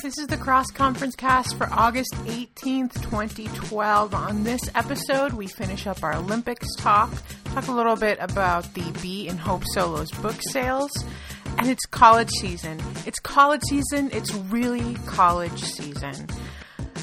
This 0.00 0.16
is 0.18 0.28
the 0.28 0.36
cross 0.36 0.70
conference 0.70 1.16
cast 1.16 1.56
for 1.56 1.68
August 1.72 2.14
18th, 2.24 2.94
2012. 3.02 4.14
On 4.14 4.44
this 4.44 4.60
episode, 4.76 5.32
we 5.32 5.48
finish 5.48 5.88
up 5.88 6.04
our 6.04 6.14
Olympics 6.14 6.68
talk, 6.76 7.10
talk 7.46 7.66
a 7.66 7.72
little 7.72 7.96
bit 7.96 8.16
about 8.20 8.72
the 8.74 8.98
Bee 9.02 9.26
in 9.26 9.36
Hope 9.36 9.64
Solos 9.74 10.10
book 10.12 10.36
sales, 10.50 10.92
and 11.58 11.68
it's 11.68 11.84
college 11.86 12.30
season. 12.40 12.80
It's 13.06 13.18
college 13.18 13.62
season, 13.68 14.10
it's 14.12 14.32
really 14.34 14.94
college 15.06 15.62
season. 15.64 16.28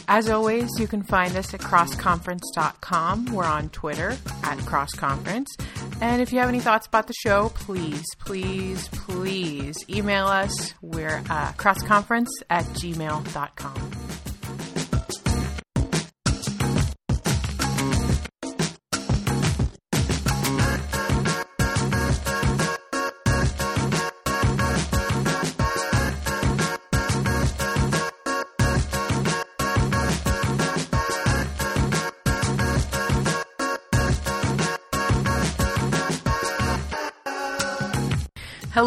As 0.07 0.29
always, 0.29 0.69
you 0.79 0.87
can 0.87 1.03
find 1.03 1.35
us 1.35 1.53
at 1.53 1.59
crossconference.com. 1.59 3.25
We're 3.33 3.43
on 3.43 3.69
Twitter 3.69 4.11
at 4.43 4.57
crossconference. 4.59 5.47
And 6.01 6.21
if 6.21 6.33
you 6.33 6.39
have 6.39 6.49
any 6.49 6.59
thoughts 6.59 6.87
about 6.87 7.07
the 7.07 7.13
show, 7.13 7.49
please, 7.55 8.03
please, 8.19 8.87
please 8.89 9.85
email 9.89 10.27
us. 10.27 10.73
We're 10.81 11.23
uh, 11.29 11.53
crossconference 11.53 12.27
at 12.49 12.65
gmail.com. 12.65 13.94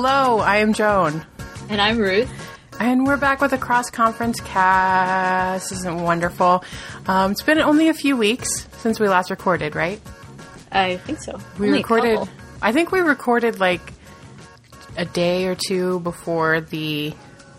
Hello, 0.01 0.38
I 0.38 0.59
am 0.59 0.75
Joan. 0.75 1.27
And 1.69 1.80
I'm 1.80 1.98
Ruth. 1.98 2.30
And 2.79 3.05
we're 3.05 3.16
back 3.16 3.41
with 3.41 3.52
a 3.52 3.59
cross 3.59 3.91
conference 3.91 4.38
cast. 4.38 5.73
Isn't 5.73 6.02
wonderful? 6.02 6.62
Um, 7.09 7.33
it's 7.33 7.43
been 7.43 7.59
only 7.59 7.88
a 7.88 7.95
few 7.95 8.16
weeks 8.16 8.69
since 8.79 9.01
we 9.01 9.09
last 9.09 9.29
recorded, 9.29 9.74
right? 9.74 10.01
I 10.71 10.99
think 10.99 11.21
so. 11.21 11.41
We 11.59 11.66
Only 11.66 11.79
recorded. 11.79 12.29
I 12.63 12.71
think 12.71 12.93
we 12.93 13.01
recorded 13.01 13.59
like 13.59 13.80
a 14.96 15.04
day 15.04 15.46
or 15.46 15.57
two 15.57 15.99
before 15.99 16.60
the 16.60 17.13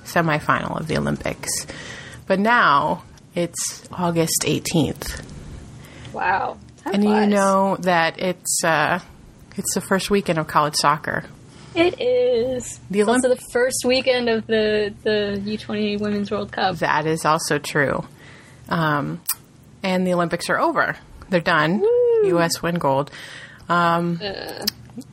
semifinal 0.06 0.80
of 0.80 0.88
the 0.88 0.98
Olympics, 0.98 1.68
but 2.26 2.40
now 2.40 3.04
it's 3.36 3.84
August 3.92 4.46
eighteenth, 4.48 5.22
Wow. 6.14 6.58
Time 6.86 6.94
and 6.94 7.04
you 7.04 7.26
know 7.28 7.76
that 7.82 8.18
it's 8.18 8.64
uh, 8.64 9.00
it's 9.58 9.74
the 9.74 9.82
first 9.82 10.10
weekend 10.10 10.40
of 10.40 10.48
college 10.48 10.76
soccer. 10.76 11.26
It 11.80 12.02
is. 12.02 12.80
The 12.90 13.00
It's 13.02 13.10
also 13.10 13.30
the 13.30 13.42
first 13.52 13.84
weekend 13.86 14.30
of 14.30 14.48
the 14.48 14.94
the 15.04 15.42
U20 15.44 16.00
Women's 16.00 16.32
World 16.32 16.52
Cup. 16.52 16.78
That 16.78 17.06
is 17.06 17.26
also 17.26 17.60
true. 17.60 18.06
Um, 18.70 19.22
and 19.84 20.06
the 20.06 20.14
Olympics 20.14 20.50
are 20.50 20.60
over. 20.60 20.96
They're 21.30 21.42
done. 21.42 21.84
U.S. 22.26 22.62
win 22.62 22.76
gold. 22.76 23.12
Um, 23.68 24.20
uh, 24.22 24.66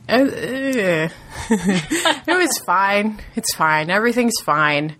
uh, 0.09 0.25
it 1.49 2.27
was 2.27 2.57
fine. 2.65 3.19
It's 3.35 3.55
fine. 3.55 3.89
Everything's 3.89 4.39
fine. 4.43 4.95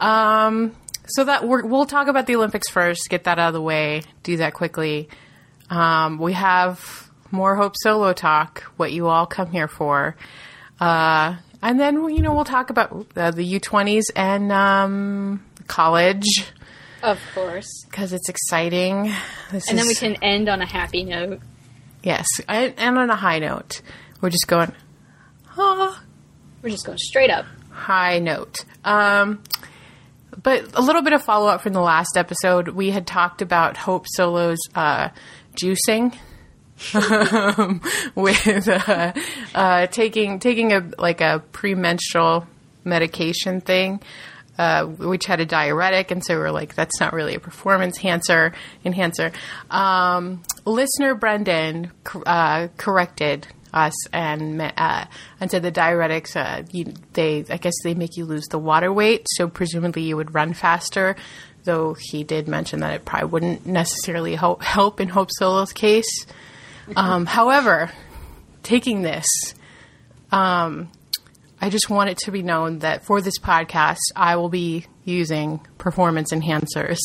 Um, 0.00 0.74
so 1.06 1.24
that 1.24 1.46
we're, 1.46 1.64
we'll 1.64 1.86
talk 1.86 2.08
about 2.08 2.26
the 2.26 2.36
Olympics 2.36 2.68
first. 2.70 3.08
Get 3.10 3.24
that 3.24 3.38
out 3.38 3.48
of 3.48 3.54
the 3.54 3.62
way. 3.62 4.02
Do 4.22 4.38
that 4.38 4.54
quickly. 4.54 5.08
Um, 5.70 6.18
we 6.18 6.32
have 6.34 7.10
more 7.30 7.56
Hope 7.56 7.74
Solo 7.82 8.12
talk. 8.12 8.62
What 8.76 8.92
you 8.92 9.08
all 9.08 9.26
come 9.26 9.50
here 9.50 9.68
for. 9.68 10.16
Uh, 10.80 11.36
and 11.62 11.80
then 11.80 12.08
you 12.10 12.20
know 12.22 12.32
we'll 12.34 12.44
talk 12.44 12.70
about 12.70 13.06
uh, 13.16 13.30
the 13.32 13.58
U20s 13.58 14.04
and 14.14 14.52
um, 14.52 15.44
college 15.66 16.24
Of 17.02 17.18
course. 17.34 17.84
because 17.90 18.12
it's 18.12 18.28
exciting. 18.28 19.12
This 19.50 19.68
And 19.68 19.78
then 19.78 19.86
we 19.86 19.94
can 19.94 20.16
end 20.22 20.48
on 20.48 20.60
a 20.62 20.66
happy 20.66 21.04
note. 21.04 21.40
yes, 22.02 22.26
and, 22.48 22.74
and 22.76 22.98
on 22.98 23.10
a 23.10 23.16
high 23.16 23.38
note, 23.40 23.80
we're 24.20 24.30
just 24.30 24.46
going. 24.46 24.72
Ah, 25.56 26.00
We're 26.62 26.70
just 26.70 26.86
going 26.86 26.98
straight 26.98 27.30
up. 27.30 27.44
high 27.70 28.20
note. 28.20 28.64
Um, 28.84 29.42
but 30.40 30.76
a 30.76 30.80
little 30.80 31.02
bit 31.02 31.12
of 31.12 31.22
follow 31.24 31.48
up 31.48 31.62
from 31.62 31.72
the 31.72 31.80
last 31.80 32.16
episode. 32.16 32.68
We 32.68 32.90
had 32.90 33.06
talked 33.08 33.42
about 33.42 33.76
Hope 33.76 34.06
Solo's 34.14 34.58
uh, 34.76 35.08
juicing. 35.56 36.16
Um, 36.94 37.80
with 38.14 38.68
uh, 38.68 39.12
uh, 39.54 39.86
taking 39.88 40.38
taking 40.38 40.72
a 40.72 40.90
like 40.98 41.20
a 41.20 41.42
premenstrual 41.52 42.46
medication 42.84 43.60
thing, 43.60 44.00
uh, 44.58 44.84
which 44.84 45.26
had 45.26 45.40
a 45.40 45.46
diuretic, 45.46 46.10
and 46.10 46.24
so 46.24 46.36
we 46.36 46.42
are 46.42 46.50
like, 46.50 46.74
that's 46.74 47.00
not 47.00 47.12
really 47.12 47.34
a 47.34 47.40
performance 47.40 47.98
enhancer. 47.98 48.52
Enhancer. 48.84 49.32
Um, 49.70 50.42
listener 50.64 51.14
Brendan 51.14 51.92
uh, 52.26 52.68
corrected 52.76 53.46
us 53.72 54.08
and 54.12 54.60
uh, 54.62 55.04
and 55.40 55.50
said 55.50 55.62
the 55.62 55.72
diuretics 55.72 56.36
uh, 56.36 56.64
you, 56.72 56.94
they 57.12 57.44
I 57.50 57.58
guess 57.58 57.74
they 57.84 57.94
make 57.94 58.16
you 58.16 58.24
lose 58.24 58.46
the 58.46 58.58
water 58.58 58.92
weight, 58.92 59.26
so 59.30 59.48
presumably 59.48 60.02
you 60.02 60.16
would 60.16 60.34
run 60.34 60.54
faster. 60.54 61.16
Though 61.64 61.94
he 61.98 62.24
did 62.24 62.48
mention 62.48 62.80
that 62.80 62.94
it 62.94 63.04
probably 63.04 63.28
wouldn't 63.28 63.66
necessarily 63.66 64.34
help, 64.36 64.62
help 64.62 65.00
in 65.00 65.08
Hope 65.08 65.28
Solo's 65.38 65.72
case. 65.72 66.24
Um, 66.96 67.26
however, 67.26 67.90
taking 68.62 69.02
this, 69.02 69.26
um, 70.32 70.90
I 71.60 71.70
just 71.70 71.90
want 71.90 72.10
it 72.10 72.18
to 72.18 72.30
be 72.30 72.42
known 72.42 72.80
that 72.80 73.04
for 73.04 73.20
this 73.20 73.38
podcast, 73.38 73.98
I 74.14 74.36
will 74.36 74.48
be 74.48 74.86
using 75.04 75.58
performance 75.78 76.32
enhancers. 76.32 76.98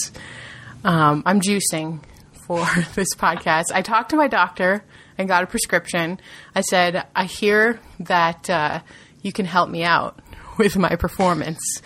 Um, 0.84 1.24
I'm 1.26 1.42
juicing 1.42 2.02
for 2.46 2.66
this 2.96 3.16
podcast. 3.16 3.66
I 3.74 3.82
talked 3.82 4.10
to 4.12 4.16
my 4.16 4.28
doctor 4.28 4.84
and 5.18 5.28
got 5.28 5.44
a 5.44 5.48
prescription. 5.48 6.20
I 6.56 6.62
said, 6.62 7.06
I 7.16 7.26
hear 7.26 7.80
that 8.02 8.50
uh, 8.50 8.82
you 9.22 9.32
can 9.32 9.46
help 9.46 9.70
me 9.70 9.84
out 9.84 10.20
with 10.58 10.78
my 10.78 10.96
performance. 10.96 11.82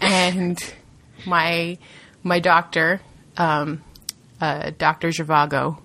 and 0.00 0.58
my 1.26 1.78
my 2.24 2.38
doctor, 2.38 3.00
um, 3.36 3.82
uh, 4.40 4.70
Dr. 4.78 5.08
Zhivago, 5.08 5.80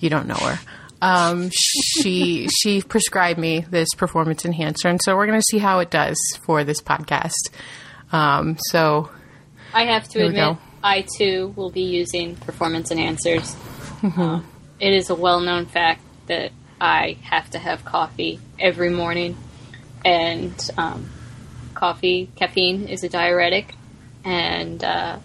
you 0.00 0.08
don't 0.08 0.26
know 0.26 0.34
her. 0.34 0.58
Um, 1.02 1.50
she 1.52 2.48
she 2.48 2.80
prescribed 2.80 3.38
me 3.38 3.66
this 3.68 3.88
performance 3.96 4.44
enhancer, 4.44 4.88
and 4.88 5.00
so 5.02 5.16
we're 5.16 5.26
going 5.26 5.40
to 5.40 5.44
see 5.50 5.58
how 5.58 5.80
it 5.80 5.90
does 5.90 6.16
for 6.46 6.62
this 6.62 6.80
podcast. 6.80 7.50
Um, 8.12 8.56
so 8.70 9.10
I 9.74 9.86
have 9.86 10.08
to 10.10 10.26
admit. 10.26 10.58
I 10.84 11.04
too 11.18 11.52
will 11.56 11.70
be 11.70 11.82
using 11.82 12.36
performance 12.36 12.92
enhancers. 12.92 13.54
Mm-hmm. 14.00 14.20
Um, 14.20 14.46
it 14.78 14.92
is 14.92 15.10
a 15.10 15.16
well 15.16 15.40
known 15.40 15.66
fact 15.66 16.02
that 16.28 16.52
I 16.80 17.18
have 17.22 17.50
to 17.50 17.58
have 17.58 17.84
coffee 17.84 18.38
every 18.60 18.90
morning, 18.90 19.36
and 20.04 20.54
um, 20.78 21.10
coffee, 21.74 22.30
caffeine, 22.36 22.86
is 22.86 23.02
a 23.02 23.08
diuretic. 23.08 23.74
And 24.24 24.84
uh, 24.84 25.18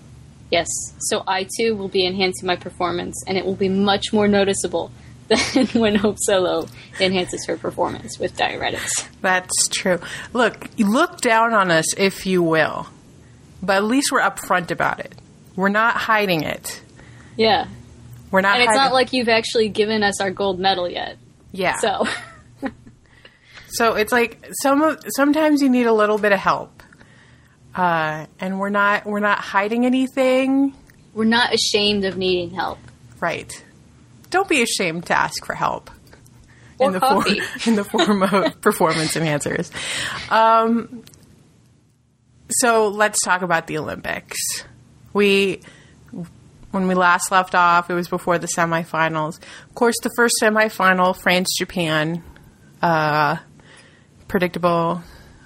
yes, 0.49 0.67
so 0.97 1.23
I 1.27 1.47
too 1.59 1.75
will 1.75 1.87
be 1.87 2.03
enhancing 2.03 2.47
my 2.47 2.55
performance, 2.55 3.23
and 3.27 3.37
it 3.37 3.45
will 3.45 3.55
be 3.55 3.69
much 3.69 4.11
more 4.11 4.27
noticeable 4.27 4.91
than 5.27 5.67
when 5.81 5.95
Hope 5.95 6.17
Solo 6.19 6.67
enhances 6.99 7.45
her 7.47 7.57
performance 7.57 8.17
with 8.19 8.35
diuretics. 8.37 8.89
that's 9.21 9.67
true. 9.69 9.99
Look, 10.33 10.69
look 10.77 11.21
down 11.21 11.53
on 11.53 11.71
us 11.71 11.93
if 11.97 12.25
you 12.25 12.41
will, 12.43 12.87
but 13.61 13.77
at 13.77 13.83
least 13.83 14.11
we're 14.11 14.21
upfront 14.21 14.71
about 14.71 14.99
it. 14.99 15.13
We're 15.55 15.69
not 15.69 15.95
hiding 15.95 16.43
it. 16.43 16.81
Yeah. 17.35 17.67
We're 18.31 18.41
not. 18.41 18.55
And 18.55 18.63
it's 18.63 18.69
hiding- 18.69 18.83
not 18.83 18.93
like 18.93 19.13
you've 19.13 19.29
actually 19.29 19.69
given 19.69 20.03
us 20.03 20.19
our 20.21 20.31
gold 20.31 20.59
medal 20.59 20.89
yet. 20.89 21.17
yeah. 21.51 21.77
So. 21.77 22.05
So 23.69 23.95
it's 23.95 24.11
like 24.13 24.47
some 24.63 24.81
of 24.81 25.03
sometimes 25.09 25.61
you 25.61 25.69
need 25.69 25.85
a 25.87 25.93
little 25.93 26.17
bit 26.17 26.31
of 26.31 26.39
help, 26.39 26.81
uh, 27.75 28.25
and 28.39 28.59
we're 28.59 28.69
not 28.69 29.05
we're 29.05 29.19
not 29.19 29.39
hiding 29.39 29.85
anything, 29.85 30.73
We're 31.13 31.25
not 31.25 31.53
ashamed 31.53 32.05
of 32.05 32.17
needing 32.17 32.51
help. 32.55 32.79
right? 33.19 33.51
Don't 34.29 34.47
be 34.49 34.61
ashamed 34.61 35.05
to 35.07 35.17
ask 35.17 35.45
for 35.45 35.53
help 35.55 35.89
Or 36.79 36.87
in 36.87 36.93
the 36.93 36.99
coffee. 36.99 37.39
form 37.39 37.49
in 37.67 37.75
the 37.75 37.83
form 37.83 38.23
of 38.23 38.61
performance 38.61 39.15
enhancers. 39.15 39.71
Um, 40.31 41.03
so 42.49 42.87
let's 42.87 43.19
talk 43.21 43.41
about 43.41 43.67
the 43.67 43.77
Olympics. 43.77 44.37
We 45.13 45.61
when 46.71 46.87
we 46.87 46.95
last 46.95 47.31
left 47.31 47.55
off, 47.55 47.89
it 47.89 47.93
was 47.93 48.07
before 48.07 48.37
the 48.37 48.47
semifinals. 48.47 49.39
Of 49.69 49.75
course, 49.75 49.95
the 50.03 50.11
first 50.15 50.35
semifinal, 50.41 51.15
France 51.15 51.55
Japan, 51.57 52.23
uh, 52.81 53.37
predictable, 54.27 55.01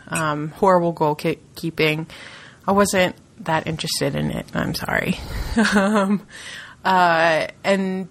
um, 0.07 0.49
horrible 0.49 0.93
goalkeeping. 0.93 2.09
I 2.67 2.71
wasn't 2.71 3.15
that 3.45 3.67
interested 3.67 4.15
in 4.15 4.31
it. 4.31 4.47
I'm 4.53 4.73
sorry. 4.73 5.19
um, 5.75 6.25
uh, 6.83 7.47
and 7.63 8.07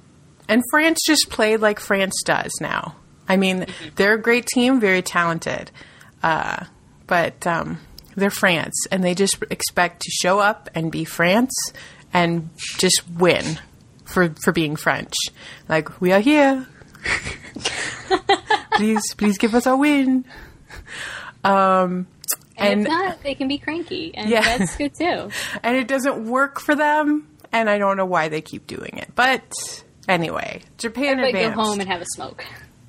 and 0.50 0.62
France 0.70 0.99
just 1.06 1.31
played 1.31 1.61
like 1.61 1.81
France 1.81 2.14
does 2.25 2.52
now. 2.61 2.97
I 3.29 3.37
mean, 3.37 3.67
they're 3.97 4.14
a 4.14 4.20
great 4.20 4.47
team, 4.47 4.81
very 4.81 5.00
talented, 5.02 5.70
uh, 6.23 6.64
but 7.06 7.47
um, 7.47 7.79
they're 8.17 8.29
France, 8.31 8.75
and 8.91 9.02
they 9.02 9.14
just 9.14 9.43
expect 9.50 10.02
to 10.02 10.11
show 10.11 10.41
up 10.41 10.69
and 10.75 10.91
be 10.93 11.05
France 11.05 11.52
and 12.12 12.50
just 12.76 13.02
win 13.08 13.58
for 14.05 14.35
for 14.43 14.52
being 14.52 14.76
French. 14.76 15.14
Like 15.69 16.00
we 16.00 16.12
are 16.12 16.20
here. 16.20 16.67
please, 18.75 19.14
please 19.14 19.38
give 19.38 19.55
us 19.55 19.67
a 19.67 19.76
win. 19.76 20.25
Um, 21.44 22.06
And, 22.56 22.82
if 22.82 22.88
not, 22.88 23.23
they 23.23 23.35
can 23.35 23.49
be 23.49 23.58
cranky, 23.58 24.12
and 24.14 24.29
Yeah. 24.29 24.43
that's 24.58 24.76
good 24.76 24.94
too. 24.94 25.31
and 25.62 25.76
it 25.76 25.88
doesn't 25.88 26.26
work 26.29 26.61
for 26.61 26.75
them, 26.75 27.26
and 27.53 27.70
I 27.70 27.79
don't 27.79 27.96
know 27.96 28.05
why 28.05 28.29
they 28.29 28.43
keep 28.43 28.67
doing 28.67 28.99
it. 28.99 29.11
But 29.14 29.50
anyway, 30.10 30.62
Japan 30.78 31.18
But 31.20 31.32
go 31.32 31.50
home 31.50 31.80
and 31.80 31.88
have 31.88 32.00
a 32.02 32.06
smoke. 32.06 32.44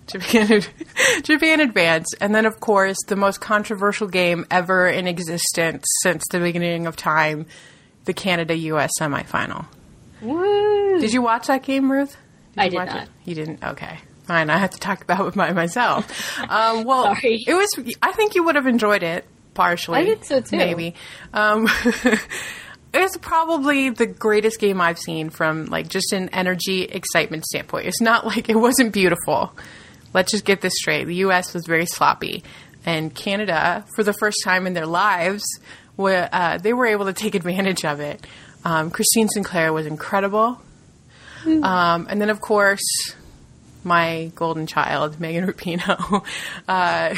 Japan, 0.07 0.61
Japan 1.23 1.59
advanced, 1.61 2.15
and 2.19 2.35
then 2.35 2.45
of 2.45 2.59
course 2.59 2.97
the 3.07 3.15
most 3.15 3.39
controversial 3.39 4.07
game 4.07 4.45
ever 4.51 4.87
in 4.87 5.07
existence 5.07 5.85
since 6.03 6.23
the 6.31 6.39
beginning 6.39 6.87
of 6.87 6.95
time, 6.95 7.45
the 8.05 8.13
Canada-U.S. 8.13 8.91
semifinal. 8.99 9.65
Woo! 10.21 10.99
Did 10.99 11.13
you 11.13 11.21
watch 11.21 11.47
that 11.47 11.63
game, 11.63 11.91
Ruth? 11.91 12.17
I 12.57 12.65
you 12.65 12.71
did 12.71 12.77
not. 12.77 13.03
It? 13.03 13.09
You 13.25 13.35
didn't. 13.35 13.63
Okay, 13.63 13.99
fine. 14.23 14.49
I 14.49 14.57
have 14.57 14.71
to 14.71 14.79
talk 14.79 15.01
about 15.01 15.27
it 15.27 15.35
by 15.35 15.53
myself. 15.53 16.07
Um, 16.49 16.83
well, 16.83 17.03
Sorry. 17.15 17.39
it 17.47 17.53
was. 17.53 17.95
I 18.01 18.11
think 18.11 18.35
you 18.35 18.43
would 18.43 18.55
have 18.55 18.67
enjoyed 18.67 19.03
it 19.03 19.25
partially. 19.53 19.99
I 19.99 20.05
think 20.05 20.25
so, 20.25 20.41
too. 20.41 20.57
Maybe. 20.57 20.95
Um, 21.33 21.67
it's 22.93 23.17
probably 23.17 23.89
the 23.89 24.05
greatest 24.05 24.59
game 24.59 24.81
I've 24.81 24.99
seen 24.99 25.29
from 25.29 25.65
like 25.65 25.87
just 25.87 26.13
an 26.13 26.29
energy 26.29 26.83
excitement 26.83 27.45
standpoint. 27.45 27.87
It's 27.87 28.01
not 28.01 28.25
like 28.25 28.49
it 28.49 28.55
wasn't 28.57 28.93
beautiful. 28.93 29.53
Let's 30.13 30.31
just 30.31 30.45
get 30.45 30.61
this 30.61 30.73
straight. 30.75 31.05
The 31.05 31.15
U.S. 31.15 31.53
was 31.53 31.65
very 31.65 31.85
sloppy, 31.85 32.43
and 32.85 33.13
Canada, 33.13 33.85
for 33.95 34.03
the 34.03 34.13
first 34.13 34.39
time 34.43 34.67
in 34.67 34.73
their 34.73 34.85
lives, 34.85 35.43
were, 35.95 36.27
uh, 36.31 36.57
they 36.57 36.73
were 36.73 36.87
able 36.87 37.05
to 37.05 37.13
take 37.13 37.33
advantage 37.33 37.85
of 37.85 38.01
it. 38.01 38.25
Um, 38.65 38.91
Christine 38.91 39.29
Sinclair 39.29 39.71
was 39.71 39.85
incredible. 39.85 40.61
Um, 41.45 42.07
and 42.09 42.21
then, 42.21 42.29
of 42.29 42.39
course, 42.39 43.15
my 43.83 44.31
golden 44.35 44.67
child, 44.67 45.19
Megan 45.19 45.47
Rapinoe, 45.47 46.23
uh, 46.67 47.15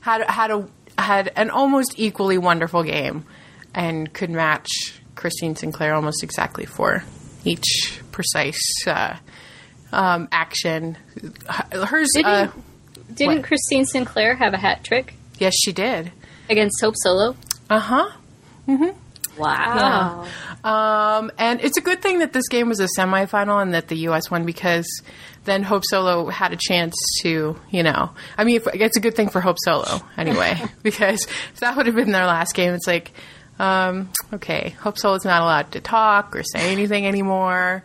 had 0.00 0.30
had 0.30 0.50
a 0.50 0.68
had 0.96 1.32
an 1.36 1.50
almost 1.50 1.94
equally 1.96 2.38
wonderful 2.38 2.82
game, 2.82 3.24
and 3.74 4.12
could 4.12 4.30
match 4.30 4.68
Christine 5.14 5.56
Sinclair 5.56 5.94
almost 5.94 6.22
exactly 6.22 6.64
for 6.66 7.04
each 7.44 8.00
precise 8.12 8.62
uh, 8.86 9.16
um, 9.92 10.28
action. 10.32 10.96
Hers, 11.72 12.10
Didn't, 12.14 12.26
uh, 12.26 12.50
didn't 13.12 13.36
what? 13.36 13.44
Christine 13.44 13.84
Sinclair 13.86 14.34
have 14.36 14.54
a 14.54 14.58
hat 14.58 14.84
trick 14.84 15.14
yes, 15.38 15.54
she 15.56 15.72
did. 15.72 16.12
against 16.48 16.80
Hope 16.80 16.94
Solo? 16.96 17.36
Uh 17.70 17.78
huh. 17.78 18.10
Wow. 19.38 20.26
Um, 20.64 21.30
and 21.38 21.60
it's 21.60 21.78
a 21.78 21.80
good 21.80 22.02
thing 22.02 22.18
that 22.18 22.32
this 22.32 22.48
game 22.48 22.68
was 22.68 22.80
a 22.80 22.88
semifinal 22.98 23.62
and 23.62 23.72
that 23.74 23.88
the 23.88 23.96
U.S. 23.98 24.30
won 24.30 24.44
because 24.44 25.02
then 25.44 25.62
Hope 25.62 25.84
Solo 25.84 26.26
had 26.26 26.52
a 26.52 26.58
chance 26.58 26.96
to, 27.22 27.58
you 27.70 27.82
know, 27.82 28.10
I 28.36 28.44
mean, 28.44 28.60
it's 28.74 28.96
a 28.96 29.00
good 29.00 29.14
thing 29.14 29.28
for 29.28 29.40
Hope 29.40 29.56
Solo 29.60 30.00
anyway 30.16 30.60
because 30.82 31.24
if 31.52 31.60
that 31.60 31.76
would 31.76 31.86
have 31.86 31.94
been 31.94 32.10
their 32.10 32.26
last 32.26 32.54
game, 32.54 32.74
it's 32.74 32.86
like, 32.86 33.12
um, 33.58 34.10
okay, 34.34 34.70
Hope 34.80 34.98
Solo's 34.98 35.24
not 35.24 35.42
allowed 35.42 35.72
to 35.72 35.80
talk 35.80 36.36
or 36.36 36.42
say 36.42 36.70
anything 36.72 37.06
anymore 37.06 37.82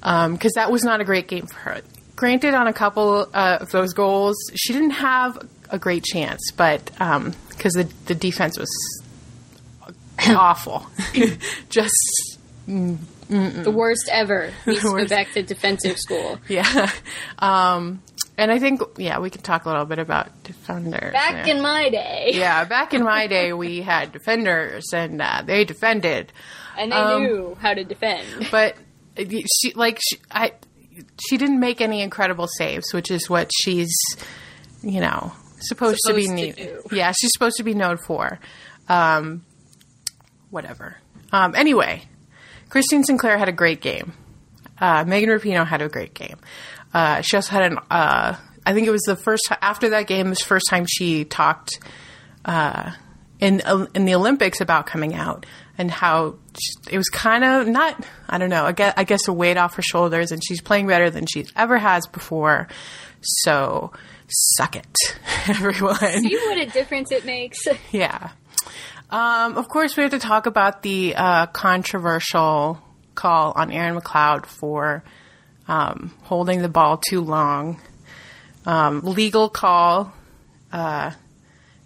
because 0.00 0.52
that 0.54 0.70
was 0.70 0.84
not 0.84 1.00
a 1.00 1.04
great 1.04 1.28
game 1.28 1.46
for 1.46 1.58
her. 1.58 1.80
Granted, 2.16 2.54
on 2.54 2.66
a 2.66 2.72
couple 2.72 3.28
uh, 3.32 3.58
of 3.60 3.70
those 3.70 3.92
goals, 3.92 4.36
she 4.54 4.72
didn't 4.72 4.90
have 4.90 5.38
a 5.70 5.78
great 5.78 6.02
chance, 6.04 6.40
but 6.56 6.84
because 7.50 7.72
the 7.74 7.88
the 8.06 8.14
defense 8.14 8.58
was 8.58 8.70
awful, 10.28 10.86
just 11.68 12.38
The 12.66 13.72
worst 13.72 14.08
ever. 14.10 14.50
Needs 14.66 14.80
to 14.80 14.86
go 14.86 14.92
Worst. 14.94 15.10
back 15.10 15.32
to 15.32 15.42
defensive 15.42 15.98
school. 15.98 16.38
yeah. 16.48 16.90
Um, 17.38 18.02
and 18.38 18.50
I 18.50 18.58
think 18.58 18.80
yeah, 18.96 19.18
we 19.18 19.28
can 19.28 19.42
talk 19.42 19.64
a 19.66 19.68
little 19.68 19.84
bit 19.84 19.98
about 19.98 20.42
defenders. 20.44 21.12
Back 21.12 21.46
yeah. 21.46 21.54
in 21.54 21.60
my 21.60 21.90
day. 21.90 22.30
yeah, 22.34 22.64
back 22.64 22.94
in 22.94 23.02
my 23.02 23.26
day, 23.26 23.52
we 23.52 23.82
had 23.82 24.12
defenders, 24.12 24.92
and 24.94 25.20
uh, 25.20 25.42
they 25.44 25.64
defended. 25.64 26.32
And 26.78 26.92
they 26.92 26.96
Um, 26.96 27.22
knew 27.22 27.56
how 27.60 27.74
to 27.74 27.84
defend. 27.84 28.48
but 28.50 28.76
she 29.18 29.72
like 29.74 29.98
she, 30.08 30.18
I 30.30 30.52
she 31.28 31.36
didn't 31.36 31.60
make 31.60 31.80
any 31.80 32.00
incredible 32.00 32.46
saves, 32.46 32.94
which 32.94 33.10
is 33.10 33.28
what 33.28 33.50
she's 33.62 33.92
you 34.82 35.00
know 35.00 35.32
supposed, 35.60 35.98
to 36.06 36.14
be 36.14 36.22
Supposed 36.26 36.56
to 36.56 36.64
do. 36.64 36.82
Yeah, 36.96 37.12
she's 37.20 37.32
supposed 37.32 37.56
to 37.56 37.64
be 37.64 37.74
known 37.74 37.98
for. 37.98 38.38
Um, 38.88 39.44
whatever. 40.50 40.96
Um, 41.32 41.54
anyway, 41.54 42.02
Christine 42.70 43.04
Sinclair 43.04 43.36
had 43.36 43.48
a 43.48 43.52
great 43.52 43.80
game. 43.80 44.12
Uh, 44.80 45.04
Megan 45.04 45.28
Rapinoe 45.28 45.66
had 45.66 45.82
a 45.82 45.88
great 45.88 46.14
game. 46.14 46.36
Uh, 46.92 47.20
she 47.20 47.36
also 47.36 47.50
had 47.52 47.72
an. 47.72 47.78
Uh, 47.90 48.36
I 48.64 48.72
think 48.74 48.86
it 48.86 48.90
was 48.90 49.02
the 49.02 49.16
first 49.16 49.48
after 49.62 49.90
that 49.90 50.06
game. 50.06 50.30
The 50.30 50.36
first 50.36 50.66
time 50.68 50.86
she 50.86 51.24
talked 51.24 51.78
uh, 52.44 52.92
in 53.40 53.62
in 53.94 54.04
the 54.04 54.14
Olympics 54.14 54.60
about 54.60 54.86
coming 54.86 55.14
out 55.14 55.46
and 55.76 55.90
how 55.90 56.36
it 56.90 56.96
was 56.96 57.08
kind 57.08 57.44
of 57.44 57.68
not. 57.68 58.04
I 58.28 58.38
don't 58.38 58.50
know. 58.50 58.64
I 58.64 58.72
guess, 58.72 58.94
I 58.96 59.04
guess 59.04 59.28
a 59.28 59.32
weight 59.32 59.56
off 59.56 59.74
her 59.76 59.82
shoulders, 59.82 60.32
and 60.32 60.42
she's 60.44 60.60
playing 60.60 60.86
better 60.86 61.10
than 61.10 61.26
she 61.26 61.46
ever 61.56 61.78
has 61.78 62.06
before. 62.06 62.68
So 63.20 63.92
suck 64.28 64.76
it, 64.76 65.18
everyone. 65.48 65.96
See 65.96 66.36
what 66.36 66.58
a 66.58 66.66
difference 66.66 67.12
it 67.12 67.24
makes. 67.24 67.66
Yeah. 67.92 68.30
Um, 69.10 69.56
of 69.56 69.68
course, 69.68 69.96
we 69.96 70.02
have 70.02 70.12
to 70.12 70.18
talk 70.18 70.44
about 70.44 70.82
the 70.82 71.14
uh, 71.16 71.46
controversial 71.46 72.78
call 73.14 73.52
on 73.56 73.72
Erin 73.72 73.98
McLeod 73.98 74.44
for 74.44 75.02
um, 75.68 76.12
holding 76.22 76.62
the 76.62 76.68
ball 76.68 76.96
too 76.96 77.20
long. 77.20 77.80
Um, 78.66 79.00
legal 79.02 79.48
call, 79.48 80.12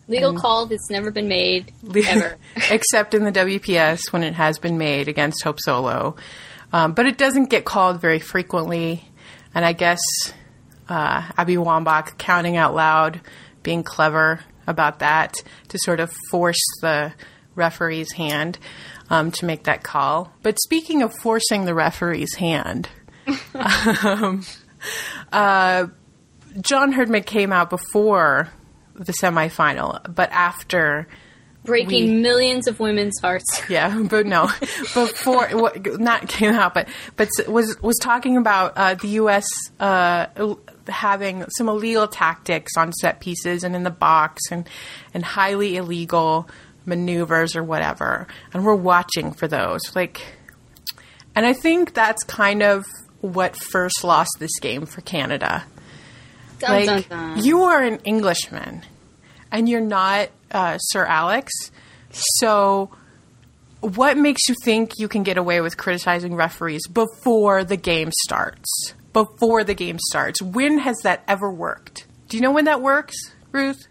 Legal 0.09 0.35
call 0.35 0.67
that's 0.67 0.91
never 0.91 1.11
been 1.11 1.29
made 1.29 1.73
ever. 2.07 2.37
except 2.71 3.15
in 3.15 3.25
the 3.25 3.33
WPS 3.33 4.13
when 4.13 4.23
it 4.23 4.35
has 4.35 4.59
been 4.59 4.79
made 4.79 5.09
against 5.09 5.43
Hope 5.43 5.59
Solo. 5.61 6.17
Um, 6.73 6.93
but 6.93 7.07
it 7.07 7.19
doesn't 7.19 7.51
get 7.51 7.65
called 7.65 8.01
very 8.01 8.19
frequently. 8.19 9.05
And 9.55 9.65
I 9.65 9.73
guess 9.73 10.01
uh, 10.89 11.31
Abby 11.37 11.57
Wambach 11.57 12.19
counting 12.19 12.57
out 12.57 12.75
loud, 12.75 13.21
being 13.63 13.83
clever 13.83 14.41
about 14.67 15.01
that 15.01 15.35
to 15.69 15.79
sort 15.79 16.01
of 16.01 16.13
force 16.31 16.61
the 16.81 17.13
referee's 17.55 18.13
hand 18.13 18.59
um, 19.11 19.31
to 19.31 19.45
make 19.45 19.65
that 19.65 19.83
call. 19.83 20.33
But 20.43 20.59
speaking 20.61 21.03
of 21.03 21.13
forcing 21.21 21.65
the 21.65 21.75
referee's 21.75 22.35
hand, 22.35 22.89
um, 24.05 24.45
uh, 25.33 25.87
John 26.61 26.93
Herdman 26.93 27.23
came 27.23 27.53
out 27.53 27.71
before 27.71 28.49
the 28.95 29.13
semifinal, 29.13 30.15
but 30.15 30.31
after 30.33 31.07
Breaking 31.65 32.17
We- 32.17 32.21
millions 32.23 32.67
of 32.67 32.81
women's 32.81 33.21
hearts. 33.21 33.63
yeah, 33.69 34.03
but 34.11 34.27
no, 34.27 34.47
before 34.95 35.47
what 35.53 36.01
not 36.01 36.27
came 36.27 36.53
out, 36.53 36.75
but 36.75 36.89
but 37.17 37.29
was 37.47 37.81
was 37.81 37.97
talking 37.99 38.37
about 38.37 38.73
uh, 38.77 38.95
the 38.95 39.09
U.S. 39.09 39.47
Uh, 39.79 40.57
having 40.89 41.45
some 41.57 41.69
illegal 41.69 42.09
tactics 42.09 42.77
on 42.77 42.93
set 42.95 43.21
pieces 43.21 43.63
and 43.63 43.77
in 43.77 43.85
the 43.85 43.91
box 43.91 44.43
and 44.51 44.69
and 45.15 45.25
highly 45.25 45.77
illegal 45.77 46.49
maneuvers 46.85 47.55
or 47.55 47.63
whatever, 47.63 48.27
and 48.53 48.65
we're 48.65 48.75
watching 48.75 49.31
for 49.31 49.47
those. 49.47 49.83
Like, 49.95 50.21
and 51.37 51.47
I 51.47 51.53
think 51.53 51.95
that's 51.95 52.25
kind 52.25 52.65
of 52.65 52.85
what 53.23 53.57
first 53.57 54.05
lost 54.05 54.37
this 54.39 54.59
game 54.61 54.85
for 54.85 55.01
Canada 55.01 55.65
Dun, 56.63 56.71
like 56.71 57.09
dun, 57.09 57.35
dun. 57.35 57.45
you 57.45 57.63
are 57.65 57.83
an 57.83 57.99
Englishman, 58.05 58.83
and 59.51 59.69
you're 59.69 59.81
not 59.81 60.29
uh, 60.53 60.79
Sir 60.79 61.05
Alex. 61.05 61.53
So, 62.11 62.91
what 63.81 64.17
makes 64.17 64.49
you 64.49 64.55
think 64.63 64.99
you 64.99 65.09
can 65.09 65.25
get 65.25 65.39
away 65.39 65.61
with 65.61 65.77
criticizing 65.77 66.37
referees 66.37 66.87
before 66.87 67.65
the 67.65 67.77
game 67.77 68.11
starts? 68.25 68.95
Before 69.13 69.65
the 69.65 69.75
game 69.75 69.99
starts, 69.99 70.41
when 70.41 70.79
has 70.79 70.97
that 71.03 71.25
ever 71.27 71.51
worked? 71.51 72.07
Do 72.29 72.37
you 72.37 72.43
know 72.43 72.53
when 72.53 72.67
that 72.67 72.81
works, 72.81 73.17
Ruth? 73.51 73.87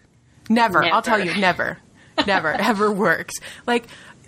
Never. 0.50 0.84
I'll 0.84 1.02
tell 1.02 1.24
you, 1.24 1.36
never, 1.40 1.78
never, 2.26 2.50
ever 2.54 2.92
works. 2.92 3.36
Like 3.68 3.86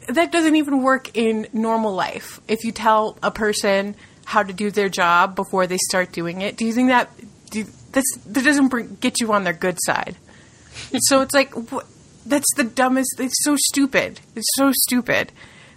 that 0.09 0.31
doesn't 0.33 0.55
even 0.55 0.83
work 0.83 1.17
in 1.17 1.47
normal 1.53 1.93
life. 1.93 2.41
If 2.47 2.65
you 2.65 2.71
tell 2.73 3.17
a 3.23 3.31
person 3.31 3.95
how 4.25 4.43
to 4.43 4.53
do 4.53 4.71
their 4.71 4.89
job 4.89 5.35
before 5.35 5.67
they 5.67 5.77
start 5.77 6.11
doing 6.11 6.41
it, 6.41 6.57
do 6.57 6.65
you 6.65 6.73
think 6.73 6.89
that 6.89 7.09
do, 7.51 7.65
that's, 7.91 8.17
that 8.25 8.43
doesn't 8.43 8.69
bring, 8.69 8.97
get 8.99 9.19
you 9.19 9.31
on 9.33 9.43
their 9.43 9.53
good 9.53 9.77
side? 9.85 10.15
so 11.01 11.21
it's 11.21 11.33
like 11.33 11.53
wh- 11.69 11.85
that's 12.25 12.47
the 12.55 12.63
dumbest. 12.63 13.19
It's 13.19 13.43
so 13.43 13.55
stupid. 13.57 14.19
It's 14.35 14.47
so 14.55 14.71
stupid. 14.73 15.31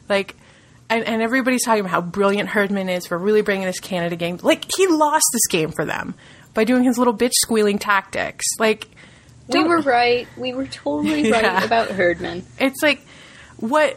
Like, 0.09 0.37
and, 0.89 1.05
and 1.05 1.21
everybody's 1.21 1.65
talking 1.65 1.81
about 1.81 1.91
how 1.91 2.01
brilliant 2.01 2.49
Herdman 2.51 2.89
is 2.89 3.07
for 3.07 3.19
really 3.19 3.43
bringing 3.43 3.67
this 3.67 3.81
Canada 3.81 4.15
game. 4.17 4.39
Like 4.43 4.65
he 4.77 4.87
lost 4.87 5.27
this 5.33 5.47
game 5.49 5.73
for 5.73 5.85
them 5.85 6.15
by 6.55 6.65
doing 6.65 6.85
his 6.85 6.97
little 6.99 7.15
bitch 7.15 7.33
squealing 7.35 7.79
tactics. 7.79 8.45
Like 8.59 8.89
We 9.49 9.65
were 9.65 9.81
right. 9.81 10.29
We 10.37 10.55
were 10.55 10.67
totally 10.67 11.29
Yeah. 11.29 11.55
right 11.57 11.65
about 11.65 11.91
Herdman. 11.91 12.45
It's 12.59 12.83
like 12.83 13.05
what 13.59 13.97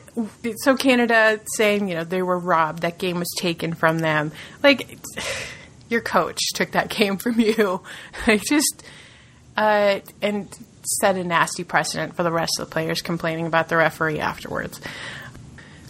so 0.57 0.75
Canada 0.75 1.39
saying, 1.55 1.87
you 1.89 1.95
know, 1.95 2.03
they 2.03 2.21
were 2.21 2.37
robbed, 2.37 2.81
that 2.83 2.97
game 2.97 3.19
was 3.19 3.29
taken 3.37 3.73
from 3.73 3.99
them. 3.99 4.31
Like 4.63 4.99
your 5.89 6.01
coach 6.01 6.39
took 6.53 6.71
that 6.71 6.89
game 6.95 7.17
from 7.17 7.39
you. 7.39 7.81
Like 8.27 8.43
just 8.43 8.83
uh 9.57 9.99
and 10.21 10.47
set 11.01 11.17
a 11.17 11.23
nasty 11.23 11.63
precedent 11.63 12.15
for 12.15 12.23
the 12.23 12.31
rest 12.31 12.53
of 12.59 12.67
the 12.67 12.71
players 12.71 13.01
complaining 13.01 13.45
about 13.45 13.69
the 13.69 13.77
referee 13.77 14.19
afterwards. 14.19 14.79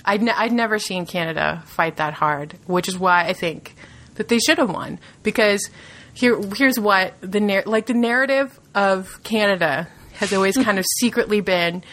I'd, 0.03 0.21
ne- 0.21 0.31
I'd 0.31 0.51
never 0.51 0.79
seen 0.79 1.05
Canada 1.05 1.61
fight 1.67 1.97
that 1.97 2.13
hard, 2.13 2.55
which 2.65 2.87
is 2.87 2.97
why 2.97 3.25
I 3.25 3.33
think 3.33 3.75
that 4.15 4.27
they 4.27 4.39
should 4.39 4.57
have 4.57 4.69
won. 4.69 4.99
Because 5.23 5.69
here, 6.13 6.41
here's 6.55 6.79
what 6.79 7.13
the 7.21 7.39
nar- 7.39 7.63
like 7.65 7.85
the 7.85 7.93
narrative 7.93 8.59
of 8.73 9.21
Canada 9.23 9.87
has 10.13 10.33
always 10.33 10.57
kind 10.63 10.79
of 10.79 10.85
secretly 10.97 11.41
been: 11.41 11.83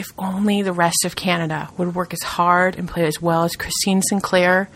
if 0.00 0.06
only 0.16 0.62
the 0.62 0.72
rest 0.72 1.04
of 1.04 1.14
Canada 1.14 1.68
would 1.76 1.94
work 1.94 2.14
as 2.14 2.22
hard 2.22 2.76
and 2.76 2.88
play 2.88 3.04
as 3.04 3.20
well 3.20 3.44
as 3.44 3.54
Christine 3.54 4.00
Sinclair, 4.00 4.70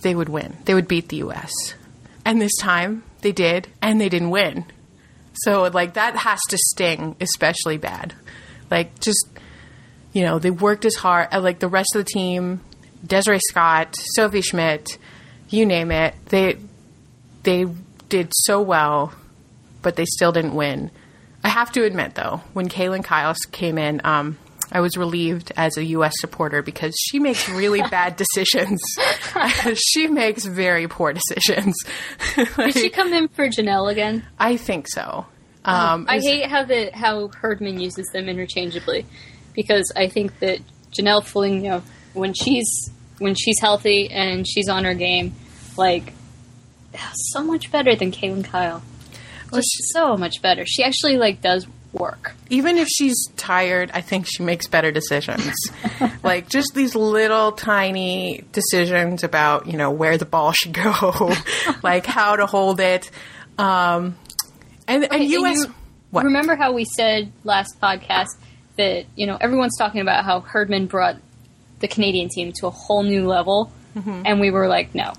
they 0.00 0.14
would 0.14 0.30
win. 0.30 0.56
They 0.64 0.72
would 0.72 0.88
beat 0.88 1.10
the 1.10 1.18
U.S. 1.18 1.52
And 2.24 2.40
this 2.40 2.56
time 2.58 3.02
they 3.20 3.32
did, 3.32 3.68
and 3.82 4.00
they 4.00 4.08
didn't 4.08 4.30
win. 4.30 4.64
So 5.34 5.64
like 5.64 5.94
that 5.94 6.16
has 6.16 6.40
to 6.48 6.56
sting 6.58 7.14
especially 7.20 7.76
bad. 7.76 8.14
Like 8.70 9.00
just 9.00 9.28
you 10.14 10.22
know, 10.22 10.38
they 10.38 10.50
worked 10.50 10.86
as 10.86 10.94
hard 10.94 11.28
uh, 11.30 11.42
like 11.42 11.58
the 11.58 11.68
rest 11.68 11.94
of 11.94 12.02
the 12.02 12.10
team, 12.10 12.62
Desiree 13.06 13.40
Scott, 13.50 13.94
Sophie 14.14 14.40
Schmidt, 14.40 14.96
you 15.50 15.66
name 15.66 15.90
it. 15.90 16.14
They 16.26 16.56
they 17.42 17.66
did 18.08 18.32
so 18.34 18.62
well, 18.62 19.12
but 19.82 19.96
they 19.96 20.06
still 20.06 20.32
didn't 20.32 20.54
win. 20.54 20.90
I 21.42 21.48
have 21.48 21.70
to 21.72 21.84
admit 21.84 22.14
though, 22.14 22.40
when 22.54 22.70
Kaylyn 22.70 23.04
Kyles 23.04 23.40
came 23.52 23.76
in, 23.76 24.00
um, 24.04 24.38
I 24.72 24.80
was 24.80 24.96
relieved 24.96 25.52
as 25.56 25.76
a 25.76 25.84
U.S. 25.84 26.12
supporter 26.18 26.62
because 26.62 26.94
she 26.98 27.18
makes 27.18 27.48
really 27.48 27.82
bad 27.90 28.16
decisions. 28.16 28.80
she 29.92 30.06
makes 30.06 30.44
very 30.44 30.88
poor 30.88 31.12
decisions. 31.12 31.74
Like, 32.36 32.56
Did 32.74 32.74
she 32.74 32.90
come 32.90 33.12
in 33.12 33.28
for 33.28 33.48
Jonelle 33.48 33.90
again? 33.90 34.26
I 34.38 34.56
think 34.56 34.88
so. 34.88 35.26
Um, 35.64 36.06
I 36.08 36.18
hate 36.18 36.46
how 36.46 36.64
the 36.64 36.90
how 36.92 37.28
Herdman 37.28 37.80
uses 37.80 38.06
them 38.12 38.28
interchangeably, 38.28 39.06
because 39.54 39.90
I 39.96 40.08
think 40.08 40.38
that 40.40 40.58
Jonelle 40.92 41.22
Filigno, 41.22 41.82
when 42.12 42.34
she's 42.34 42.90
when 43.18 43.34
she's 43.34 43.58
healthy 43.60 44.10
and 44.10 44.46
she's 44.46 44.68
on 44.68 44.84
her 44.84 44.92
game, 44.94 45.34
like 45.78 46.12
so 47.14 47.42
much 47.42 47.72
better 47.72 47.94
than 47.96 48.12
Kaylyn 48.12 48.44
Kyle. 48.44 48.82
Well, 49.50 49.60
she- 49.62 49.82
so 49.92 50.16
much 50.16 50.42
better. 50.42 50.64
She 50.66 50.82
actually 50.84 51.16
like 51.16 51.40
does 51.40 51.66
work. 51.94 52.34
even 52.50 52.76
if 52.76 52.88
she's 52.88 53.14
tired, 53.36 53.90
I 53.94 54.00
think 54.02 54.26
she 54.28 54.42
makes 54.42 54.66
better 54.66 54.90
decisions. 54.92 55.54
like 56.22 56.48
just 56.48 56.74
these 56.74 56.94
little 56.94 57.52
tiny 57.52 58.44
decisions 58.52 59.22
about, 59.24 59.66
you 59.66 59.76
know, 59.78 59.90
where 59.90 60.18
the 60.18 60.24
ball 60.26 60.52
should 60.52 60.72
go, 60.72 61.32
like 61.82 62.04
how 62.06 62.36
to 62.36 62.46
hold 62.46 62.80
it. 62.80 63.10
Um, 63.58 64.16
and, 64.88 65.04
and 65.04 65.12
And 65.12 65.24
US 65.24 65.56
you 65.64 65.74
what? 66.10 66.24
Remember 66.24 66.56
how 66.56 66.72
we 66.72 66.84
said 66.84 67.32
last 67.44 67.80
podcast 67.80 68.28
that 68.76 69.06
you 69.16 69.26
know 69.26 69.36
everyone's 69.40 69.76
talking 69.78 70.00
about 70.00 70.24
how 70.24 70.40
Herdman 70.40 70.86
brought 70.86 71.16
the 71.80 71.88
Canadian 71.88 72.28
team 72.28 72.52
to 72.60 72.66
a 72.66 72.70
whole 72.70 73.02
new 73.02 73.26
level, 73.26 73.70
Mm-hmm. 73.96 74.22
and 74.26 74.40
we 74.40 74.50
were 74.50 74.66
like, 74.66 74.92
no, 74.94 75.12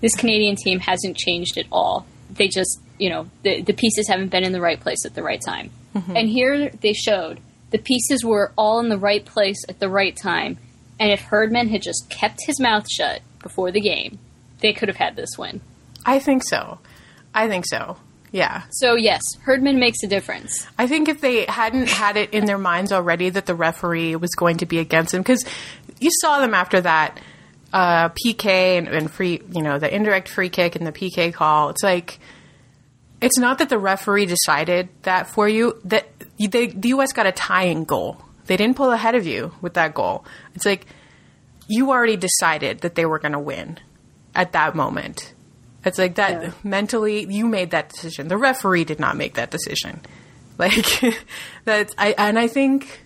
this 0.00 0.14
Canadian 0.14 0.54
team 0.54 0.78
hasn't 0.78 1.16
changed 1.16 1.58
at 1.58 1.66
all. 1.72 2.06
They 2.40 2.48
just 2.48 2.80
you 2.98 3.10
know 3.10 3.26
the 3.42 3.60
the 3.60 3.74
pieces 3.74 4.08
haven't 4.08 4.28
been 4.30 4.44
in 4.44 4.52
the 4.52 4.62
right 4.62 4.80
place 4.80 5.04
at 5.04 5.14
the 5.14 5.22
right 5.22 5.40
time, 5.46 5.70
Mm-hmm. 5.94 6.16
and 6.16 6.28
here 6.28 6.70
they 6.70 6.94
showed 6.94 7.38
the 7.70 7.76
pieces 7.78 8.24
were 8.24 8.52
all 8.56 8.80
in 8.80 8.88
the 8.88 8.96
right 8.98 9.24
place 9.24 9.58
at 9.68 9.78
the 9.78 9.90
right 9.90 10.16
time. 10.16 10.56
And 10.98 11.10
if 11.12 11.20
Herdman 11.20 11.68
had 11.68 11.82
just 11.82 12.08
kept 12.08 12.38
his 12.46 12.58
mouth 12.58 12.86
shut 12.90 13.20
before 13.42 13.70
the 13.72 13.80
game, 13.80 14.18
they 14.60 14.72
could 14.72 14.88
have 14.88 14.96
had 14.96 15.16
this 15.16 15.30
win. 15.38 15.60
I 16.06 16.18
think 16.18 16.42
so. 16.44 16.78
I 17.34 17.46
think 17.48 17.66
so. 17.66 17.96
Yeah. 18.32 18.62
So 18.70 18.94
yes, 18.94 19.20
Herdman 19.42 19.78
makes 19.78 20.02
a 20.04 20.06
difference. 20.06 20.66
I 20.78 20.86
think 20.86 21.08
if 21.08 21.20
they 21.20 21.44
hadn't 21.46 21.88
had 21.88 22.16
it 22.16 22.32
in 22.32 22.44
their 22.46 22.58
minds 22.58 22.92
already 22.92 23.28
that 23.30 23.46
the 23.46 23.54
referee 23.54 24.14
was 24.16 24.30
going 24.36 24.58
to 24.58 24.66
be 24.66 24.78
against 24.78 25.12
them, 25.12 25.20
because 25.22 25.44
you 25.98 26.10
saw 26.20 26.38
them 26.40 26.54
after 26.54 26.80
that 26.80 27.18
uh, 27.72 28.08
PK 28.10 28.78
and, 28.78 28.88
and 28.88 29.10
free, 29.10 29.40
you 29.52 29.62
know, 29.62 29.78
the 29.78 29.92
indirect 29.94 30.28
free 30.28 30.48
kick 30.48 30.76
and 30.76 30.86
the 30.86 30.92
PK 30.92 31.32
call. 31.32 31.70
It's 31.70 31.82
like 31.82 32.18
it's 33.20 33.38
not 33.38 33.58
that 33.58 33.68
the 33.68 33.78
referee 33.78 34.26
decided 34.26 34.88
that 35.02 35.28
for 35.28 35.48
you. 35.48 35.80
That 35.84 36.06
they, 36.38 36.68
the 36.68 36.88
U.S. 36.88 37.12
got 37.12 37.26
a 37.26 37.32
tying 37.32 37.84
goal. 37.84 38.16
They 38.46 38.56
didn't 38.56 38.76
pull 38.76 38.90
ahead 38.90 39.14
of 39.14 39.26
you 39.26 39.52
with 39.60 39.74
that 39.74 39.94
goal. 39.94 40.24
It's 40.54 40.64
like 40.66 40.86
you 41.68 41.90
already 41.90 42.16
decided 42.16 42.80
that 42.80 42.94
they 42.96 43.06
were 43.06 43.18
going 43.18 43.32
to 43.32 43.38
win 43.38 43.78
at 44.34 44.52
that 44.52 44.74
moment. 44.74 45.32
It's 45.84 45.98
like 45.98 46.16
that 46.16 46.42
Yeah. 46.42 46.50
mentally 46.64 47.26
you 47.32 47.46
made 47.46 47.70
that 47.70 47.90
decision. 47.90 48.28
The 48.28 48.36
referee 48.36 48.84
did 48.84 48.98
not 49.00 49.16
make 49.16 49.34
that 49.34 49.50
decision. 49.50 50.00
Like 50.58 51.00
that 51.64 51.94
I 51.96 52.14
and 52.18 52.38
I 52.38 52.46
think 52.46 53.00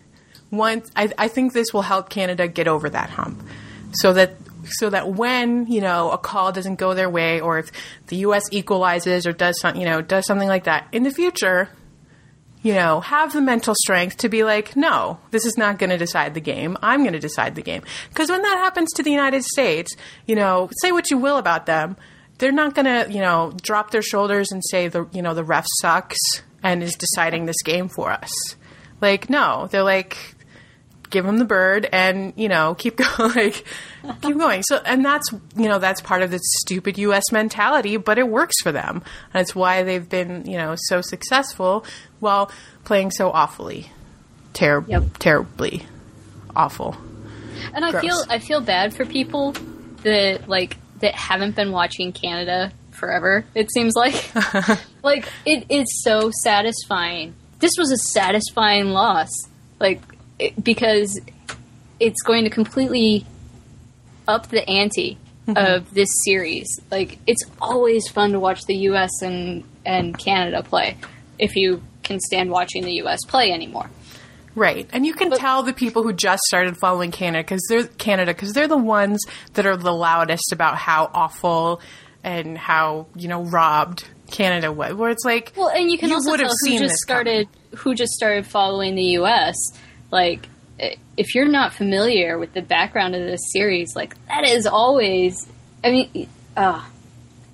once 0.50 0.90
I, 0.96 1.12
I 1.16 1.28
think 1.28 1.52
this 1.52 1.72
will 1.72 1.82
help 1.82 2.08
Canada 2.08 2.48
get 2.48 2.66
over 2.66 2.90
that 2.90 3.10
hump. 3.10 3.44
So 3.92 4.12
that 4.14 4.34
so 4.70 4.90
that 4.90 5.12
when, 5.12 5.66
you 5.66 5.80
know, 5.80 6.10
a 6.10 6.18
call 6.18 6.52
doesn't 6.52 6.76
go 6.76 6.94
their 6.94 7.10
way 7.10 7.40
or 7.40 7.58
if 7.58 7.70
the 8.08 8.16
US 8.16 8.42
equalizes 8.50 9.26
or 9.26 9.32
does 9.32 9.58
some, 9.60 9.76
you 9.76 9.84
know, 9.84 10.02
does 10.02 10.26
something 10.26 10.48
like 10.48 10.64
that 10.64 10.88
in 10.92 11.02
the 11.02 11.10
future, 11.10 11.68
you 12.62 12.72
know, 12.72 13.00
have 13.00 13.32
the 13.32 13.42
mental 13.42 13.74
strength 13.76 14.16
to 14.18 14.28
be 14.28 14.42
like, 14.42 14.74
no, 14.74 15.18
this 15.30 15.44
is 15.44 15.58
not 15.58 15.78
going 15.78 15.90
to 15.90 15.98
decide 15.98 16.32
the 16.32 16.40
game. 16.40 16.78
I'm 16.82 17.00
going 17.00 17.12
to 17.12 17.18
decide 17.18 17.54
the 17.54 17.62
game. 17.62 17.82
Because 18.08 18.30
when 18.30 18.42
that 18.42 18.56
happens 18.56 18.90
to 18.94 19.02
the 19.02 19.10
United 19.10 19.44
States, 19.44 19.94
you 20.26 20.34
know, 20.34 20.70
say 20.80 20.90
what 20.90 21.10
you 21.10 21.18
will 21.18 21.36
about 21.36 21.66
them, 21.66 21.96
they're 22.38 22.52
not 22.52 22.74
going 22.74 22.86
to, 22.86 23.12
you 23.12 23.20
know, 23.20 23.52
drop 23.62 23.90
their 23.90 24.02
shoulders 24.02 24.50
and 24.50 24.62
say 24.70 24.88
the, 24.88 25.06
you 25.12 25.22
know, 25.22 25.34
the 25.34 25.44
ref 25.44 25.66
sucks 25.80 26.18
and 26.62 26.82
is 26.82 26.94
deciding 26.94 27.44
this 27.44 27.62
game 27.62 27.88
for 27.88 28.10
us. 28.10 28.32
Like, 29.00 29.28
no, 29.28 29.68
they're 29.70 29.82
like, 29.82 30.33
give 31.14 31.24
them 31.24 31.38
the 31.38 31.44
bird 31.46 31.88
and 31.92 32.34
you 32.36 32.48
know 32.48 32.74
keep 32.74 32.96
going 33.18 33.32
like 33.34 33.64
keep 34.20 34.36
going 34.36 34.62
so 34.62 34.76
and 34.84 35.02
that's 35.04 35.26
you 35.56 35.66
know 35.68 35.78
that's 35.78 36.02
part 36.02 36.20
of 36.22 36.30
the 36.30 36.38
stupid 36.60 36.98
us 36.98 37.32
mentality 37.32 37.96
but 37.96 38.18
it 38.18 38.28
works 38.28 38.60
for 38.62 38.70
them 38.72 39.02
and 39.32 39.40
it's 39.40 39.54
why 39.54 39.82
they've 39.82 40.08
been 40.10 40.44
you 40.44 40.58
know 40.58 40.74
so 40.88 41.00
successful 41.00 41.86
while 42.20 42.50
playing 42.84 43.10
so 43.10 43.30
awfully 43.30 43.90
Yep. 44.56 45.18
terribly 45.18 45.86
awful 46.54 46.96
And 47.74 47.84
I 47.84 47.90
Gross. 47.90 48.02
feel 48.02 48.24
I 48.28 48.38
feel 48.38 48.60
bad 48.60 48.94
for 48.94 49.04
people 49.06 49.52
that 50.02 50.48
like 50.48 50.76
that 51.00 51.14
haven't 51.14 51.56
been 51.56 51.72
watching 51.72 52.12
Canada 52.12 52.72
forever. 52.92 53.44
It 53.54 53.72
seems 53.72 53.94
like 53.96 54.14
like 55.02 55.26
it 55.44 55.66
is 55.70 55.86
so 56.04 56.30
satisfying. 56.42 57.34
This 57.58 57.72
was 57.78 57.90
a 57.90 57.96
satisfying 58.12 58.90
loss, 58.90 59.28
like 59.80 60.00
it, 60.38 60.62
because 60.62 61.20
it's 62.00 62.22
going 62.22 62.44
to 62.44 62.50
completely 62.50 63.26
up 64.26 64.48
the 64.48 64.68
ante 64.68 65.18
mm-hmm. 65.46 65.56
of 65.56 65.92
this 65.94 66.08
series. 66.24 66.66
Like 66.90 67.18
it's 67.26 67.42
always 67.60 68.08
fun 68.08 68.32
to 68.32 68.40
watch 68.40 68.62
the 68.64 68.76
U.S. 68.76 69.22
and 69.22 69.64
and 69.84 70.16
Canada 70.18 70.62
play 70.62 70.96
if 71.38 71.56
you 71.56 71.82
can 72.02 72.20
stand 72.20 72.50
watching 72.50 72.84
the 72.84 72.92
U.S. 72.94 73.20
play 73.26 73.50
anymore. 73.50 73.90
Right, 74.56 74.88
and 74.92 75.04
you 75.04 75.14
can 75.14 75.32
tell 75.32 75.64
the 75.64 75.72
people 75.72 76.04
who 76.04 76.12
just 76.12 76.42
started 76.44 76.76
following 76.76 77.10
Canada 77.10 77.42
because 77.42 77.66
they're 77.68 77.86
Canada 77.86 78.32
because 78.32 78.52
they're 78.52 78.68
the 78.68 78.76
ones 78.76 79.24
that 79.54 79.66
are 79.66 79.76
the 79.76 79.92
loudest 79.92 80.52
about 80.52 80.76
how 80.76 81.10
awful 81.12 81.80
and 82.22 82.56
how 82.56 83.06
you 83.16 83.26
know 83.26 83.42
robbed 83.42 84.08
Canada 84.30 84.70
was. 84.70 84.94
Where 84.94 85.10
it's 85.10 85.24
like, 85.24 85.52
Well, 85.56 85.70
and 85.70 85.90
you 85.90 85.98
can 85.98 86.08
You 86.08 86.16
also 86.16 86.36
tell 86.36 86.50
who 86.66 86.78
just 86.78 86.94
started 86.96 87.48
who 87.76 87.96
just 87.96 88.12
started 88.12 88.46
following 88.46 88.94
the 88.94 89.02
U.S. 89.18 89.56
Like, 90.14 90.48
if 91.16 91.34
you're 91.34 91.48
not 91.48 91.72
familiar 91.74 92.38
with 92.38 92.54
the 92.54 92.62
background 92.62 93.14
of 93.16 93.22
this 93.22 93.40
series, 93.52 93.94
like 93.96 94.14
that 94.28 94.44
is 94.44 94.64
always. 94.66 95.46
I 95.82 95.90
mean, 95.90 96.28
uh, 96.56 96.82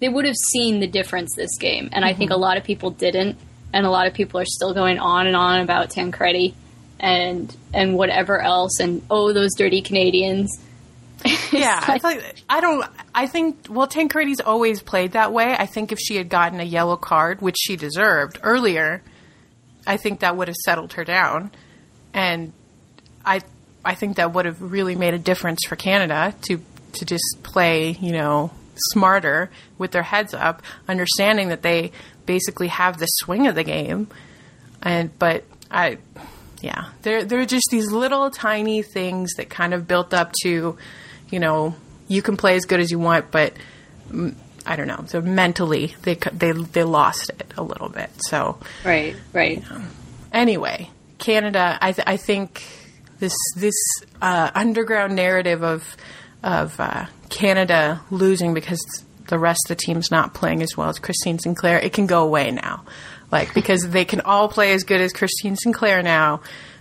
they 0.00 0.08
would 0.08 0.26
have 0.26 0.36
seen 0.36 0.78
the 0.80 0.86
difference 0.86 1.34
this 1.34 1.56
game, 1.58 1.88
and 1.92 2.04
I 2.04 2.10
Mm-hmm. 2.10 2.18
think 2.18 2.30
a 2.32 2.36
lot 2.36 2.56
of 2.58 2.64
people 2.64 2.90
didn't, 2.90 3.38
and 3.72 3.86
a 3.86 3.90
lot 3.90 4.06
of 4.06 4.14
people 4.14 4.38
are 4.40 4.44
still 4.46 4.74
going 4.74 4.98
on 4.98 5.26
and 5.26 5.34
on 5.36 5.60
about 5.60 5.90
Tancredi 5.90 6.54
and 6.98 7.54
and 7.72 7.96
whatever 7.96 8.40
else, 8.40 8.78
and 8.78 9.02
oh, 9.10 9.32
those 9.32 9.50
dirty 9.56 9.80
Canadians. 9.80 10.50
yeah, 11.52 11.78
I, 11.82 11.98
like- 12.02 12.42
I 12.48 12.60
don't. 12.60 12.86
I 13.14 13.26
think 13.26 13.66
well, 13.70 13.86
Tancredi's 13.88 14.40
always 14.40 14.82
played 14.82 15.12
that 15.12 15.32
way. 15.32 15.54
I 15.58 15.66
think 15.66 15.92
if 15.92 15.98
she 15.98 16.16
had 16.16 16.28
gotten 16.28 16.60
a 16.60 16.64
yellow 16.64 16.96
card, 16.96 17.40
which 17.42 17.56
she 17.58 17.76
deserved 17.76 18.38
earlier, 18.42 19.02
I 19.86 19.96
think 19.96 20.20
that 20.20 20.36
would 20.36 20.48
have 20.48 20.56
settled 20.64 20.92
her 20.94 21.04
down, 21.04 21.50
and 22.14 22.52
I 23.24 23.40
I 23.84 23.94
think 23.94 24.16
that 24.16 24.32
would 24.32 24.46
have 24.46 24.60
really 24.60 24.94
made 24.94 25.14
a 25.14 25.18
difference 25.18 25.60
for 25.66 25.76
Canada 25.76 26.34
to 26.48 26.60
to 26.94 27.04
just 27.04 27.38
play, 27.42 27.92
you 27.92 28.12
know, 28.12 28.50
smarter 28.92 29.50
with 29.78 29.92
their 29.92 30.02
heads 30.02 30.34
up, 30.34 30.62
understanding 30.88 31.48
that 31.48 31.62
they 31.62 31.92
basically 32.26 32.68
have 32.68 32.98
the 32.98 33.06
swing 33.06 33.46
of 33.46 33.54
the 33.54 33.64
game, 33.64 34.08
and 34.82 35.16
but 35.18 35.44
I, 35.70 35.98
yeah, 36.60 36.86
there 37.02 37.24
there 37.24 37.40
are 37.40 37.46
just 37.46 37.68
these 37.70 37.90
little 37.90 38.30
tiny 38.30 38.82
things 38.82 39.34
that 39.34 39.50
kind 39.50 39.72
of 39.74 39.86
built 39.86 40.12
up 40.12 40.32
to, 40.42 40.76
you 41.30 41.38
know, 41.40 41.74
you 42.08 42.22
can 42.22 42.36
play 42.36 42.56
as 42.56 42.64
good 42.64 42.80
as 42.80 42.90
you 42.90 42.98
want, 42.98 43.30
but 43.30 43.54
mm, 44.10 44.34
I 44.66 44.76
don't 44.76 44.88
know. 44.88 45.04
So 45.06 45.20
mentally, 45.20 45.94
they 46.02 46.14
they 46.32 46.52
they 46.52 46.82
lost 46.82 47.30
it 47.30 47.52
a 47.56 47.62
little 47.62 47.88
bit. 47.88 48.10
So 48.28 48.58
Right, 48.84 49.16
right. 49.32 49.62
anyway, 50.32 50.90
Canada. 51.20 51.78
I 51.80 51.92
th- 51.92 52.06
I 52.06 52.16
think 52.16 52.62
this 53.18 53.36
this 53.56 53.74
uh, 54.20 54.50
underground 54.54 55.14
narrative 55.14 55.62
of 55.62 55.96
of 56.42 56.78
uh, 56.80 57.06
Canada 57.28 58.00
losing 58.10 58.54
because 58.54 58.80
the 59.28 59.38
rest 59.38 59.60
of 59.66 59.76
the 59.76 59.82
team's 59.82 60.10
not 60.10 60.34
playing 60.34 60.62
as 60.62 60.76
well 60.76 60.88
as 60.88 60.98
Christine 60.98 61.38
Sinclair. 61.38 61.78
It 61.78 61.92
can 61.92 62.06
go 62.06 62.24
away 62.24 62.50
now, 62.50 62.84
like 63.30 63.54
because 63.54 63.88
they 63.88 64.04
can 64.04 64.20
all 64.22 64.48
play 64.48 64.72
as 64.72 64.82
good 64.82 65.00
as 65.00 65.12
Christine 65.12 65.56
Sinclair 65.56 66.02
now, 66.02 66.40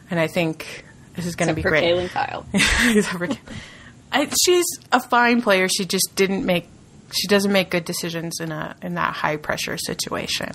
and 0.09 0.19
I 0.19 0.27
think 0.27 0.85
this 1.15 1.25
is 1.25 1.35
going 1.35 1.49
to 1.49 1.53
be 1.55 1.61
for 1.61 1.69
great. 1.69 1.83
Kaylyn 1.83 2.09
Kyle. 2.09 2.45
I, 4.11 4.27
she's 4.43 4.65
a 4.91 4.99
fine 4.99 5.41
player. 5.41 5.67
She 5.67 5.85
just 5.85 6.15
didn't 6.15 6.45
make. 6.45 6.67
She 7.11 7.27
doesn't 7.27 7.51
make 7.51 7.69
good 7.69 7.85
decisions 7.85 8.39
in 8.39 8.51
a 8.51 8.75
in 8.81 8.95
that 8.95 9.13
high 9.13 9.37
pressure 9.37 9.77
situation. 9.77 10.51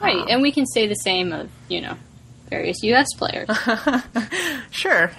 Right, 0.00 0.28
and 0.28 0.42
we 0.42 0.52
can 0.52 0.66
say 0.66 0.86
the 0.86 0.94
same 0.94 1.32
of, 1.32 1.50
you 1.68 1.80
know, 1.80 1.96
various 2.48 2.82
U.S. 2.82 3.08
players. 3.16 3.48
Sure. 4.70 5.10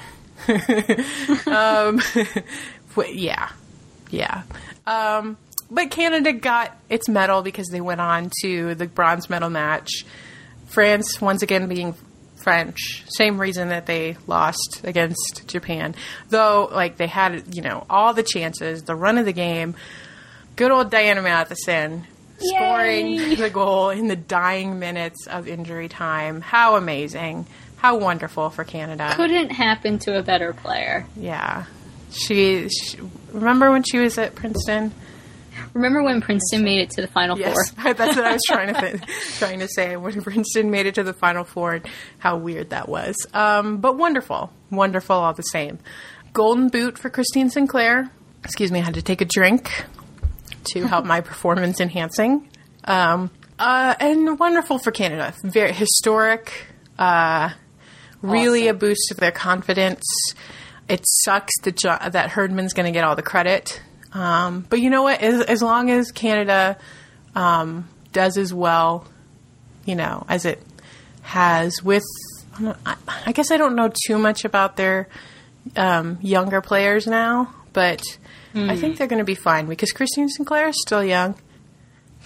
um, 1.47 1.99
yeah, 3.11 3.49
yeah. 4.11 4.43
Um, 4.85 5.37
but 5.69 5.89
Canada 5.89 6.31
got 6.31 6.77
its 6.89 7.09
medal 7.09 7.41
because 7.41 7.67
they 7.67 7.81
went 7.81 8.01
on 8.01 8.31
to 8.43 8.75
the 8.75 8.85
bronze 8.85 9.29
medal 9.29 9.49
match. 9.49 10.05
France, 10.67 11.19
once 11.19 11.41
again, 11.41 11.67
being 11.67 11.95
French, 12.35 13.03
same 13.07 13.41
reason 13.41 13.69
that 13.69 13.87
they 13.87 14.15
lost 14.27 14.81
against 14.83 15.47
Japan. 15.47 15.95
Though, 16.29 16.69
like, 16.71 16.97
they 16.97 17.07
had, 17.07 17.55
you 17.55 17.61
know, 17.61 17.85
all 17.89 18.13
the 18.13 18.23
chances, 18.23 18.83
the 18.83 18.95
run 18.95 19.17
of 19.17 19.25
the 19.25 19.33
game. 19.33 19.75
Good 20.55 20.71
old 20.71 20.91
Diana 20.91 21.21
Matheson 21.21 22.05
scoring 22.39 23.35
the 23.35 23.49
goal 23.49 23.89
in 23.89 24.07
the 24.07 24.15
dying 24.15 24.79
minutes 24.79 25.27
of 25.27 25.47
injury 25.47 25.89
time. 25.89 26.41
How 26.41 26.75
amazing. 26.75 27.47
How 27.77 27.97
wonderful 27.97 28.49
for 28.49 28.63
Canada. 28.63 29.13
Couldn't 29.15 29.51
happen 29.51 29.99
to 29.99 30.17
a 30.17 30.23
better 30.23 30.53
player. 30.53 31.05
Yeah. 31.15 31.65
She, 32.11 32.69
she 32.69 32.97
remember 33.31 33.71
when 33.71 33.83
she 33.83 33.99
was 33.99 34.17
at 34.17 34.33
Princeton? 34.35 34.91
Remember 35.73 36.03
when 36.03 36.21
Princeton 36.21 36.63
made 36.63 36.79
it 36.81 36.89
to 36.91 37.01
the 37.01 37.07
Final 37.07 37.37
Yes, 37.37 37.71
Four? 37.71 37.93
that's 37.93 38.15
what 38.15 38.25
I 38.25 38.33
was 38.33 38.41
trying 38.47 38.73
to 38.73 38.99
trying 39.37 39.59
to 39.59 39.67
say 39.67 39.95
when 39.95 40.21
Princeton 40.21 40.71
made 40.71 40.85
it 40.85 40.95
to 40.95 41.03
the 41.03 41.13
Final 41.13 41.43
Four. 41.43 41.73
and 41.75 41.85
How 42.19 42.37
weird 42.37 42.69
that 42.71 42.87
was, 42.87 43.15
um, 43.33 43.77
but 43.77 43.97
wonderful, 43.97 44.51
wonderful 44.71 45.15
all 45.15 45.33
the 45.33 45.41
same. 45.43 45.79
Golden 46.33 46.69
boot 46.69 46.97
for 46.97 47.09
Christine 47.09 47.49
Sinclair. 47.49 48.09
Excuse 48.43 48.71
me, 48.71 48.79
I 48.79 48.83
had 48.83 48.93
to 48.93 49.01
take 49.01 49.21
a 49.21 49.25
drink 49.25 49.85
to 50.73 50.87
help 50.87 51.05
my 51.05 51.21
performance 51.21 51.79
enhancing. 51.79 52.49
Um, 52.83 53.29
uh, 53.59 53.95
and 53.99 54.39
wonderful 54.39 54.77
for 54.77 54.91
Canada. 54.91 55.33
Very 55.43 55.73
historic. 55.73 56.67
Uh, 56.97 57.49
really 58.21 58.63
Awesome. 58.67 58.75
a 58.75 58.79
boost 58.79 59.01
to 59.09 59.15
their 59.15 59.31
confidence. 59.31 60.03
It 60.87 61.03
sucks 61.23 61.53
that 61.63 61.75
jo- 61.75 61.97
that 62.09 62.29
Herdman's 62.29 62.73
going 62.73 62.85
to 62.85 62.91
get 62.91 63.03
all 63.03 63.15
the 63.15 63.21
credit. 63.23 63.81
Um, 64.13 64.65
but 64.69 64.79
you 64.79 64.89
know 64.89 65.03
what? 65.03 65.21
As, 65.21 65.41
as 65.41 65.61
long 65.61 65.89
as 65.91 66.11
Canada 66.11 66.77
um, 67.35 67.87
does 68.13 68.37
as 68.37 68.53
well, 68.53 69.05
you 69.85 69.95
know, 69.95 70.25
as 70.29 70.45
it 70.45 70.61
has 71.23 71.83
with, 71.83 72.03
I, 72.85 72.95
I 73.25 73.31
guess 73.33 73.51
I 73.51 73.57
don't 73.57 73.75
know 73.75 73.91
too 74.07 74.17
much 74.17 74.45
about 74.45 74.77
their 74.77 75.09
um, 75.75 76.17
younger 76.21 76.61
players 76.61 77.05
now, 77.05 77.53
but 77.73 78.01
I 78.55 78.75
think 78.75 78.97
they're 78.97 79.07
going 79.07 79.19
to 79.19 79.25
be 79.25 79.35
fine 79.35 79.67
because 79.67 79.91
Christine 79.91 80.29
Sinclair 80.29 80.67
is 80.69 80.81
still 80.81 81.03
young. 81.03 81.35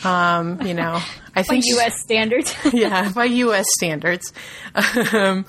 Um, 0.04 0.62
you 0.62 0.74
know, 0.74 0.94
I 1.36 1.42
By 1.42 1.44
think 1.44 1.66
U.S. 1.68 2.02
standards. 2.02 2.56
yeah, 2.74 3.12
by 3.12 3.26
U.S. 3.26 3.66
standards. 3.78 4.32
Um, 5.14 5.46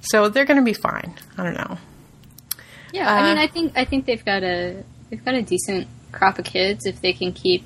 so 0.00 0.28
they're 0.28 0.44
going 0.44 0.58
to 0.58 0.64
be 0.64 0.72
fine. 0.72 1.14
I 1.38 1.44
don't 1.44 1.54
know. 1.54 1.78
yeah, 2.92 3.12
I 3.12 3.28
mean, 3.28 3.38
Uh, 3.38 3.42
I 3.42 3.46
think 3.46 3.72
I 3.76 3.84
think 3.84 4.06
they've 4.06 4.24
got 4.24 4.42
a 4.42 4.82
they've 5.10 5.24
got 5.24 5.34
a 5.34 5.42
decent 5.42 5.86
crop 6.12 6.38
of 6.38 6.44
kids 6.44 6.86
if 6.86 7.00
they 7.00 7.12
can 7.12 7.32
keep 7.32 7.64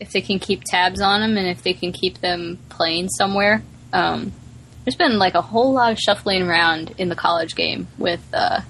if 0.00 0.12
they 0.12 0.20
can 0.20 0.38
keep 0.38 0.62
tabs 0.64 1.00
on 1.00 1.20
them 1.20 1.36
and 1.36 1.48
if 1.48 1.62
they 1.62 1.72
can 1.72 1.92
keep 1.92 2.18
them 2.20 2.58
playing 2.68 3.08
somewhere. 3.08 3.62
Um, 3.92 4.32
there's 4.84 4.96
been 4.96 5.18
like 5.18 5.34
a 5.34 5.42
whole 5.42 5.72
lot 5.72 5.92
of 5.92 5.98
shuffling 5.98 6.42
around 6.42 6.94
in 6.98 7.08
the 7.08 7.16
college 7.16 7.54
game 7.54 7.88
with 7.98 8.22
uh, 8.32 8.60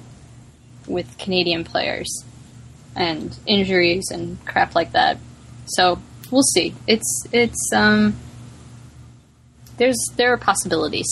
with 0.87 1.19
Canadian 1.19 1.65
players 1.65 2.25
and 2.97 3.37
injuries 3.47 4.11
and 4.11 4.45
crap 4.47 4.75
like 4.75 4.93
that. 4.93 5.19
So 5.67 6.01
we'll 6.31 6.43
see. 6.43 6.75
It's 6.87 7.27
it's 7.33 7.71
um 7.75 8.17
there's 9.77 9.99
there 10.17 10.33
are 10.33 10.39
possibilities. 10.39 11.09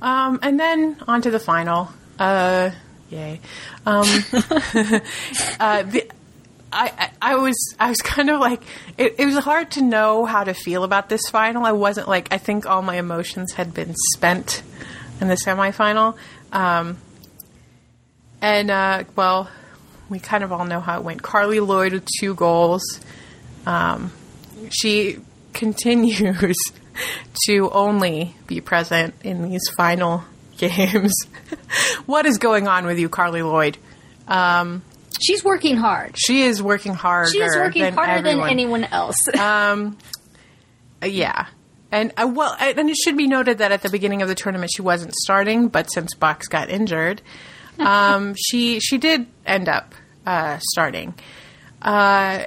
Um, 0.00 0.38
and 0.42 0.58
then 0.58 0.96
on 1.06 1.22
to 1.22 1.30
the 1.30 1.40
final. 1.40 1.90
Uh, 2.18 2.70
yay. 3.10 3.40
Um, 3.84 4.04
uh, 5.60 5.82
the, 5.82 6.10
I, 6.72 6.92
I, 6.98 7.10
I 7.22 7.36
was 7.36 7.74
I 7.78 7.88
was 7.88 7.98
kind 8.02 8.30
of 8.30 8.40
like 8.40 8.62
it, 8.96 9.16
it 9.18 9.26
was 9.26 9.36
hard 9.38 9.72
to 9.72 9.82
know 9.82 10.24
how 10.24 10.44
to 10.44 10.54
feel 10.54 10.84
about 10.84 11.08
this 11.08 11.28
final. 11.30 11.64
I 11.64 11.72
wasn't 11.72 12.08
like 12.08 12.28
I 12.32 12.38
think 12.38 12.66
all 12.66 12.82
my 12.82 12.96
emotions 12.96 13.52
had 13.54 13.74
been 13.74 13.94
spent 14.14 14.62
in 15.20 15.28
the 15.28 15.34
semifinal. 15.34 16.16
Um, 16.52 16.98
and 18.40 18.70
uh, 18.70 19.04
well, 19.16 19.50
we 20.08 20.18
kind 20.18 20.42
of 20.44 20.52
all 20.52 20.64
know 20.64 20.80
how 20.80 20.98
it 20.98 21.04
went. 21.04 21.22
Carli 21.22 21.64
Lloyd 21.66 21.92
with 21.92 22.06
two 22.20 22.34
goals. 22.34 22.82
Um, 23.66 24.12
she 24.70 25.18
continues 25.52 26.56
to 27.46 27.70
only 27.70 28.34
be 28.46 28.60
present 28.60 29.14
in 29.22 29.50
these 29.50 29.68
final 29.76 30.24
games. 30.56 31.12
what 32.06 32.26
is 32.26 32.38
going 32.38 32.66
on 32.68 32.86
with 32.86 32.98
you, 32.98 33.08
Carli 33.08 33.42
Lloyd? 33.42 33.78
Um, 34.26 34.82
She's 35.20 35.42
working 35.42 35.76
hard. 35.76 36.14
she 36.16 36.42
is 36.42 36.62
working 36.62 36.94
hard. 36.94 37.30
She 37.30 37.40
is 37.40 37.56
working 37.56 37.82
than 37.82 37.94
harder 37.94 38.12
everyone. 38.12 38.40
than 38.42 38.50
anyone 38.50 38.84
else. 38.84 39.16
Uh, 41.00 41.06
Yeah. 41.06 41.46
And 41.90 42.12
uh, 42.16 42.30
well, 42.32 42.54
and 42.60 42.90
it 42.90 42.96
should 42.96 43.16
be 43.16 43.26
noted 43.26 43.58
that 43.58 43.72
at 43.72 43.82
the 43.82 43.88
beginning 43.88 44.20
of 44.20 44.28
the 44.28 44.34
tournament 44.34 44.70
she 44.74 44.82
wasn't 44.82 45.14
starting, 45.14 45.68
but 45.68 45.90
since 45.92 46.14
Boxx 46.14 46.48
got 46.48 46.68
injured, 46.68 47.22
um, 47.78 48.34
she 48.34 48.80
she 48.80 48.98
did 48.98 49.26
end 49.46 49.68
up 49.68 49.94
uh, 50.26 50.58
starting, 50.60 51.14
uh, 51.82 52.44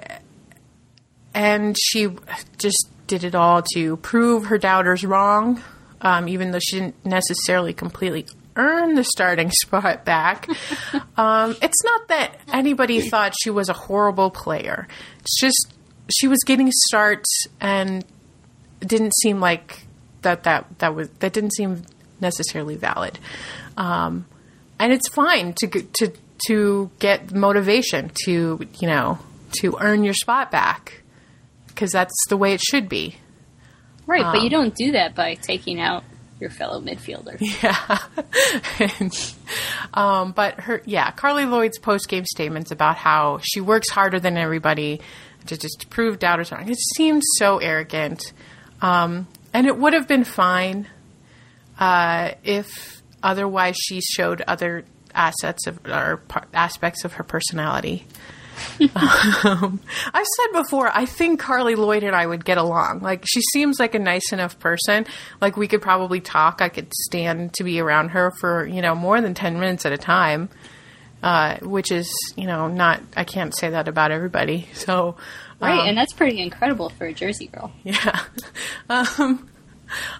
and 1.33 1.75
she 1.79 2.09
just 2.57 2.87
did 3.07 3.23
it 3.23 3.35
all 3.35 3.63
to 3.73 3.97
prove 3.97 4.45
her 4.45 4.57
doubters 4.57 5.03
wrong, 5.03 5.61
um, 6.01 6.27
even 6.27 6.51
though 6.51 6.59
she 6.59 6.79
didn't 6.79 7.05
necessarily 7.05 7.73
completely 7.73 8.25
earn 8.55 8.95
the 8.95 9.03
starting 9.03 9.51
spot 9.61 10.05
back. 10.05 10.47
um, 11.17 11.55
it's 11.61 11.83
not 11.83 12.07
that 12.09 12.39
anybody 12.51 13.01
thought 13.01 13.33
she 13.41 13.49
was 13.49 13.69
a 13.69 13.73
horrible 13.73 14.29
player. 14.29 14.87
It's 15.19 15.39
just 15.39 15.73
she 16.09 16.27
was 16.27 16.39
getting 16.45 16.71
starts 16.71 17.47
and 17.59 18.05
didn't 18.79 19.13
seem 19.21 19.39
like 19.39 19.85
that 20.21 20.43
that 20.43 20.67
that 20.79 20.95
was 20.95 21.09
that 21.19 21.33
didn't 21.33 21.53
seem 21.53 21.83
necessarily 22.19 22.75
valid. 22.75 23.19
Um, 23.77 24.25
and 24.81 24.91
it's 24.91 25.07
fine 25.07 25.53
to 25.53 25.67
to 25.67 26.11
to 26.47 26.91
get 26.99 27.31
motivation 27.31 28.11
to 28.25 28.67
you 28.79 28.87
know 28.87 29.19
to 29.61 29.77
earn 29.79 30.03
your 30.03 30.13
spot 30.13 30.51
back 30.51 31.03
because 31.67 31.91
that's 31.91 32.13
the 32.29 32.35
way 32.35 32.53
it 32.53 32.61
should 32.61 32.89
be. 32.89 33.15
right, 34.07 34.23
but 34.23 34.41
you 34.41 34.49
don't 34.49 34.75
do 34.75 34.93
that 34.93 35.15
by 35.15 35.35
taking 35.35 35.79
out 35.79 36.03
your 36.39 36.49
fellow 36.49 36.81
midfielder. 36.81 37.39
Yeah. 37.61 39.29
Um, 39.93 40.31
but 40.31 40.61
her, 40.61 40.81
yeah, 40.85 41.11
Carli 41.11 41.45
Lloyd's 41.45 41.77
post 41.77 42.07
game 42.07 42.25
statements 42.25 42.71
about 42.71 42.95
how 42.95 43.39
she 43.43 43.61
works 43.61 43.89
harder 43.89 44.19
than 44.19 44.37
everybody 44.37 45.01
to 45.47 45.57
just 45.57 45.87
prove 45.89 46.17
doubters 46.17 46.51
wrong. 46.51 46.69
It 46.69 46.77
seemed 46.95 47.23
so 47.37 47.57
arrogant. 47.57 48.33
Um, 48.81 49.27
and 49.53 49.67
it 49.67 49.77
would 49.77 49.93
have 49.93 50.07
been 50.07 50.23
fine 50.23 50.87
uh, 51.77 52.31
if 52.43 53.00
otherwise 53.23 53.75
she 53.77 54.01
showed 54.01 54.41
other 54.47 54.85
assets 55.13 55.67
of 55.67 55.79
or 55.85 56.21
aspects 56.53 57.03
of 57.03 57.13
her 57.13 57.23
personality. 57.23 58.05
um, 59.43 59.79
I've 60.13 60.25
said 60.25 60.53
before, 60.53 60.91
I 60.93 61.05
think 61.05 61.41
Carli 61.41 61.75
Lloyd 61.75 62.03
and 62.03 62.15
I 62.15 62.25
would 62.25 62.45
get 62.45 62.57
along. 62.57 62.99
Like, 62.99 63.23
she 63.25 63.41
seems 63.53 63.79
like 63.79 63.95
a 63.95 63.99
nice 63.99 64.31
enough 64.31 64.59
person. 64.59 65.07
Like, 65.39 65.57
we 65.57 65.67
could 65.67 65.81
probably 65.81 66.21
talk. 66.21 66.61
I 66.61 66.69
could 66.69 66.93
stand 66.93 67.53
to 67.55 67.63
be 67.63 67.79
around 67.79 68.09
her 68.09 68.31
for, 68.39 68.65
you 68.65 68.81
know, 68.81 68.93
more 68.93 69.19
than 69.19 69.33
10 69.33 69.59
minutes 69.59 69.85
at 69.85 69.93
a 69.93 69.97
time, 69.97 70.49
uh, 71.23 71.57
which 71.61 71.91
is, 71.91 72.13
you 72.35 72.45
know, 72.45 72.67
not, 72.67 73.01
I 73.15 73.23
can't 73.23 73.55
say 73.55 73.71
that 73.71 73.87
about 73.87 74.11
everybody. 74.11 74.67
So, 74.73 75.15
Right, 75.61 75.79
um, 75.79 75.89
and 75.89 75.97
that's 75.97 76.13
pretty 76.13 76.41
incredible 76.41 76.89
for 76.89 77.05
a 77.05 77.13
Jersey 77.13 77.47
girl. 77.47 77.71
yeah. 77.83 78.19
Um, 78.89 79.47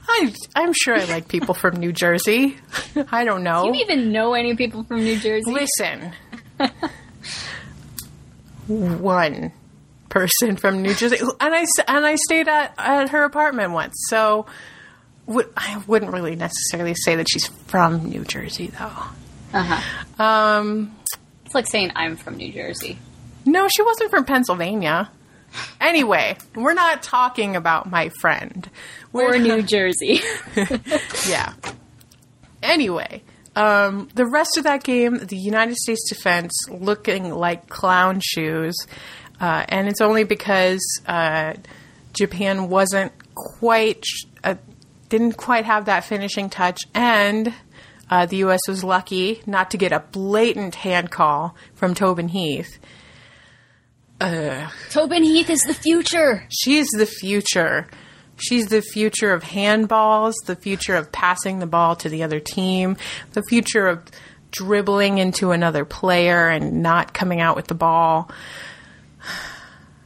I, 0.07 0.33
I'm 0.55 0.73
sure 0.73 0.95
I 0.95 1.05
like 1.05 1.27
people 1.27 1.53
from 1.53 1.75
New 1.77 1.91
Jersey. 1.93 2.57
I 3.11 3.23
don't 3.23 3.43
know. 3.43 3.63
Do 3.63 3.77
you 3.77 3.83
even 3.83 4.11
know 4.11 4.33
any 4.33 4.55
people 4.55 4.83
from 4.83 5.03
New 5.03 5.17
Jersey? 5.19 5.51
Listen, 5.51 6.13
one 8.67 9.51
person 10.09 10.55
from 10.57 10.81
New 10.81 10.93
Jersey, 10.93 11.17
and 11.19 11.55
I 11.55 11.65
and 11.87 12.05
I 12.05 12.15
stayed 12.15 12.47
at 12.47 12.73
at 12.77 13.09
her 13.09 13.23
apartment 13.23 13.71
once. 13.71 13.93
So, 14.09 14.45
would, 15.25 15.49
I 15.55 15.81
wouldn't 15.87 16.11
really 16.13 16.35
necessarily 16.35 16.95
say 16.95 17.15
that 17.15 17.27
she's 17.29 17.47
from 17.47 18.09
New 18.09 18.23
Jersey, 18.23 18.67
though. 18.67 18.91
Uh-huh. 19.53 20.23
Um, 20.23 20.95
It's 21.45 21.55
like 21.55 21.67
saying 21.67 21.91
I'm 21.95 22.15
from 22.15 22.37
New 22.37 22.51
Jersey. 22.53 22.97
no, 23.45 23.67
she 23.67 23.83
wasn't 23.83 24.09
from 24.11 24.25
Pennsylvania. 24.25 25.09
Anyway, 25.81 26.37
we're 26.55 26.73
not 26.73 27.03
talking 27.03 27.57
about 27.57 27.89
my 27.91 28.07
friend. 28.21 28.69
Or 29.13 29.29
We're 29.29 29.37
New 29.37 29.61
Jersey. 29.61 30.21
yeah. 31.27 31.53
Anyway, 32.63 33.23
um, 33.55 34.07
the 34.15 34.25
rest 34.25 34.57
of 34.57 34.63
that 34.63 34.83
game, 34.83 35.17
the 35.17 35.37
United 35.37 35.75
States 35.75 36.07
defense 36.09 36.53
looking 36.69 37.29
like 37.31 37.67
clown 37.67 38.21
shoes, 38.23 38.75
uh, 39.39 39.65
and 39.67 39.87
it's 39.89 40.01
only 40.01 40.23
because 40.23 40.81
uh, 41.07 41.53
Japan 42.13 42.69
wasn't 42.69 43.11
quite, 43.35 44.05
uh, 44.43 44.55
didn't 45.09 45.33
quite 45.33 45.65
have 45.65 45.85
that 45.85 46.05
finishing 46.05 46.49
touch, 46.49 46.81
and 46.93 47.53
uh, 48.09 48.25
the 48.25 48.37
U.S. 48.37 48.61
was 48.67 48.83
lucky 48.83 49.41
not 49.45 49.71
to 49.71 49.77
get 49.77 49.91
a 49.91 49.99
blatant 49.99 50.75
hand 50.75 51.11
call 51.11 51.55
from 51.73 51.93
Tobin 51.93 52.29
Heath. 52.29 52.79
Tobin 54.91 55.23
Heath 55.23 55.49
is 55.49 55.61
the 55.61 55.73
future. 55.73 56.45
She's 56.49 56.87
the 56.89 57.07
future. 57.07 57.87
She's 58.41 58.67
the 58.67 58.81
future 58.81 59.31
of 59.33 59.43
handballs, 59.43 60.33
the 60.47 60.55
future 60.55 60.95
of 60.95 61.11
passing 61.11 61.59
the 61.59 61.67
ball 61.67 61.95
to 61.97 62.09
the 62.09 62.23
other 62.23 62.39
team, 62.39 62.97
the 63.33 63.43
future 63.43 63.87
of 63.87 64.03
dribbling 64.51 65.17
into 65.19 65.51
another 65.51 65.85
player 65.85 66.49
and 66.49 66.81
not 66.83 67.13
coming 67.13 67.39
out 67.39 67.55
with 67.55 67.67
the 67.67 67.73
ball. 67.75 68.29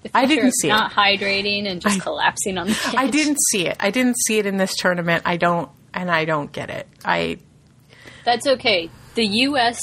The 0.04 0.12
I 0.14 0.26
didn't 0.26 0.54
see 0.62 0.68
it. 0.68 0.72
not 0.72 0.92
hydrating 0.92 1.66
and 1.70 1.82
just 1.82 2.02
collapsing 2.02 2.58
on 2.58 2.68
the 2.68 2.74
bench. 2.84 2.96
I 2.96 3.08
didn't 3.08 3.40
see 3.52 3.66
it. 3.68 3.78
I 3.80 3.90
didn't 3.90 4.18
see 4.28 4.38
it 4.38 4.46
in 4.46 4.58
this 4.58 4.76
tournament. 4.76 5.24
I 5.26 5.38
don't 5.38 5.70
and 5.94 6.12
I 6.12 6.26
don't 6.26 6.52
get 6.52 6.70
it. 6.70 6.88
I 7.04 7.40
That's 8.24 8.46
okay. 8.46 8.90
The 9.16 9.26
U.S. 9.26 9.80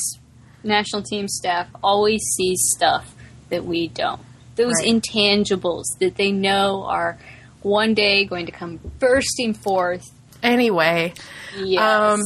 national 0.62 1.03
team 1.03 1.27
staff 1.27 1.67
always 1.83 2.21
sees 2.37 2.61
stuff 2.77 3.15
that 3.49 3.65
we 3.65 3.88
don't. 3.88 4.21
Those 4.57 4.75
Right. 4.75 4.87
intangibles 5.03 5.85
that 6.01 6.17
they 6.17 6.31
know 6.31 6.85
are 6.85 7.19
one 7.62 7.94
day 7.94 8.25
going 8.25 8.46
to 8.46 8.53
come 8.53 8.79
bursting 8.98 9.55
forth. 9.55 10.05
anyway, 10.42 11.14
Yes. 11.57 11.81
Um, 11.81 12.20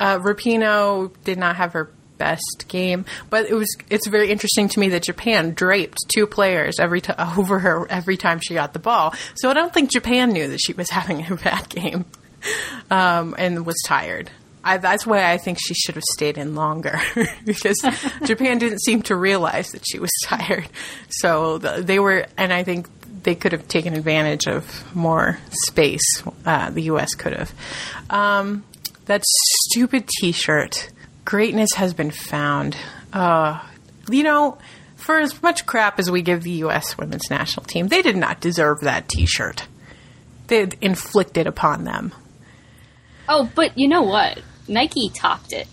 uh, 0.00 0.18
Rapinoe 0.18 1.12
did 1.24 1.38
not 1.38 1.56
have 1.56 1.72
her 1.72 1.90
best 2.18 2.64
game, 2.68 3.04
but 3.30 3.46
it 3.46 3.54
was. 3.54 3.68
It's 3.90 4.06
very 4.06 4.30
interesting 4.30 4.68
to 4.70 4.80
me 4.80 4.88
that 4.90 5.04
Japan 5.04 5.52
draped 5.52 5.98
two 6.08 6.26
players 6.26 6.78
every 6.80 7.00
t- 7.00 7.12
over 7.36 7.58
her 7.58 7.86
every 7.90 8.16
time 8.16 8.40
she 8.40 8.54
got 8.54 8.72
the 8.72 8.78
ball. 8.78 9.14
So 9.36 9.50
I 9.50 9.54
don't 9.54 9.72
think 9.72 9.90
Japan 9.90 10.32
knew 10.32 10.48
that 10.48 10.58
she 10.58 10.72
was 10.72 10.90
having 10.98 11.30
a 11.30 11.36
bad 11.36 11.68
game 11.68 12.04
um, 12.90 13.34
and 13.38 13.66
was 13.66 13.76
tired. 13.86 14.30
I, 14.64 14.78
that's 14.78 15.06
why 15.06 15.30
I 15.30 15.38
think 15.38 15.58
she 15.60 15.74
should 15.74 15.94
have 15.94 16.02
stayed 16.14 16.38
in 16.38 16.56
longer 16.56 17.00
because 17.44 17.80
Japan 18.24 18.58
didn't 18.58 18.80
seem 18.80 19.02
to 19.02 19.14
realize 19.14 19.68
that 19.70 19.84
she 19.88 20.00
was 20.00 20.10
tired. 20.24 20.68
So 21.08 21.58
the, 21.58 21.82
they 21.82 22.00
were, 22.00 22.26
and 22.36 22.52
I 22.52 22.64
think 22.64 22.88
they 23.26 23.34
could 23.34 23.52
have 23.52 23.68
taken 23.68 23.92
advantage 23.94 24.46
of 24.46 24.94
more 24.96 25.38
space. 25.50 26.22
Uh, 26.46 26.70
the 26.70 26.82
U.S. 26.84 27.14
could 27.14 27.34
have. 27.34 27.52
Um, 28.08 28.64
that 29.04 29.22
stupid 29.26 30.08
T-shirt. 30.20 30.90
Greatness 31.24 31.70
has 31.74 31.92
been 31.92 32.10
found. 32.12 32.76
Uh, 33.12 33.60
you 34.08 34.22
know, 34.22 34.56
for 34.94 35.18
as 35.18 35.42
much 35.42 35.66
crap 35.66 35.98
as 35.98 36.10
we 36.10 36.22
give 36.22 36.44
the 36.44 36.50
U.S. 36.66 36.96
women's 36.96 37.28
national 37.28 37.66
team, 37.66 37.88
they 37.88 38.00
did 38.00 38.16
not 38.16 38.40
deserve 38.40 38.80
that 38.80 39.08
T-shirt. 39.08 39.66
They 40.46 40.68
inflicted 40.80 41.46
upon 41.48 41.82
them. 41.84 42.12
oh, 43.28 43.50
but 43.56 43.76
you 43.76 43.88
know 43.88 44.02
what? 44.02 44.40
Nike 44.68 45.10
topped 45.10 45.52
it. 45.52 45.66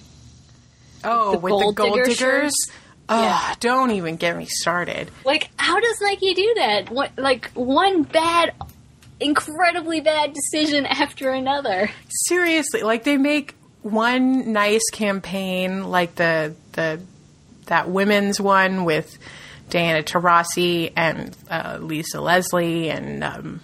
Oh, 1.03 1.33
The 1.33 1.37
with 1.37 1.51
gold 1.51 1.75
the 1.75 1.81
gold 1.83 1.93
digger 1.93 2.03
diggers. 2.05 2.17
shirts? 2.17 2.71
Oh, 3.13 3.21
Yeah. 3.21 3.53
don't 3.59 3.91
even 3.91 4.15
get 4.17 4.35
me 4.37 4.45
started. 4.45 5.09
Like, 5.25 5.49
how 5.57 5.79
does 5.79 5.99
Nike 6.01 6.33
do 6.33 6.53
that? 6.57 6.89
What, 6.89 7.11
like 7.17 7.51
one 7.53 8.03
bad, 8.03 8.53
incredibly 9.19 10.01
bad 10.01 10.33
decision 10.33 10.85
after 10.85 11.29
another. 11.31 11.89
Seriously, 12.27 12.81
like 12.81 13.03
they 13.03 13.17
make 13.17 13.55
one 13.81 14.51
nice 14.53 14.89
campaign, 14.91 15.83
like 15.85 16.15
the 16.15 16.55
the 16.73 16.99
that 17.65 17.89
women's 17.89 18.39
one 18.41 18.83
with 18.85 19.17
Diana 19.69 20.03
Taurasi 20.03 20.91
and 20.95 21.35
uh, 21.49 21.77
Lisa 21.81 22.19
Leslie 22.21 22.89
and 22.89 23.23
um, 23.23 23.61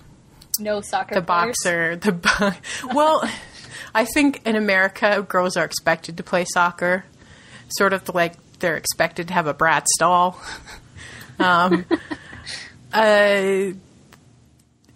No 0.60 0.82
soccer. 0.82 1.16
the 1.16 1.22
players. 1.22 1.56
boxer. 1.64 1.96
The 1.98 2.12
bo- 2.14 2.94
well, 2.94 3.30
I 3.94 4.06
think 4.06 4.42
in 4.46 4.56
America, 4.56 5.26
girls 5.28 5.58
are 5.58 5.66
expected 5.66 6.18
to 6.18 6.24
play 6.24 6.46
soccer, 6.46 7.04
sort 7.70 7.94
of 7.94 8.08
like 8.16 8.34
they're 8.60 8.78
expected 8.78 9.28
to 9.30 9.34
have 9.34 9.48
a 9.48 9.54
brat 9.54 9.88
stall. 9.88 10.40
um, 11.40 11.86
uh, 12.94 13.72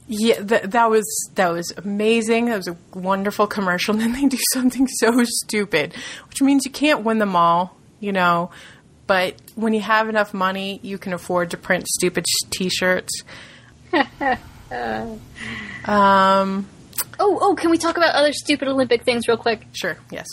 yeah, 0.08 0.36
th- 0.43 0.63
that 0.63 0.89
was 0.89 1.32
that 1.36 1.49
was 1.52 1.71
amazing. 1.78 2.45
That 2.45 2.58
was 2.58 2.67
a 2.67 2.78
wonderful 2.93 3.47
commercial. 3.47 3.93
And 3.93 4.02
then 4.13 4.13
they 4.13 4.28
do 4.28 4.38
something 4.54 4.88
so 4.88 5.23
stupid, 5.23 5.93
which 6.30 6.41
means 6.41 6.65
you 6.65 6.71
can't 6.71 7.04
win 7.04 7.19
them 7.19 7.36
all, 7.36 7.78
you 7.99 8.12
know. 8.12 8.52
But 9.06 9.36
when 9.56 9.73
you 9.73 9.82
have 9.82 10.08
enough 10.10 10.34
money, 10.34 10.80
you 10.82 10.97
can 10.97 11.13
afford 11.13 11.52
to 11.52 11.58
print 11.58 11.88
stupid 11.88 12.26
sh- 12.28 12.47
T-shirts. 12.52 13.23
um, 15.86 16.67
Oh, 17.19 17.38
oh, 17.41 17.56
can 17.56 17.69
we 17.69 17.78
talk 17.78 17.97
about 17.97 18.15
other 18.15 18.34
stupid 18.34 18.67
Olympic 18.67 19.04
things 19.04 19.28
real 19.28 19.38
quick? 19.38 19.67
sure, 19.73 19.97
yes. 20.12 20.26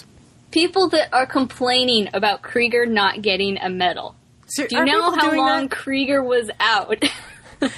People 0.50 0.88
that 0.90 1.12
are 1.12 1.26
complaining 1.26 2.08
about 2.12 2.42
Krieger 2.42 2.86
not 2.86 3.22
getting 3.22 3.56
a 3.58 3.68
medal. 3.70 4.14
So, 4.46 4.66
Do 4.66 4.76
you 4.76 4.84
know 4.84 5.10
how 5.12 5.32
long 5.36 5.68
that? 5.68 5.70
Krieger 5.70 6.22
was 6.22 6.50
out? 6.58 7.04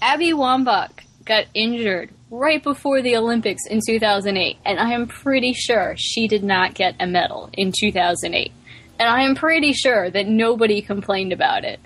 Abby 0.00 0.32
Wambach 0.32 0.90
got 1.24 1.44
injured 1.54 2.10
right 2.30 2.62
before 2.62 3.02
the 3.02 3.16
Olympics 3.16 3.66
in 3.68 3.80
2008, 3.86 4.56
and 4.64 4.80
I 4.80 4.92
am 4.92 5.06
pretty 5.06 5.52
sure 5.52 5.94
she 5.98 6.28
did 6.28 6.42
not 6.42 6.74
get 6.74 6.94
a 6.98 7.06
medal 7.06 7.50
in 7.52 7.72
2008. 7.78 8.52
And 8.98 9.08
I 9.08 9.22
am 9.22 9.34
pretty 9.34 9.72
sure 9.72 10.10
that 10.10 10.26
nobody 10.26 10.80
complained 10.80 11.32
about 11.32 11.64
it, 11.64 11.78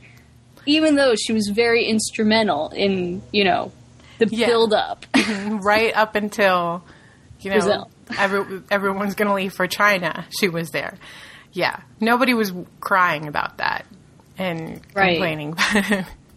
even 0.66 0.94
though 0.94 1.14
she 1.16 1.32
was 1.32 1.48
very 1.48 1.86
instrumental 1.86 2.68
in, 2.68 3.22
you 3.32 3.44
know, 3.44 3.72
the 4.18 4.28
Yeah. 4.30 4.46
build 4.46 4.72
up. 4.72 5.04
right 5.48 5.94
up 5.96 6.14
until 6.14 6.84
you 7.40 7.50
know 7.50 7.56
Brazil. 7.56 7.90
Every, 8.18 8.62
everyone's 8.70 9.14
going 9.14 9.28
to 9.28 9.34
leave 9.34 9.52
for 9.52 9.66
China. 9.66 10.26
She 10.38 10.48
was 10.48 10.70
there. 10.70 10.96
Yeah, 11.52 11.80
nobody 12.00 12.34
was 12.34 12.52
crying 12.80 13.26
about 13.28 13.58
that 13.58 13.86
and 14.38 14.80
Right. 14.94 15.14
complaining. 15.16 15.56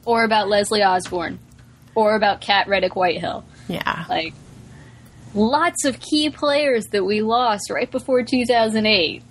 or 0.05 0.23
about 0.23 0.47
Leslie 0.49 0.81
Osborne, 0.83 1.39
or 1.95 2.15
about 2.15 2.41
Cat 2.41 2.67
Reddick 2.67 2.95
Whitehill. 2.95 3.43
yeah, 3.67 4.05
Like, 4.09 4.33
lots 5.35 5.85
of 5.85 5.99
key 5.99 6.29
players 6.29 6.85
that 6.91 7.03
we 7.03 7.21
lost 7.21 7.69
right 7.69 7.89
before 7.91 8.23
2008. 8.23 9.21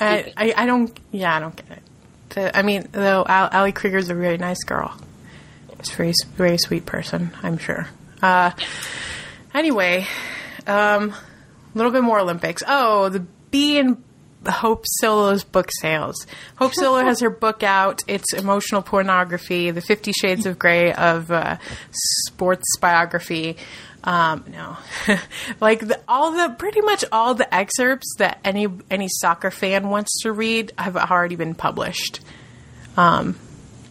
I, 0.00 0.32
I, 0.36 0.54
I 0.56 0.66
don't. 0.66 0.96
Yeah, 1.10 1.36
I 1.36 1.40
don't 1.40 1.54
get 1.56 1.78
it. 1.78 1.82
The, 2.30 2.56
I 2.58 2.62
mean, 2.62 2.88
though, 2.92 3.24
Al, 3.28 3.48
Ali 3.52 3.72
Krieger's 3.72 4.08
a 4.08 4.14
really 4.14 4.38
nice 4.38 4.62
girl. 4.64 4.96
She's 5.84 5.92
a 5.92 5.96
very, 5.96 6.12
very 6.36 6.58
sweet 6.58 6.86
person. 6.86 7.30
I'm 7.42 7.58
sure. 7.58 7.88
Uh, 8.22 8.52
anyway, 9.52 10.06
um, 10.66 11.10
a 11.10 11.16
little 11.74 11.92
bit 11.92 12.02
more 12.02 12.18
Olympics. 12.20 12.62
Oh, 12.66 13.08
the 13.08 13.20
B 13.50 13.78
and 13.78 14.02
Hope 14.46 14.84
Solo's 14.86 15.44
book 15.44 15.68
sales. 15.80 16.26
Hope 16.56 16.74
Solo 16.74 16.98
has 17.04 17.20
her 17.20 17.30
book 17.30 17.62
out. 17.62 18.00
It's 18.08 18.32
emotional 18.34 18.82
pornography, 18.82 19.70
the 19.70 19.80
Fifty 19.80 20.12
Shades 20.12 20.46
of 20.46 20.58
Grey 20.58 20.92
of 20.92 21.30
uh, 21.30 21.58
sports 21.92 22.76
biography. 22.80 23.56
Um, 24.04 24.44
no, 24.50 24.76
like 25.60 25.78
the, 25.86 26.00
all 26.08 26.32
the 26.32 26.54
pretty 26.58 26.80
much 26.80 27.04
all 27.12 27.34
the 27.34 27.52
excerpts 27.54 28.14
that 28.18 28.40
any 28.44 28.66
any 28.90 29.06
soccer 29.08 29.52
fan 29.52 29.90
wants 29.90 30.22
to 30.22 30.32
read 30.32 30.72
have 30.76 30.96
already 30.96 31.36
been 31.36 31.54
published 31.54 32.18
on- 32.96 33.36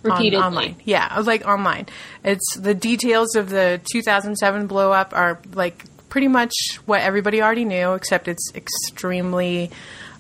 Repeatedly. 0.04 0.44
online. 0.44 0.76
Yeah, 0.84 1.08
I 1.10 1.18
was 1.18 1.28
like 1.28 1.46
online. 1.48 1.86
It's 2.26 2.58
the 2.58 2.74
details 2.74 3.36
of 3.36 3.50
the 3.50 3.80
2007 3.94 4.66
blow 4.68 4.92
up 4.92 5.14
are 5.16 5.40
like 5.54 5.86
pretty 6.12 6.28
much 6.28 6.54
what 6.86 7.02
everybody 7.02 7.42
already 7.42 7.66
knew, 7.66 7.94
except 7.94 8.28
it's 8.28 8.52
extremely 8.54 9.72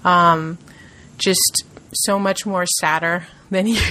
um, 0.06 0.58
just 1.18 1.66
so 1.94 2.18
much 2.18 2.46
more 2.46 2.66
sadder 2.80 3.28
than 3.52 3.68
you 3.68 3.76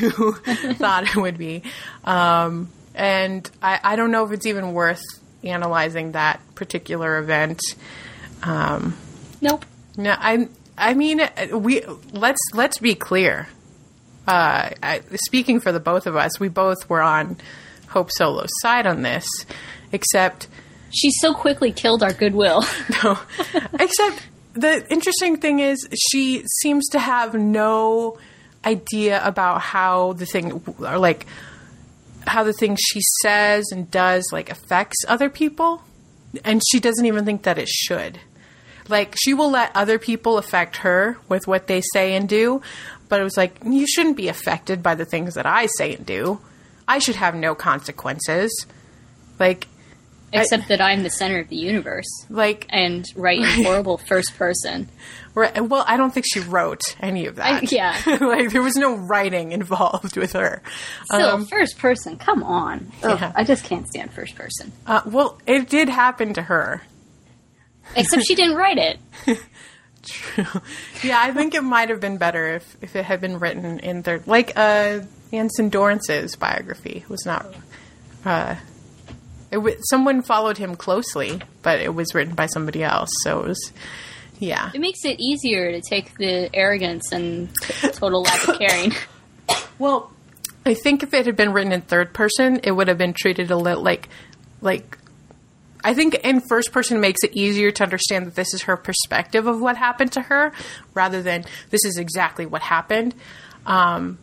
thought 0.75 1.05
it 1.05 1.15
would 1.15 1.39
be. 1.39 1.63
Um, 2.03 2.71
and 2.95 3.49
I, 3.63 3.79
I 3.85 3.97
don't 3.97 4.11
know 4.11 4.25
if 4.25 4.33
it's 4.33 4.47
even 4.47 4.73
worth 4.73 5.03
analyzing 5.45 6.13
that 6.13 6.41
particular 6.55 7.19
event. 7.19 7.61
Um, 8.43 8.97
Nope. 9.43 9.65
no, 9.97 10.17
I 10.19 10.49
I 10.77 10.95
mean 10.95 11.21
we 11.53 11.83
let's 12.13 12.41
let's 12.55 12.79
be 12.79 12.95
clear. 12.95 13.49
Uh, 14.27 14.71
I, 14.83 15.03
speaking 15.27 15.61
for 15.61 15.73
the 15.73 15.81
both 15.81 16.07
of 16.07 16.17
us, 16.17 16.41
we 16.41 16.49
both 16.49 16.89
were 16.89 17.03
on 17.03 17.37
Hope 17.89 18.11
Solo's 18.11 18.51
side 18.63 18.87
on 18.87 19.03
this, 19.03 19.27
except 19.93 20.47
She 20.91 21.11
so 21.11 21.35
quickly 21.35 21.73
killed 21.73 22.03
our 22.03 22.13
goodwill. 22.13 22.65
no, 23.03 23.19
except 23.79 24.27
the 24.55 24.87
interesting 24.91 25.37
thing 25.37 25.61
is 25.61 25.89
she 26.11 26.45
seems 26.61 26.89
to 26.91 26.99
have 26.99 27.35
no 27.35 28.19
idea 28.65 29.25
about 29.25 29.61
how 29.61 30.13
the 30.15 30.27
thing 30.27 30.63
or 30.79 30.99
like 30.99 31.27
how 32.27 32.45
the 32.45 32.53
thing 32.53 32.77
she 32.79 33.01
says 33.23 33.67
and 33.73 33.91
does 33.91 34.29
like 34.33 34.51
affects 34.51 34.99
other 35.09 35.31
people. 35.31 35.83
And 36.45 36.63
she 36.71 36.79
doesn't 36.79 37.07
even 37.07 37.25
think 37.25 37.43
that 37.43 37.59
it 37.59 37.69
should. 37.69 38.21
Like 38.89 39.15
she 39.19 39.35
will 39.35 39.51
let 39.51 39.75
other 39.75 39.99
people 39.99 40.39
affect 40.39 40.77
her 40.79 41.17
with 41.29 41.47
what 41.47 41.67
they 41.67 41.81
say 41.93 42.15
and 42.15 42.29
do 42.29 42.63
but 43.11 43.21
it 43.21 43.25
was 43.25 43.37
like 43.37 43.59
you 43.63 43.87
shouldn't 43.87 44.17
be 44.17 44.29
affected 44.29 44.83
by 44.83 44.95
the 44.95 45.05
things 45.05 45.35
that 45.35 45.45
i 45.45 45.67
say 45.67 45.95
and 45.95 46.07
do. 46.07 46.41
I 46.89 46.99
should 46.99 47.17
have 47.17 47.35
no 47.35 47.55
consequences. 47.55 48.67
Like 49.39 49.69
Except 50.33 50.69
that 50.69 50.81
I'm 50.81 51.03
the 51.03 51.11
center 51.11 51.41
of 51.41 51.49
the 51.49 51.57
universe 51.57 52.07
like 52.29 52.67
and 52.71 53.05
write 53.17 53.39
in 53.41 53.65
horrible 53.65 53.99
first 53.99 54.37
person. 54.37 54.89
Right. 55.35 55.61
Well, 55.61 55.85
I 55.87 55.97
don't 55.97 56.13
think 56.15 56.27
she 56.33 56.41
wrote 56.41 56.83
any 57.01 57.27
of 57.27 57.37
that. 57.37 57.63
I- 57.65 57.67
yeah. 57.71 58.01
like 58.21 58.51
there 58.51 58.63
was 58.63 58.77
no 58.77 58.95
writing 58.97 59.53
involved 59.53 60.17
with 60.17 60.33
her. 60.35 60.63
Still, 61.05 61.29
Um, 61.31 61.47
first 61.47 61.79
person. 61.79 62.17
Come 62.17 62.43
on. 62.43 62.93
Ugh, 63.03 63.19
Yeah. 63.21 63.33
I 63.35 63.45
just 63.45 63.65
can't 63.65 63.87
stand 63.89 64.13
first 64.13 64.35
person. 64.37 64.73
uh, 64.87 65.03
well, 65.07 65.41
it 65.47 65.69
did 65.69 65.89
happen 65.89 66.35
to 66.35 66.43
her. 66.43 66.83
Except 67.97 68.23
she 68.25 68.35
didn't 68.37 68.57
write 68.57 68.79
it. 68.79 68.99
True. 70.03 70.45
yeah, 71.03 71.21
I 71.21 71.33
think 71.33 71.55
it 71.55 71.63
might 71.63 71.91
have 71.91 72.01
been 72.01 72.17
better 72.17 72.55
if, 72.55 72.77
if 72.81 72.97
it 72.97 73.05
had 73.05 73.21
been 73.21 73.39
written 73.39 73.81
in 73.81 74.03
third, 74.03 74.27
like 74.27 74.53
uh, 74.57 75.01
Anson 75.33 75.69
Dorrance's 75.71 76.37
biography 76.37 77.05
was 77.09 77.27
not. 77.27 77.47
Uh, 78.25 78.55
w- 79.53 79.77
someone 79.89 80.23
followed 80.23 80.59
him 80.59 80.77
closely, 80.77 81.41
but 81.63 81.81
it 81.81 81.95
was 81.95 82.15
written 82.15 82.35
by 82.35 82.47
somebody 82.47 82.83
else, 82.83 83.11
so 83.23 83.41
it 83.41 83.49
was. 83.49 83.73
Yeah. 84.39 84.71
It 84.73 84.81
makes 84.81 85.05
it 85.05 85.21
easier 85.21 85.71
to 85.73 85.81
take 85.81 86.17
the 86.17 86.49
arrogance 86.55 87.13
and 87.13 87.49
total 87.93 88.23
lack 88.23 88.49
of 88.49 88.59
caring. 88.59 88.93
Well, 89.81 90.13
I 90.65 90.75
think 90.75 91.03
if 91.03 91.13
it 91.15 91.27
had 91.27 91.35
been 91.37 91.53
written 91.53 91.73
in 91.73 91.81
third 91.81 92.13
person, 92.13 92.61
it 92.63 92.71
would 92.71 92.87
have 92.87 92.99
been 92.99 93.15
treated 93.15 93.51
a 93.51 93.57
little 93.57 93.83
like, 93.83 94.09
like. 94.61 94.99
I 95.83 95.95
think 95.95 96.15
in 96.17 96.41
first 96.41 96.71
person 96.71 97.01
makes 97.01 97.25
it 97.25 97.33
easier 97.33 97.71
to 97.73 97.83
understand 97.83 98.27
that 98.27 98.35
this 98.35 98.53
is 98.53 98.63
her 98.63 98.77
perspective 98.77 99.47
of 99.47 99.61
what 99.61 99.79
happened 99.79 100.13
to 100.13 100.21
her, 100.21 100.53
rather 100.93 101.23
than 101.23 101.47
this 101.71 101.85
is 101.87 101.97
exactly 101.97 102.45
what 102.45 102.61
happened. 102.61 103.15
Um, 103.65 104.19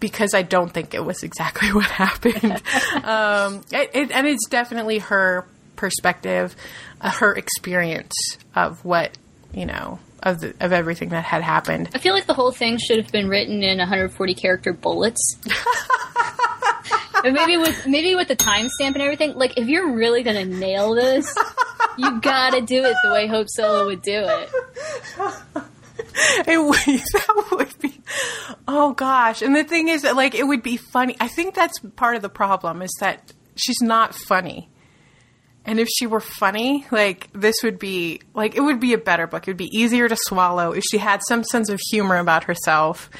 because 0.00 0.34
I 0.34 0.42
don't 0.42 0.72
think 0.72 0.94
it 0.94 1.04
was 1.04 1.22
exactly 1.22 1.72
what 1.72 1.86
happened, 1.86 2.44
um, 3.04 3.62
it, 3.72 3.90
it, 3.94 4.10
and 4.10 4.26
it's 4.26 4.48
definitely 4.48 4.98
her 4.98 5.46
perspective, 5.76 6.56
uh, 7.00 7.10
her 7.10 7.34
experience 7.34 8.14
of 8.54 8.84
what 8.84 9.16
you 9.52 9.66
know 9.66 9.98
of 10.22 10.40
the, 10.40 10.54
of 10.60 10.72
everything 10.72 11.10
that 11.10 11.24
had 11.24 11.42
happened. 11.42 11.90
I 11.94 11.98
feel 11.98 12.14
like 12.14 12.26
the 12.26 12.34
whole 12.34 12.52
thing 12.52 12.78
should 12.78 12.98
have 12.98 13.12
been 13.12 13.28
written 13.28 13.62
in 13.62 13.78
140 13.78 14.34
character 14.34 14.72
bullets. 14.72 15.36
and 17.24 17.34
maybe 17.34 17.56
with 17.56 17.86
maybe 17.86 18.14
with 18.14 18.28
the 18.28 18.36
timestamp 18.36 18.94
and 18.94 19.02
everything. 19.02 19.34
Like, 19.34 19.58
if 19.58 19.68
you're 19.68 19.92
really 19.94 20.22
gonna 20.22 20.44
nail 20.44 20.94
this, 20.94 21.34
you 21.96 22.20
gotta 22.20 22.60
do 22.60 22.84
it 22.84 22.96
the 23.02 23.12
way 23.12 23.26
Hope 23.26 23.48
Solo 23.48 23.86
would 23.86 24.02
do 24.02 24.26
it. 24.26 24.50
It 26.46 26.58
would, 26.58 26.78
that 27.12 27.46
would 27.52 27.78
be, 27.80 28.00
oh 28.68 28.92
gosh. 28.92 29.42
And 29.42 29.54
the 29.54 29.64
thing 29.64 29.88
is 29.88 30.02
that, 30.02 30.16
like, 30.16 30.34
it 30.34 30.44
would 30.44 30.62
be 30.62 30.76
funny. 30.76 31.16
I 31.20 31.28
think 31.28 31.54
that's 31.54 31.78
part 31.96 32.16
of 32.16 32.22
the 32.22 32.28
problem 32.28 32.82
is 32.82 32.92
that 33.00 33.32
she's 33.56 33.80
not 33.80 34.14
funny. 34.14 34.68
And 35.64 35.80
if 35.80 35.88
she 35.88 36.06
were 36.06 36.20
funny, 36.20 36.86
like, 36.90 37.28
this 37.32 37.56
would 37.64 37.78
be, 37.78 38.20
like, 38.34 38.54
it 38.54 38.60
would 38.60 38.80
be 38.80 38.92
a 38.92 38.98
better 38.98 39.26
book. 39.26 39.46
It 39.46 39.50
would 39.50 39.56
be 39.56 39.76
easier 39.76 40.08
to 40.08 40.16
swallow 40.16 40.72
if 40.72 40.84
she 40.90 40.98
had 40.98 41.20
some 41.26 41.42
sense 41.42 41.68
of 41.68 41.80
humor 41.90 42.16
about 42.16 42.44
herself. 42.44 43.10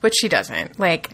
But 0.00 0.14
she 0.14 0.28
doesn't. 0.28 0.78
Like, 0.78 1.10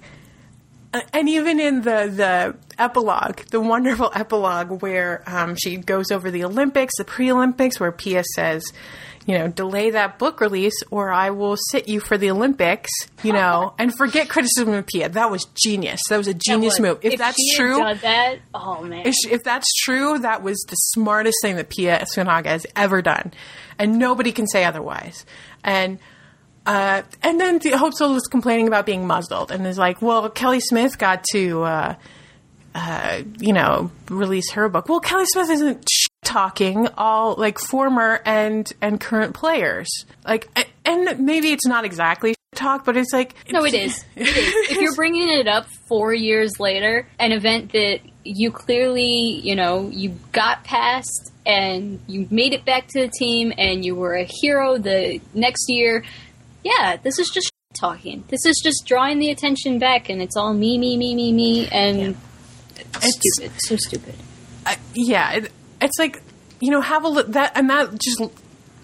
and 1.12 1.28
even 1.28 1.58
in 1.58 1.82
the 1.82 2.12
the 2.14 2.56
epilogue, 2.78 3.40
the 3.50 3.60
wonderful 3.60 4.10
epilogue 4.14 4.82
where 4.82 5.22
um, 5.26 5.56
she 5.56 5.78
goes 5.78 6.10
over 6.10 6.30
the 6.30 6.44
Olympics, 6.44 6.92
the 6.98 7.04
pre-Olympics, 7.04 7.80
where 7.80 7.92
Pia 7.92 8.22
says, 8.34 8.62
you 9.26 9.38
know, 9.38 9.48
delay 9.48 9.90
that 9.90 10.18
book 10.18 10.40
release, 10.40 10.74
or 10.90 11.12
I 11.12 11.30
will 11.30 11.56
sit 11.70 11.88
you 11.88 12.00
for 12.00 12.18
the 12.18 12.30
Olympics. 12.30 12.90
You 13.22 13.32
know, 13.32 13.74
and 13.78 13.94
forget 13.96 14.28
criticism 14.28 14.72
of 14.74 14.86
Pia. 14.86 15.08
That 15.10 15.30
was 15.30 15.46
genius. 15.54 16.00
That 16.08 16.16
was 16.16 16.28
a 16.28 16.34
genius 16.34 16.80
move. 16.80 16.98
If, 17.02 17.18
that's 17.18 17.38
true, 17.56 17.78
that, 17.78 18.38
oh 18.54 18.82
man, 18.82 19.06
if, 19.06 19.14
if 19.30 19.44
that's 19.44 19.72
true, 19.84 20.18
that 20.18 20.42
was 20.42 20.58
the 20.68 20.76
smartest 20.76 21.38
thing 21.42 21.56
that 21.56 21.70
Pia 21.70 22.04
Sundhage 22.16 22.46
has 22.46 22.66
ever 22.74 23.02
done, 23.02 23.32
and 23.78 23.98
nobody 23.98 24.32
can 24.32 24.46
say 24.46 24.64
otherwise. 24.64 25.24
And 25.62 25.98
uh, 26.66 27.02
and 27.22 27.40
then 27.40 27.58
the 27.58 27.76
Hope 27.76 27.94
Solo 27.94 28.14
was 28.14 28.26
complaining 28.26 28.68
about 28.68 28.86
being 28.86 29.06
muzzled, 29.06 29.50
and 29.50 29.66
is 29.66 29.78
like, 29.78 30.00
"Well, 30.02 30.28
Kelly 30.30 30.60
Smith 30.60 30.98
got 30.98 31.24
to, 31.32 31.62
uh, 31.62 31.94
uh, 32.74 33.22
you 33.38 33.52
know, 33.52 33.90
release 34.08 34.52
her 34.52 34.68
book. 34.68 34.88
Well, 34.88 35.00
Kelly 35.00 35.26
Smith 35.26 35.50
isn't 35.50 35.84
talking 36.24 36.88
all 36.96 37.34
like 37.36 37.58
former 37.58 38.20
and 38.24 38.70
and 38.80 39.00
current 39.00 39.34
players. 39.34 39.88
Like, 40.24 40.48
and 40.84 41.18
maybe 41.24 41.48
it's 41.52 41.66
not 41.66 41.84
exactly 41.84 42.34
talk, 42.54 42.84
but 42.84 42.96
it's 42.96 43.12
like 43.12 43.34
No, 43.50 43.64
it 43.64 43.74
is. 43.74 44.04
It 44.14 44.28
is. 44.28 44.70
if 44.70 44.80
you're 44.80 44.94
bringing 44.94 45.28
it 45.28 45.48
up 45.48 45.66
four 45.88 46.12
years 46.14 46.52
later, 46.60 47.06
an 47.18 47.32
event 47.32 47.72
that 47.72 48.00
you 48.24 48.50
clearly, 48.52 49.40
you 49.42 49.56
know, 49.56 49.88
you 49.88 50.16
got 50.32 50.62
past 50.64 51.32
and 51.44 51.98
you 52.06 52.28
made 52.30 52.52
it 52.52 52.64
back 52.64 52.86
to 52.88 53.00
the 53.00 53.08
team 53.18 53.52
and 53.58 53.84
you 53.84 53.94
were 53.94 54.14
a 54.14 54.24
hero 54.28 54.78
the 54.78 55.20
next 55.34 55.64
year, 55.68 56.04
yeah, 56.62 56.96
this 57.02 57.18
is 57.18 57.28
just 57.30 57.50
talking. 57.80 58.22
This 58.28 58.44
is 58.46 58.60
just 58.62 58.84
drawing 58.86 59.18
the 59.18 59.30
attention 59.30 59.78
back 59.80 60.08
and 60.08 60.22
it's 60.22 60.36
all 60.36 60.52
me, 60.54 60.78
me, 60.78 60.96
me, 60.96 61.14
me, 61.14 61.32
me, 61.32 61.68
and 61.68 62.14
It's- 62.78 63.14
stupid. 63.14 63.52
So 63.66 63.76
stupid. 63.76 64.14
I- 64.64 64.78
yeah, 64.94 65.32
it, 65.32 65.52
it's 65.82 65.98
like 65.98 66.22
you 66.60 66.70
know 66.70 66.80
have 66.80 67.04
a 67.04 67.08
li- 67.08 67.24
that 67.28 67.52
and 67.56 67.70
that 67.70 67.98
just 67.98 68.22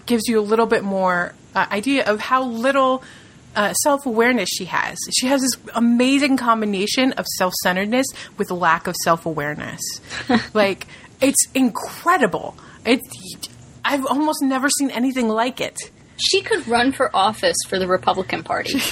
gives 0.05 0.27
you 0.27 0.39
a 0.39 0.41
little 0.41 0.65
bit 0.65 0.83
more 0.83 1.33
uh, 1.55 1.65
idea 1.71 2.05
of 2.05 2.19
how 2.19 2.43
little 2.43 3.03
uh, 3.55 3.73
self 3.73 4.05
awareness 4.05 4.49
she 4.49 4.65
has. 4.65 4.97
She 5.17 5.27
has 5.27 5.41
this 5.41 5.57
amazing 5.75 6.37
combination 6.37 7.13
of 7.13 7.25
self 7.37 7.53
centeredness 7.63 8.07
with 8.37 8.51
lack 8.51 8.87
of 8.87 8.95
self 9.03 9.25
awareness. 9.25 9.81
like 10.53 10.87
it's 11.21 11.47
incredible. 11.53 12.57
It's 12.85 13.47
I've 13.83 14.05
almost 14.05 14.41
never 14.41 14.69
seen 14.69 14.91
anything 14.91 15.29
like 15.29 15.61
it. 15.61 15.77
She 16.17 16.41
could 16.41 16.67
run 16.67 16.91
for 16.91 17.15
office 17.15 17.55
for 17.67 17.79
the 17.79 17.87
Republican 17.87 18.43
Party. 18.43 18.79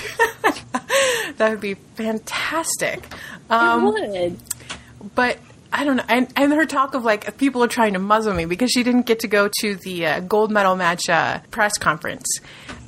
That 1.38 1.52
would 1.52 1.62
be 1.62 1.76
fantastic. 1.96 3.06
Um, 3.50 3.96
it 3.96 4.12
would. 4.12 4.40
but 5.14 5.38
I 5.72 5.84
don't 5.84 5.98
know. 5.98 6.04
And, 6.08 6.32
and 6.36 6.54
her 6.54 6.66
talk 6.66 6.94
of 6.94 7.04
like 7.04 7.38
people 7.38 7.64
are 7.64 7.68
trying 7.68 7.94
to 7.94 8.00
muzzle 8.00 8.34
me 8.34 8.46
because 8.46 8.72
she 8.72 8.84
didn't 8.84 9.06
get 9.06 9.20
to 9.20 9.28
go 9.28 9.50
to 9.62 9.76
the 9.76 10.06
uh, 10.06 10.20
gold 10.22 10.52
medal 10.52 10.76
match 10.76 11.10
uh, 11.10 11.40
press 11.52 11.78
conference. 11.78 12.26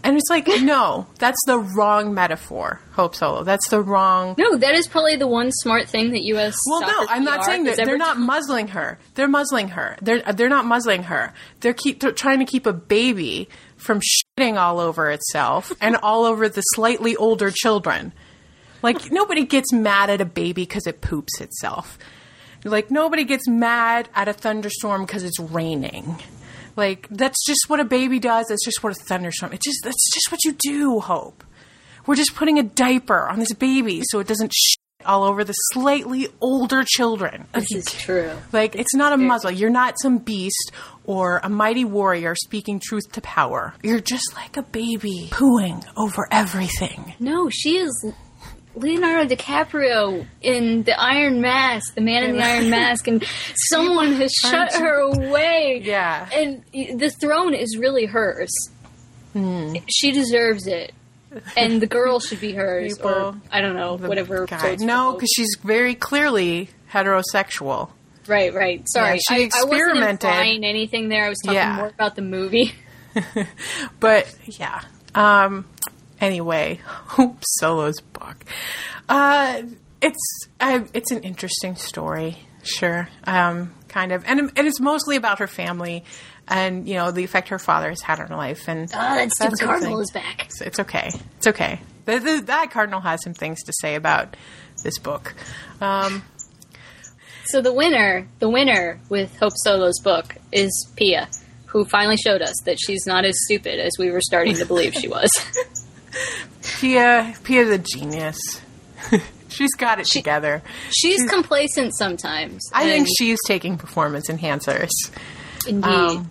And 0.03 0.15
it's 0.15 0.29
like, 0.29 0.47
no, 0.61 1.07
that's 1.17 1.39
the 1.45 1.59
wrong 1.59 2.13
metaphor, 2.13 2.79
Hope 2.93 3.15
Solo. 3.15 3.43
That's 3.43 3.67
the 3.69 3.81
wrong. 3.81 4.35
No, 4.37 4.55
that 4.55 4.75
is 4.75 4.87
probably 4.87 5.17
the 5.17 5.27
one 5.27 5.51
smart 5.51 5.89
thing 5.89 6.11
that 6.11 6.23
U.S. 6.23 6.57
Well, 6.67 6.81
no, 6.81 7.05
I'm 7.09 7.23
not 7.23 7.39
PR 7.39 7.45
saying 7.45 7.63
that 7.65 7.75
they're 7.75 7.97
not 7.97 8.15
done. 8.15 8.25
muzzling 8.25 8.67
her. 8.69 8.97
They're 9.15 9.27
muzzling 9.27 9.69
her. 9.69 9.97
They're 10.01 10.21
they're 10.33 10.49
not 10.49 10.65
muzzling 10.65 11.03
her. 11.03 11.33
They're 11.59 11.73
keep 11.73 11.99
they're 11.99 12.11
trying 12.11 12.39
to 12.39 12.45
keep 12.45 12.65
a 12.65 12.73
baby 12.73 13.49
from 13.75 13.99
shitting 14.01 14.57
all 14.57 14.79
over 14.79 15.09
itself 15.11 15.71
and 15.81 15.95
all 15.97 16.25
over 16.25 16.47
the 16.47 16.61
slightly 16.61 17.15
older 17.15 17.51
children. 17.51 18.13
Like 18.81 19.11
nobody 19.11 19.45
gets 19.45 19.73
mad 19.73 20.09
at 20.09 20.21
a 20.21 20.25
baby 20.25 20.61
because 20.61 20.87
it 20.87 21.01
poops 21.01 21.41
itself. 21.41 21.97
Like 22.63 22.91
nobody 22.91 23.23
gets 23.23 23.47
mad 23.47 24.09
at 24.15 24.27
a 24.27 24.33
thunderstorm 24.33 25.05
because 25.05 25.23
it's 25.23 25.39
raining. 25.39 26.21
Like 26.75 27.07
that's 27.09 27.45
just 27.45 27.61
what 27.67 27.79
a 27.79 27.85
baby 27.85 28.19
does. 28.19 28.47
That's 28.47 28.63
just 28.63 28.83
what 28.83 28.91
a 28.91 28.95
thunderstorm. 28.95 29.53
It's 29.53 29.65
just 29.65 29.79
that's 29.83 30.13
just 30.13 30.31
what 30.31 30.43
you 30.43 30.53
do. 30.59 30.99
Hope. 30.99 31.43
We're 32.05 32.15
just 32.15 32.35
putting 32.35 32.57
a 32.57 32.63
diaper 32.63 33.27
on 33.27 33.39
this 33.39 33.53
baby 33.53 34.01
so 34.03 34.19
it 34.19 34.27
doesn't 34.27 34.51
shit 34.53 34.77
all 35.05 35.23
over 35.23 35.43
the 35.45 35.53
slightly 35.53 36.27
older 36.41 36.83
children. 36.85 37.45
This 37.53 37.71
is 37.71 37.85
true. 37.99 38.31
Like 38.51 38.75
it's 38.75 38.93
not 38.93 39.13
a 39.13 39.17
muzzle. 39.17 39.51
You're 39.51 39.69
not 39.69 39.95
some 40.01 40.17
beast 40.17 40.71
or 41.05 41.39
a 41.43 41.49
mighty 41.49 41.85
warrior 41.85 42.35
speaking 42.35 42.81
truth 42.83 43.11
to 43.13 43.21
power. 43.21 43.73
You're 43.81 44.01
just 44.01 44.35
like 44.35 44.57
a 44.57 44.63
baby 44.63 45.27
pooing 45.31 45.85
over 45.97 46.27
everything. 46.31 47.13
No, 47.19 47.49
she 47.49 47.77
is 47.77 48.13
Leonardo 48.75 49.33
DiCaprio 49.35 50.25
in 50.41 50.83
the 50.83 50.99
Iron 50.99 51.41
Mask, 51.41 51.95
the 51.95 52.01
Man 52.01 52.23
in 52.23 52.35
the 52.37 52.43
Iron 52.43 52.69
Mask, 52.71 53.07
and 53.07 53.23
someone 53.69 54.13
has 54.13 54.31
shut 54.31 54.73
her 54.73 54.99
away. 54.99 55.81
Yeah. 55.83 56.27
And 56.31 56.63
the 56.71 57.09
throne 57.09 57.53
is 57.53 57.77
really 57.77 58.05
hers. 58.05 58.49
Hmm. 59.33 59.75
She 59.89 60.11
deserves 60.11 60.67
it. 60.67 60.93
And 61.55 61.79
the 61.79 61.85
girl 61.87 62.19
should 62.19 62.39
be 62.41 62.53
hers, 62.53 62.97
or 62.99 63.35
I 63.51 63.61
don't 63.61 63.75
know, 63.75 63.97
whatever. 63.97 64.47
No, 64.79 65.13
because 65.13 65.29
she's 65.35 65.57
very 65.63 65.93
clearly 65.93 66.69
heterosexual. 66.91 67.91
right, 68.27 68.51
right. 68.51 68.83
Sorry, 68.89 69.19
Yeah, 69.29 69.35
she 69.35 69.35
I, 69.35 69.37
I 69.37 69.41
wasn't 69.43 69.71
experimented. 69.73 70.23
implying 70.23 70.63
anything 70.63 71.09
there. 71.09 71.25
I 71.25 71.29
was 71.29 71.37
talking 71.45 71.55
Yeah. 71.57 71.75
more 71.75 71.87
about 71.87 72.15
the 72.15 72.23
movie. 72.23 72.73
But 73.99 74.33
yeah. 74.45 74.81
Um. 75.15 75.65
Anyway, 76.21 76.79
Hope 76.85 77.37
Solo's 77.59 77.99
book. 78.01 78.37
Uh, 79.07 79.63
it's 80.01 80.47
uh, 80.59 80.81
it's 80.93 81.11
an 81.11 81.23
interesting 81.23 81.75
story, 81.75 82.37
sure. 82.63 83.09
Um, 83.25 83.73
kind 83.87 84.11
of, 84.11 84.23
and 84.25 84.39
and 84.55 84.67
it's 84.67 84.79
mostly 84.79 85.15
about 85.15 85.39
her 85.39 85.47
family, 85.47 86.03
and 86.47 86.87
you 86.87 86.95
know 86.95 87.11
the 87.11 87.23
effect 87.23 87.49
her 87.49 87.59
father 87.59 87.89
has 87.89 88.01
had 88.01 88.19
on 88.19 88.27
her 88.27 88.35
life, 88.35 88.67
and 88.67 88.89
Oh, 88.93 88.97
that 88.97 89.31
stupid 89.31 89.59
cardinal 89.59 89.99
is 89.99 90.11
back. 90.11 90.45
It's, 90.45 90.61
it's 90.61 90.79
okay. 90.79 91.09
It's 91.37 91.47
okay. 91.47 91.79
The, 92.05 92.19
the, 92.19 92.41
that 92.47 92.71
cardinal 92.71 93.01
has 93.01 93.21
some 93.23 93.33
things 93.33 93.61
to 93.63 93.73
say 93.81 93.95
about 93.95 94.35
this 94.83 94.97
book. 94.99 95.35
Um, 95.81 96.23
So 97.45 97.61
the 97.61 97.73
winner, 97.73 98.27
the 98.39 98.49
winner 98.49 98.99
with 99.09 99.37
Hope 99.37 99.53
Solo's 99.55 99.99
book 100.03 100.35
is 100.51 100.71
Pia, 100.95 101.27
who 101.67 101.83
finally 101.85 102.17
showed 102.17 102.41
us 102.41 102.55
that 102.65 102.77
she's 102.79 103.05
not 103.05 103.25
as 103.25 103.35
stupid 103.45 103.79
as 103.79 103.91
we 103.99 104.11
were 104.11 104.21
starting 104.21 104.55
to 104.55 104.65
believe 104.65 104.93
she 104.93 105.07
was. 105.07 105.29
Pia, 106.63 107.33
Pia's 107.43 107.69
a 107.69 107.77
genius. 107.77 108.37
She's 109.49 109.73
got 109.75 109.99
it 109.99 110.05
together. 110.05 110.61
She's 110.91 111.27
complacent 111.27 111.95
sometimes. 111.97 112.61
I 112.73 112.83
think 112.83 113.07
she's 113.17 113.39
taking 113.47 113.77
performance 113.77 114.29
enhancers. 114.29 114.89
indeed. 115.67 115.87
Um, 115.89 116.29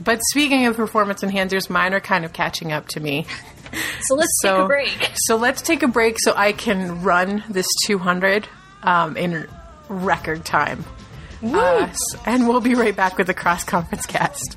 but 0.00 0.20
speaking 0.30 0.66
of 0.66 0.76
performance 0.76 1.22
enhancers, 1.22 1.70
mine 1.70 1.94
are 1.94 2.00
kind 2.00 2.24
of 2.26 2.32
catching 2.32 2.70
up 2.70 2.86
to 2.88 3.00
me. 3.00 3.26
so 4.02 4.14
let's 4.14 4.28
So, 4.42 4.56
take 4.56 4.64
a 4.64 4.66
break. 4.68 5.10
So 5.14 5.36
let's 5.36 5.62
take 5.62 5.82
a 5.82 5.88
break 5.88 6.18
so 6.20 6.34
I 6.36 6.52
can 6.52 7.02
run 7.02 7.42
this 7.48 7.66
200 7.86 8.46
um, 8.82 9.16
in 9.16 9.48
record 9.88 10.44
time. 10.44 10.84
Uh, 11.42 11.88
and 12.26 12.46
we'll 12.48 12.60
be 12.60 12.74
right 12.74 12.94
back 12.94 13.16
with 13.16 13.28
the 13.28 13.34
cross 13.34 13.64
conference 13.64 14.04
cast. 14.06 14.56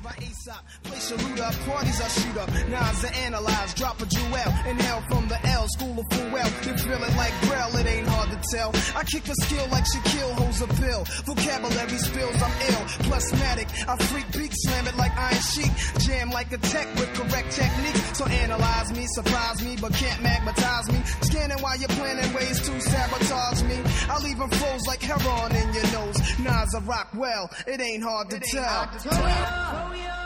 Place 0.92 1.10
loot 1.24 1.40
up, 1.40 1.54
parties 1.64 2.00
I 2.02 2.08
shoot 2.08 2.36
up. 2.36 2.48
Nines 2.68 3.04
I 3.04 3.08
analyze, 3.24 3.72
drop 3.74 4.02
a 4.02 4.06
jewel. 4.06 4.50
Inhale 4.68 5.02
from 5.08 5.26
the 5.26 5.38
L, 5.48 5.66
school 5.68 5.98
of 5.98 6.06
full 6.12 6.30
well. 6.30 6.50
You 6.66 6.76
feel 6.76 7.02
it 7.02 7.16
like 7.16 7.32
Braille, 7.48 7.76
it 7.80 7.86
ain't 7.86 8.06
hard 8.06 8.28
to 8.28 8.38
tell. 8.52 8.70
I 8.94 9.02
kick 9.04 9.26
a 9.26 9.34
skill 9.40 9.66
like 9.72 9.84
Shaquille 9.88 10.32
holds 10.36 10.60
a 10.60 10.68
pill. 10.68 11.04
Vocabulary 11.24 11.96
spills, 11.96 12.36
I'm 12.42 12.52
ill. 12.68 12.84
Plasmatic, 13.08 13.68
I 13.88 13.96
freak 14.04 14.28
beat, 14.36 14.52
slam 14.52 14.86
it 14.86 14.96
like 14.96 15.16
iron 15.16 15.40
sheet. 15.40 15.72
Jam 16.04 16.30
like 16.30 16.52
a 16.52 16.58
tech 16.58 16.86
with 16.96 17.08
correct 17.14 17.52
technique. 17.52 17.96
So 18.12 18.26
analyze 18.26 18.92
me, 18.92 19.06
surprise 19.14 19.64
me, 19.64 19.78
but 19.80 19.94
can't 19.94 20.22
magnetize 20.22 20.92
me. 20.92 21.00
Scanning 21.22 21.58
while 21.62 21.78
you're 21.78 21.96
planning 21.96 22.30
ways 22.34 22.60
to 22.60 22.80
sabotage 22.80 23.62
me. 23.62 23.80
I 24.10 24.18
leave 24.22 24.36
them 24.36 24.50
froze 24.50 24.86
like 24.86 25.00
heroin 25.00 25.56
in 25.56 25.72
your 25.72 25.88
nose. 25.92 26.18
Nas 26.38 26.74
I 26.74 26.80
rock 26.84 27.08
well, 27.14 27.48
it 27.66 27.80
ain't 27.80 28.02
hard 28.02 28.28
to 28.28 28.36
it 28.36 28.44
ain't 28.44 28.66
hard 28.66 29.00
to 29.00 29.08
tell. 29.08 30.21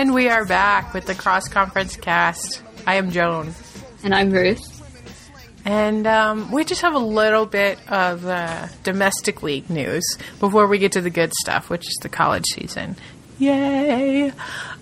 And 0.00 0.14
we 0.14 0.28
are 0.28 0.44
back 0.44 0.94
with 0.94 1.06
the 1.06 1.14
cross 1.14 1.48
conference 1.48 1.96
cast. 1.96 2.62
I 2.86 2.94
am 2.94 3.10
Joan. 3.10 3.54
And 4.02 4.14
I'm 4.14 4.30
Ruth. 4.30 4.79
And 5.64 6.06
um, 6.06 6.50
we 6.50 6.64
just 6.64 6.80
have 6.82 6.94
a 6.94 6.98
little 6.98 7.46
bit 7.46 7.78
of 7.90 8.24
uh, 8.24 8.68
domestic 8.82 9.42
league 9.42 9.68
news 9.68 10.04
before 10.38 10.66
we 10.66 10.78
get 10.78 10.92
to 10.92 11.00
the 11.00 11.10
good 11.10 11.32
stuff, 11.34 11.68
which 11.68 11.86
is 11.86 11.98
the 12.02 12.08
college 12.08 12.46
season. 12.54 12.96
Yay! 13.38 14.32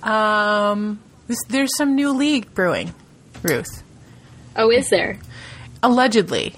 Um, 0.03 1.01
this, 1.27 1.39
there's 1.49 1.77
some 1.77 1.95
new 1.95 2.13
league 2.13 2.55
brewing, 2.55 2.95
Ruth. 3.43 3.83
Oh, 4.57 4.71
is 4.71 4.89
there? 4.89 5.19
Allegedly, 5.83 6.55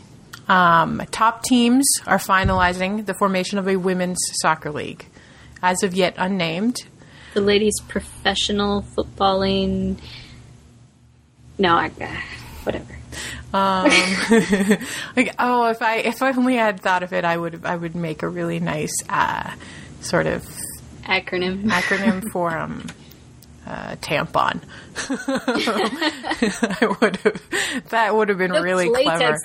um, 0.49 1.03
top 1.11 1.43
teams 1.43 1.87
are 2.07 2.19
finalizing 2.19 3.07
the 3.07 3.15
formation 3.15 3.59
of 3.59 3.69
a 3.69 3.77
women's 3.77 4.19
soccer 4.41 4.71
league, 4.71 5.07
as 5.63 5.83
of 5.83 5.95
yet 5.95 6.15
unnamed. 6.17 6.79
The 7.35 7.41
ladies' 7.41 7.81
professional 7.87 8.83
footballing. 8.83 9.99
No, 11.59 11.75
I. 11.75 11.91
Uh, 12.01 12.21
whatever. 12.65 12.97
Um, 13.53 13.85
like, 15.17 15.35
oh, 15.39 15.71
if 15.71 15.83
I 15.83 15.97
if 16.05 16.23
I 16.23 16.31
only 16.31 16.55
had 16.57 16.81
thought 16.81 17.03
of 17.03 17.13
it, 17.13 17.25
I 17.25 17.37
would 17.37 17.65
I 17.65 17.75
would 17.75 17.97
make 17.97 18.23
a 18.23 18.29
really 18.29 18.61
nice 18.61 18.95
uh, 19.09 19.51
sort 20.01 20.27
of 20.27 20.47
Acronym. 21.05 21.65
acronym 21.65 22.29
for 22.33 22.57
um, 22.57 22.87
uh, 23.67 23.97
tampon. 23.97 24.61
I 26.81 26.97
would 27.01 27.17
have 27.17 27.89
that 27.91 28.15
would 28.15 28.29
have 28.29 28.39
been 28.39 28.53
The 28.53 28.63
really 28.63 28.89
clever. 28.89 29.37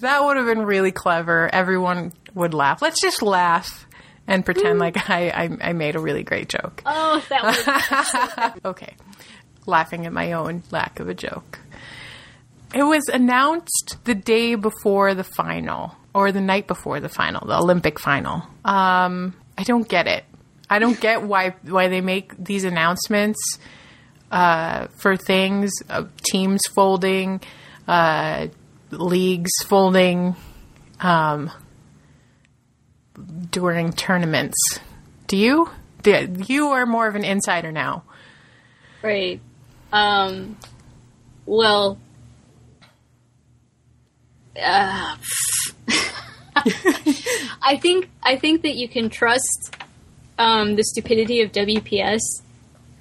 That 0.00 0.24
would 0.24 0.36
have 0.36 0.46
been 0.46 0.62
really 0.62 0.92
clever. 0.92 1.50
Everyone 1.52 2.12
would 2.34 2.54
laugh. 2.54 2.80
Let's 2.80 3.00
just 3.00 3.20
laugh 3.20 3.86
and 4.26 4.44
pretend 4.44 4.78
like 4.78 5.10
I, 5.10 5.28
I 5.28 5.68
I 5.68 5.72
made 5.74 5.96
a 5.96 6.00
really 6.00 6.22
great 6.22 6.48
joke. 6.48 6.82
Oh, 6.86 7.22
that 7.28 8.54
was. 8.54 8.60
Okay. 8.64 8.94
Laughing 9.66 10.06
at 10.06 10.12
my 10.12 10.32
own 10.32 10.62
lack 10.70 11.00
of 11.00 11.08
a 11.08 11.14
joke. 11.14 11.58
It 12.72 12.82
was 12.82 13.08
announced 13.08 13.98
the 14.04 14.14
day 14.14 14.54
before 14.54 15.14
the 15.14 15.24
final, 15.24 15.94
or 16.14 16.32
the 16.32 16.40
night 16.40 16.66
before 16.66 17.00
the 17.00 17.08
final, 17.08 17.46
the 17.46 17.56
Olympic 17.56 18.00
final. 18.00 18.42
Um, 18.64 19.34
I 19.58 19.62
don't 19.64 19.88
get 19.88 20.06
it. 20.06 20.24
I 20.70 20.78
don't 20.78 20.98
get 20.98 21.22
why 21.22 21.50
why 21.62 21.88
they 21.88 22.00
make 22.00 22.32
these 22.36 22.64
announcements 22.64 23.58
uh, 24.32 24.88
for 24.96 25.16
things, 25.16 25.70
uh, 25.88 26.04
teams 26.30 26.62
folding, 26.74 27.40
uh, 27.86 28.48
leagues 28.90 29.52
folding 29.66 30.34
um, 31.00 31.50
during 33.50 33.92
tournaments. 33.92 34.56
Do 35.26 35.36
you? 35.36 35.70
You 36.04 36.68
are 36.68 36.86
more 36.86 37.06
of 37.06 37.14
an 37.14 37.24
insider 37.24 37.70
now. 37.70 38.02
Right. 39.02 39.40
Um. 39.92 40.56
Well. 41.46 41.98
Uh, 44.60 45.16
I 47.62 47.76
think 47.80 48.08
I 48.22 48.36
think 48.36 48.62
that 48.62 48.76
you 48.76 48.88
can 48.88 49.10
trust 49.10 49.76
um, 50.38 50.76
the 50.76 50.84
stupidity 50.84 51.40
of 51.42 51.52
WPS 51.52 52.20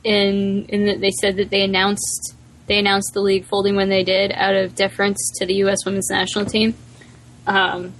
in 0.03 0.65
in 0.65 0.85
that 0.85 1.01
they 1.01 1.11
said 1.11 1.37
that 1.37 1.49
they 1.49 1.63
announced 1.63 2.35
they 2.67 2.79
announced 2.79 3.13
the 3.13 3.21
league 3.21 3.45
folding 3.45 3.75
when 3.75 3.89
they 3.89 4.03
did 4.03 4.31
out 4.31 4.55
of 4.55 4.75
deference 4.75 5.19
to 5.39 5.45
the 5.45 5.55
U.S. 5.55 5.85
women's 5.85 6.09
national 6.09 6.45
team 6.45 6.75
um, 7.45 7.93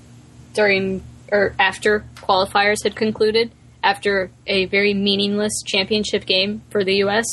during 0.53 1.03
or 1.31 1.55
after 1.59 2.05
qualifiers 2.15 2.83
had 2.83 2.95
concluded 2.95 3.51
after 3.83 4.31
a 4.47 4.65
very 4.65 4.93
meaningless 4.93 5.61
championship 5.65 6.25
game 6.25 6.61
for 6.69 6.83
the 6.83 6.95
U.S. 6.97 7.25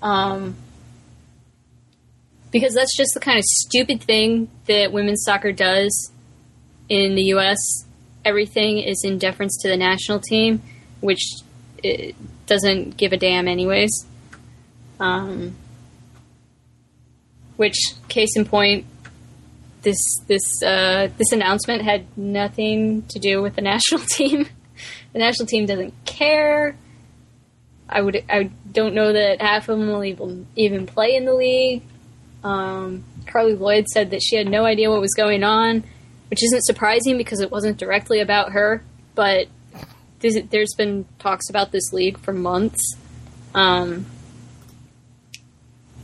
Um, 0.00 0.56
because 2.50 2.74
that's 2.74 2.96
just 2.96 3.12
the 3.14 3.20
kind 3.20 3.38
of 3.38 3.44
stupid 3.44 4.02
thing 4.02 4.50
that 4.66 4.92
women's 4.92 5.22
soccer 5.24 5.52
does 5.52 6.12
in 6.88 7.14
the 7.14 7.24
U.S. 7.24 7.58
Everything 8.24 8.78
is 8.78 9.02
in 9.04 9.18
deference 9.18 9.56
to 9.62 9.68
the 9.68 9.76
national 9.76 10.20
team, 10.20 10.62
which 11.00 11.22
it 11.82 12.14
doesn't 12.46 12.96
give 12.96 13.12
a 13.12 13.16
damn, 13.16 13.48
anyways. 13.48 13.90
Um, 15.00 15.56
which, 17.56 17.78
case 18.08 18.36
in 18.36 18.44
point, 18.44 18.86
this 19.82 19.98
this 20.26 20.42
uh, 20.64 21.08
this 21.16 21.32
announcement 21.32 21.82
had 21.82 22.06
nothing 22.16 23.02
to 23.08 23.18
do 23.18 23.42
with 23.42 23.56
the 23.56 23.62
national 23.72 24.00
team. 24.02 24.48
the 25.12 25.18
national 25.18 25.46
team 25.46 25.66
doesn't 25.66 25.94
care. 26.04 26.76
I 27.88 28.00
would 28.00 28.22
I 28.28 28.50
don't 28.70 28.94
know 28.94 29.12
that 29.12 29.40
half 29.40 29.68
of 29.68 29.78
them 29.78 29.88
will 29.88 30.04
even 30.04 30.46
even 30.56 30.86
play 30.86 31.14
in 31.14 31.24
the 31.24 31.34
league. 31.34 31.82
Um, 32.44 33.04
Carli 33.26 33.54
Lloyd 33.54 33.86
said 33.88 34.10
that 34.10 34.22
she 34.22 34.36
had 34.36 34.46
no 34.46 34.64
idea 34.64 34.90
what 34.90 35.00
was 35.00 35.14
going 35.14 35.42
on, 35.42 35.84
which 36.30 36.42
isn't 36.44 36.62
surprising 36.62 37.16
because 37.16 37.40
it 37.40 37.50
wasn't 37.50 37.78
directly 37.78 38.20
about 38.20 38.52
her. 38.52 38.82
But 39.14 39.48
there's, 40.20 40.74
been 40.76 41.06
talks 41.18 41.48
about 41.48 41.72
this 41.72 41.92
league 41.92 42.18
for 42.18 42.32
months. 42.32 42.96
Um, 43.54 44.06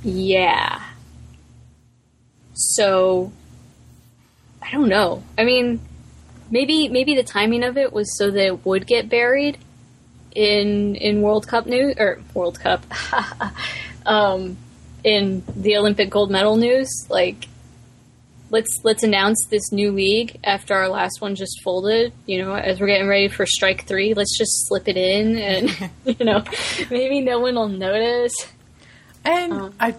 Yeah. 0.02 0.82
So 2.54 3.32
I 4.62 4.70
don't 4.70 4.88
know. 4.88 5.22
I 5.36 5.44
mean, 5.44 5.80
maybe 6.50 6.88
maybe 6.88 7.16
the 7.16 7.22
timing 7.22 7.64
of 7.64 7.76
it 7.76 7.92
was 7.92 8.16
so 8.16 8.30
that 8.30 8.46
it 8.46 8.64
would 8.64 8.86
get 8.86 9.08
buried 9.08 9.58
in 10.34 10.94
in 10.96 11.22
World 11.22 11.46
Cup 11.46 11.66
news 11.66 11.96
or 11.98 12.20
World 12.32 12.60
Cup 12.60 12.84
um, 14.06 14.56
in 15.04 15.42
the 15.54 15.76
Olympic 15.76 16.10
gold 16.10 16.30
medal 16.30 16.56
news. 16.56 16.88
Like, 17.08 17.46
let's 18.50 18.80
let's 18.82 19.02
announce 19.02 19.38
this 19.50 19.70
new 19.72 19.92
league 19.92 20.38
after 20.44 20.74
our 20.74 20.88
last 20.88 21.20
one 21.20 21.34
just 21.34 21.60
folded. 21.62 22.12
You 22.26 22.42
know, 22.42 22.54
as 22.54 22.80
we're 22.80 22.86
getting 22.88 23.08
ready 23.08 23.28
for 23.28 23.46
strike 23.46 23.86
three, 23.86 24.14
let's 24.14 24.36
just 24.36 24.66
slip 24.68 24.88
it 24.88 24.96
in, 24.96 25.36
and 25.36 25.90
you 26.18 26.24
know, 26.24 26.42
maybe 26.90 27.20
no 27.20 27.38
one 27.38 27.54
will 27.54 27.68
notice. 27.68 28.34
And 29.24 29.52
Um, 29.52 29.74
I, 29.80 29.94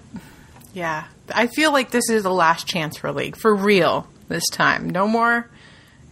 yeah, 0.74 1.06
I 1.34 1.48
feel 1.48 1.72
like 1.72 1.90
this 1.92 2.10
is 2.10 2.24
the 2.24 2.32
last 2.34 2.68
chance 2.68 2.98
for 2.98 3.08
a 3.08 3.12
league 3.12 3.36
for 3.38 3.56
real 3.56 4.08
this 4.28 4.48
time. 4.52 4.90
No 4.90 5.08
more, 5.08 5.50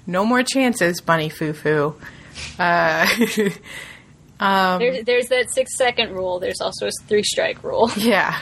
no 0.07 0.25
more 0.25 0.41
chances, 0.43 0.99
Bunny 1.01 1.29
Foo 1.29 1.53
Foo. 1.53 1.95
Uh, 2.57 3.07
um, 4.39 4.79
There's 4.79 5.05
there's 5.05 5.27
that 5.27 5.51
six 5.51 5.77
second 5.77 6.13
rule. 6.13 6.39
There's 6.39 6.59
also 6.59 6.87
a 6.87 6.91
three 7.07 7.21
strike 7.23 7.63
rule. 7.63 7.91
yeah, 7.97 8.39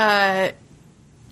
uh, 0.00 0.52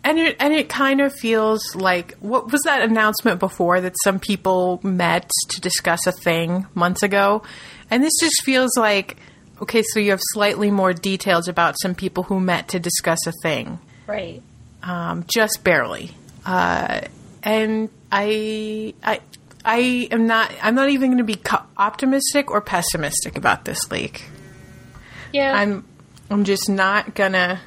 and 0.05 0.19
it 0.19 0.37
and 0.39 0.53
it 0.53 0.69
kind 0.69 1.01
of 1.01 1.13
feels 1.15 1.75
like 1.75 2.17
what 2.21 2.53
was 2.53 2.61
that 2.63 2.83
announcement 2.83 3.41
before 3.41 3.81
that 3.81 3.95
some 4.05 4.21
people 4.21 4.81
met 4.83 5.31
to 5.51 5.61
discuss 5.61 6.07
a 6.07 6.13
thing 6.13 6.67
months 6.75 7.03
ago, 7.03 7.43
and 7.91 8.03
this 8.05 8.13
just 8.21 8.43
feels 8.45 8.77
like 8.77 9.17
okay, 9.61 9.83
so 9.83 9.99
you 10.01 10.11
have 10.11 10.21
slightly 10.33 10.71
more 10.71 10.93
details 10.93 11.49
about 11.49 11.75
some 11.81 11.95
people 11.95 12.23
who 12.23 12.39
met 12.41 12.69
to 12.69 12.79
discuss 12.79 13.27
a 13.27 13.33
thing. 13.43 13.79
Right. 14.07 14.43
um, 14.83 15.25
just 15.27 15.65
barely. 15.65 16.13
Uh, 16.47 17.01
and 17.43 17.91
I, 18.11 18.95
I, 19.03 19.21
I 19.65 20.09
am 20.11 20.27
not. 20.27 20.53
I'm 20.63 20.75
not 20.75 20.91
even 20.91 21.11
going 21.11 21.19
to 21.19 21.25
be 21.25 21.35
co- 21.37 21.65
optimistic 21.77 22.51
or 22.51 22.61
pessimistic 22.61 23.37
about 23.37 23.65
this 23.65 23.91
leak. 23.91 24.25
Yeah. 25.33 25.53
I'm, 25.53 25.85
I'm 26.31 26.45
just 26.45 26.71
not 26.71 27.15
gonna 27.15 27.61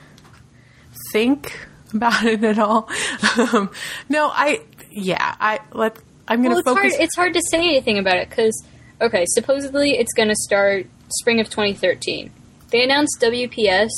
think 1.11 1.67
about 1.93 2.23
it 2.25 2.43
at 2.43 2.59
all. 2.59 2.89
um, 3.37 3.69
no, 4.09 4.29
I, 4.33 4.61
yeah, 4.91 5.35
I 5.39 5.59
let. 5.73 5.97
I'm 6.27 6.41
going 6.41 6.53
well, 6.53 6.63
to 6.63 6.69
it's 6.69 6.79
focus. 6.79 6.93
hard. 6.93 7.03
It's 7.03 7.15
hard 7.15 7.33
to 7.33 7.41
say 7.51 7.59
anything 7.59 7.97
about 7.97 8.17
it 8.17 8.29
because, 8.29 8.63
okay, 9.01 9.25
supposedly 9.27 9.97
it's 9.97 10.13
going 10.13 10.29
to 10.29 10.35
start 10.35 10.87
spring 11.19 11.39
of 11.39 11.49
2013. 11.49 12.31
They 12.69 12.83
announced 12.83 13.19
WPS, 13.21 13.89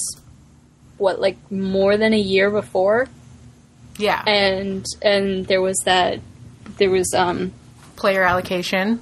what, 0.97 1.19
like 1.19 1.37
more 1.51 1.95
than 1.97 2.13
a 2.13 2.19
year 2.19 2.49
before, 2.49 3.07
yeah, 3.97 4.23
and 4.25 4.85
and 5.01 5.45
there 5.45 5.61
was 5.61 5.77
that, 5.85 6.19
there 6.77 6.89
was 6.89 7.13
um 7.13 7.53
player 7.95 8.23
allocation. 8.23 8.99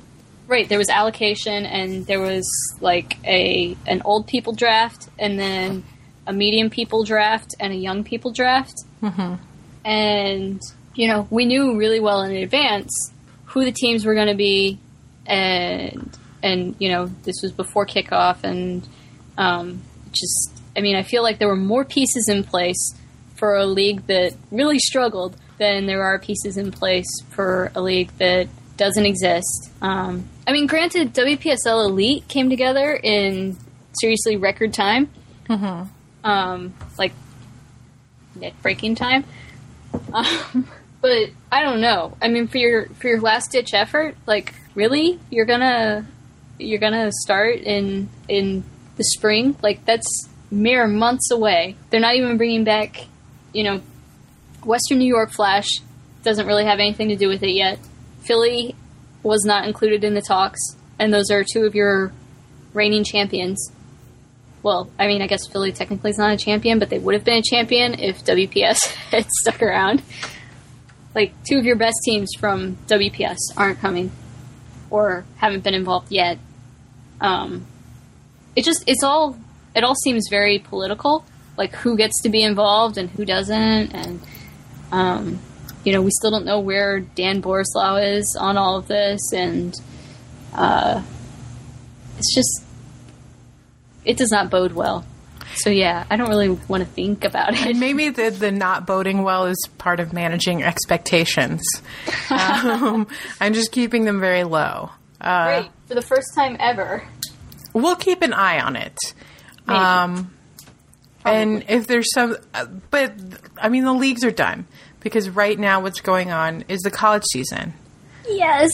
right, 0.48 0.68
there 0.68 0.78
was 0.78 0.90
allocation, 0.90 1.66
and 1.66 2.06
there 2.06 2.20
was 2.20 2.46
like 2.82 3.18
a 3.26 3.78
an 3.88 4.02
old 4.04 4.28
people 4.28 4.52
draft, 4.52 5.08
and 5.18 5.40
then 5.40 5.84
a 6.32 6.34
medium 6.34 6.70
people 6.70 7.04
draft, 7.04 7.54
and 7.60 7.72
a 7.74 7.76
young 7.76 8.04
people 8.04 8.32
draft, 8.32 8.74
Mm-hmm. 9.04 9.36
and 9.86 10.62
you 10.96 11.08
know 11.08 11.28
we 11.30 11.46
knew 11.46 11.78
really 11.78 12.00
well 12.00 12.22
in 12.22 12.32
advance 12.36 12.92
who 13.46 13.66
the 13.66 13.72
teams 13.72 14.06
were 14.06 14.14
going 14.16 14.28
to 14.28 14.36
be 14.36 14.78
and 15.26 16.18
and 16.44 16.76
you 16.80 16.90
know 16.92 17.06
this 17.24 17.36
was 17.42 17.52
before 17.52 17.86
kickoff 17.86 18.44
and 18.44 18.88
um, 19.38 19.82
just 20.12 20.52
i 20.78 20.82
mean 20.82 20.96
i 20.96 21.04
feel 21.04 21.24
like 21.24 21.40
there 21.40 21.48
were 21.48 21.56
more 21.74 21.86
pieces 21.86 22.28
in 22.30 22.44
place 22.44 22.94
for 23.36 23.56
a 23.56 23.66
league 23.66 24.06
that 24.08 24.34
really 24.52 24.78
struggled 24.80 25.36
than 25.58 25.86
there 25.88 26.04
are 26.04 26.20
pieces 26.20 26.58
in 26.58 26.72
place 26.72 27.08
for 27.30 27.72
a 27.76 27.82
league 27.82 28.12
that 28.18 28.48
doesn't 28.78 29.06
exist. 29.06 29.72
Um, 29.82 30.26
i 30.48 30.52
mean 30.52 30.68
granted 30.68 31.14
wpsl 31.14 31.86
elite 31.90 32.28
came 32.28 32.50
together 32.50 32.94
in 33.02 33.58
seriously 34.00 34.38
record 34.38 34.74
time 34.74 35.10
um, 36.24 36.74
like 36.98 37.14
net 38.36 38.54
breaking 38.62 38.96
time 38.96 39.24
um, 40.14 40.68
but 41.02 41.30
I 41.52 41.64
don't 41.64 41.82
know. 41.82 42.18
I 42.22 42.28
mean, 42.28 42.48
for 42.48 42.58
your 42.58 42.86
for 42.88 43.08
your 43.08 43.20
last 43.22 43.52
ditch 43.52 43.74
effort, 43.74 44.16
like 44.26 44.54
really, 44.76 45.20
you're 45.30 45.46
gonna 45.46 46.06
you're 46.60 46.80
gonna 46.80 47.12
start 47.24 47.60
in 47.60 48.10
in 48.28 48.64
the 48.98 49.04
spring. 49.04 49.56
Like 49.62 49.86
that's 49.86 50.28
mere 50.50 50.88
months 50.88 51.32
away. 51.32 51.76
They're 51.90 52.00
not 52.00 52.16
even 52.16 52.38
bringing 52.38 52.64
back, 52.64 53.08
you 53.54 53.64
know, 53.64 53.82
Western 54.64 55.00
New 55.00 55.08
York 55.08 55.32
Flash 55.32 55.68
doesn't 56.24 56.46
really 56.46 56.66
have 56.66 56.80
anything 56.80 57.10
to 57.10 57.16
do 57.16 57.28
with 57.28 57.42
it 57.42 57.52
yet. 57.52 57.80
Philly 58.22 58.76
was 59.24 59.44
not 59.46 59.66
included 59.66 60.04
in 60.04 60.14
the 60.14 60.22
talks, 60.22 60.60
and 61.00 61.14
those 61.14 61.32
are 61.32 61.44
two 61.44 61.66
of 61.66 61.74
your 61.74 62.12
reigning 62.74 63.04
champions. 63.04 63.72
Well, 64.64 64.92
I 65.00 65.08
mean, 65.08 65.22
I 65.22 65.28
guess 65.28 65.48
Philly 65.48 65.72
technically 65.72 66.12
is 66.12 66.18
not 66.18 66.32
a 66.32 66.38
champion, 66.38 66.78
but 66.78 66.90
they 66.90 67.00
would 67.00 67.16
have 67.16 67.24
been 67.24 67.40
a 67.40 67.42
champion 67.42 68.00
if 68.00 68.24
WPS 68.24 68.86
had 69.12 69.26
stuck 69.40 69.62
around. 69.62 70.04
Like, 71.16 71.34
two 71.44 71.58
of 71.58 71.66
your 71.66 71.76
best 71.76 71.98
teams 72.06 72.30
from 72.40 72.78
WPS 72.88 73.38
aren't 73.58 73.80
coming, 73.80 74.12
or 74.90 75.26
haven't 75.38 75.64
been 75.64 75.74
involved 75.74 76.12
yet. 76.12 76.38
Um, 77.20 77.66
it 78.56 78.64
just, 78.64 78.84
it's 78.88 79.04
all, 79.04 79.38
it 79.76 79.84
all 79.84 79.96
seems 79.96 80.28
very 80.30 80.60
political. 80.60 81.26
Like, 81.58 81.76
who 81.76 81.98
gets 81.98 82.22
to 82.22 82.30
be 82.30 82.44
involved 82.44 82.98
and 82.98 83.10
who 83.10 83.26
doesn't, 83.26 83.94
and, 83.94 84.22
um, 84.92 85.40
you 85.84 85.92
know, 85.92 86.02
we 86.02 86.12
still 86.12 86.32
don't 86.32 86.46
know 86.46 86.60
where 86.60 87.00
Dan 87.00 87.42
Borislow 87.42 88.18
is 88.18 88.38
on 88.40 88.58
all 88.58 88.78
of 88.78 88.88
this, 88.88 89.20
and, 89.34 89.74
uh, 90.54 91.04
it's 92.18 92.34
just, 92.36 92.64
it 94.06 94.18
does 94.18 94.32
not 94.32 94.50
bode 94.50 94.74
well. 94.74 95.06
So 95.56 95.70
yeah, 95.70 96.06
I 96.10 96.16
don't 96.16 96.30
really 96.30 96.50
want 96.50 96.84
to 96.84 96.90
think 96.90 97.24
about 97.26 97.54
it. 97.54 97.66
And 97.66 97.80
maybe 97.80 98.10
the, 98.10 98.30
the 98.30 98.52
not 98.52 98.88
boding 98.88 99.24
well 99.24 99.46
is 99.46 99.58
part 99.78 100.00
of 100.00 100.14
managing 100.14 100.64
expectations. 100.64 101.62
um, 102.30 103.08
I'm 103.40 103.54
just 103.54 103.72
keeping 103.72 104.06
them 104.06 104.20
very 104.20 104.44
low. 104.44 104.92
Uh, 105.20 105.62
Great 105.62 105.72
for 105.88 105.96
the 105.96 106.02
first 106.02 106.34
time 106.36 106.56
ever. 106.60 107.04
we'll 107.74 107.96
keep 107.98 108.22
an 108.22 108.34
eye 108.34 108.62
on 108.62 108.76
it. 108.76 108.98
Um, 109.68 110.34
and 111.24 111.64
if 111.70 111.88
there's 111.88 112.12
some, 112.14 112.36
uh, 112.54 112.66
but 112.90 113.14
I 113.58 113.70
mean, 113.70 113.84
the 113.84 113.94
leagues 113.94 114.24
are 114.24 114.32
done 114.32 114.66
because 115.02 115.30
right 115.30 115.58
now 115.58 115.82
what's 115.82 116.02
going 116.02 116.32
on 116.32 116.64
is 116.68 116.80
the 116.82 116.92
college 116.92 117.24
season. 117.32 117.74
Yes, 118.28 118.72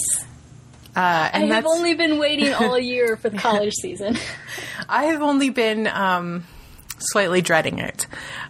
Uh, 0.97 1.29
I 1.31 1.39
have 1.41 1.65
only 1.67 1.93
been 1.93 2.17
waiting 2.17 2.53
all 2.53 2.79
year 2.93 3.17
for 3.17 3.29
the 3.29 3.37
college 3.37 3.73
season. 3.81 4.17
I 4.89 5.05
have 5.05 5.21
only 5.21 5.51
been 5.51 5.85
um, 5.85 6.43
slightly 6.97 7.41
dreading 7.41 7.77
it 7.77 8.07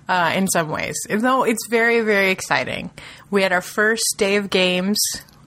uh, 0.07 0.31
in 0.33 0.47
some 0.47 0.69
ways, 0.69 0.95
though 1.09 1.43
it's 1.43 1.67
very, 1.69 1.99
very 2.01 2.31
exciting. 2.31 2.89
We 3.29 3.41
had 3.43 3.51
our 3.51 3.61
first 3.61 4.05
day 4.17 4.37
of 4.37 4.49
games 4.49 4.97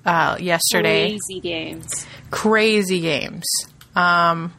uh, 0.05 0.37
yesterday. 0.39 1.17
Crazy 1.27 1.41
games. 1.41 2.07
crazy 2.31 3.01
games. 3.01 3.47
Um, 3.97 4.53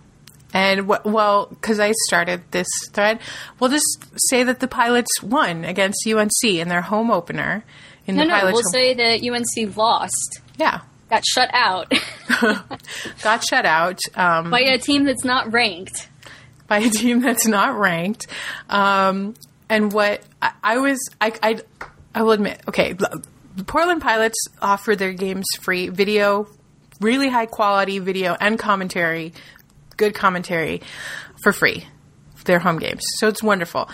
and 0.54 0.88
well, 0.88 1.46
because 1.46 1.80
I 1.80 1.92
started 2.08 2.42
this 2.50 2.68
thread, 2.92 3.20
we'll 3.60 3.70
just 3.70 4.04
say 4.30 4.44
that 4.44 4.60
the 4.60 4.68
pilots 4.68 5.22
won 5.22 5.64
against 5.64 6.08
UNC 6.08 6.30
in 6.44 6.68
their 6.70 6.82
home 6.82 7.12
opener. 7.12 7.64
In 8.08 8.16
No, 8.16 8.24
the 8.24 8.28
no, 8.30 8.34
pilots, 8.39 8.54
we'll 8.56 8.64
home- 8.64 8.72
say 8.72 8.94
that 8.96 9.24
UNC 9.24 9.78
lost, 9.78 10.42
yeah, 10.58 10.82
got 11.12 11.24
shut 11.26 11.49
out 11.53 11.93
got 13.22 13.43
shut 13.47 13.66
out 13.66 13.99
um, 14.16 14.49
by 14.49 14.62
a 14.62 14.80
team 14.80 15.03
that's 15.03 15.24
not 15.24 15.51
ranked. 15.53 16.09
by 16.68 16.80
a 16.80 16.89
team 16.89 17.22
that's 17.22 17.45
not 17.45 17.78
ranked. 17.78 18.26
Um, 18.70 19.36
and 19.70 19.93
what 19.93 20.22
I, 20.41 20.51
I 20.64 20.78
was, 20.80 20.99
I, 21.20 21.34
I, 21.43 21.59
I 22.16 22.24
will 22.24 22.32
admit, 22.32 22.62
okay, 22.68 22.93
the 22.93 23.24
the 23.53 23.66
Portland 23.66 24.01
Pilots 24.01 24.38
offer 24.62 24.95
their 24.95 25.12
games 25.12 25.45
free 25.59 25.89
video, 25.89 26.47
really 27.01 27.28
high 27.28 27.45
quality 27.45 27.99
video 27.99 28.36
and 28.39 28.57
commentary, 28.57 29.34
good 29.97 30.14
commentary 30.14 30.82
for 31.43 31.51
free. 31.51 31.86
Their 32.45 32.57
home 32.57 32.80
games, 32.80 33.03
so 33.20 33.28
it's 33.28 33.43
wonderful. 33.43 33.88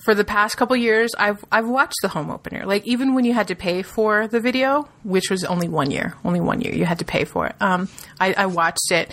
For 0.00 0.14
the 0.14 0.24
past 0.24 0.56
couple 0.56 0.76
years, 0.76 1.14
I've 1.18 1.44
I've 1.50 1.68
watched 1.68 1.96
the 2.02 2.08
home 2.08 2.30
opener. 2.30 2.66
Like 2.66 2.86
even 2.86 3.14
when 3.14 3.24
you 3.24 3.32
had 3.32 3.48
to 3.48 3.54
pay 3.54 3.82
for 3.82 4.28
the 4.28 4.40
video, 4.40 4.88
which 5.04 5.30
was 5.30 5.44
only 5.44 5.68
one 5.68 5.90
year, 5.90 6.14
only 6.24 6.40
one 6.40 6.60
year, 6.60 6.74
you 6.74 6.84
had 6.84 6.98
to 6.98 7.04
pay 7.04 7.24
for 7.24 7.46
it. 7.46 7.56
Um, 7.60 7.88
I, 8.20 8.34
I 8.34 8.46
watched 8.46 8.90
it. 8.90 9.12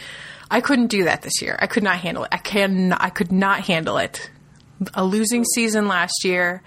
I 0.51 0.61
couldn't 0.61 0.87
do 0.87 1.05
that 1.05 1.21
this 1.21 1.41
year. 1.41 1.57
I 1.59 1.67
could 1.67 1.83
not 1.83 1.97
handle 1.97 2.23
it. 2.25 2.29
I 2.31 2.37
can. 2.37 2.93
I 2.93 3.09
could 3.09 3.31
not 3.31 3.61
handle 3.61 3.97
it. 3.97 4.29
A 4.93 5.05
losing 5.05 5.45
season 5.45 5.87
last 5.87 6.25
year. 6.25 6.61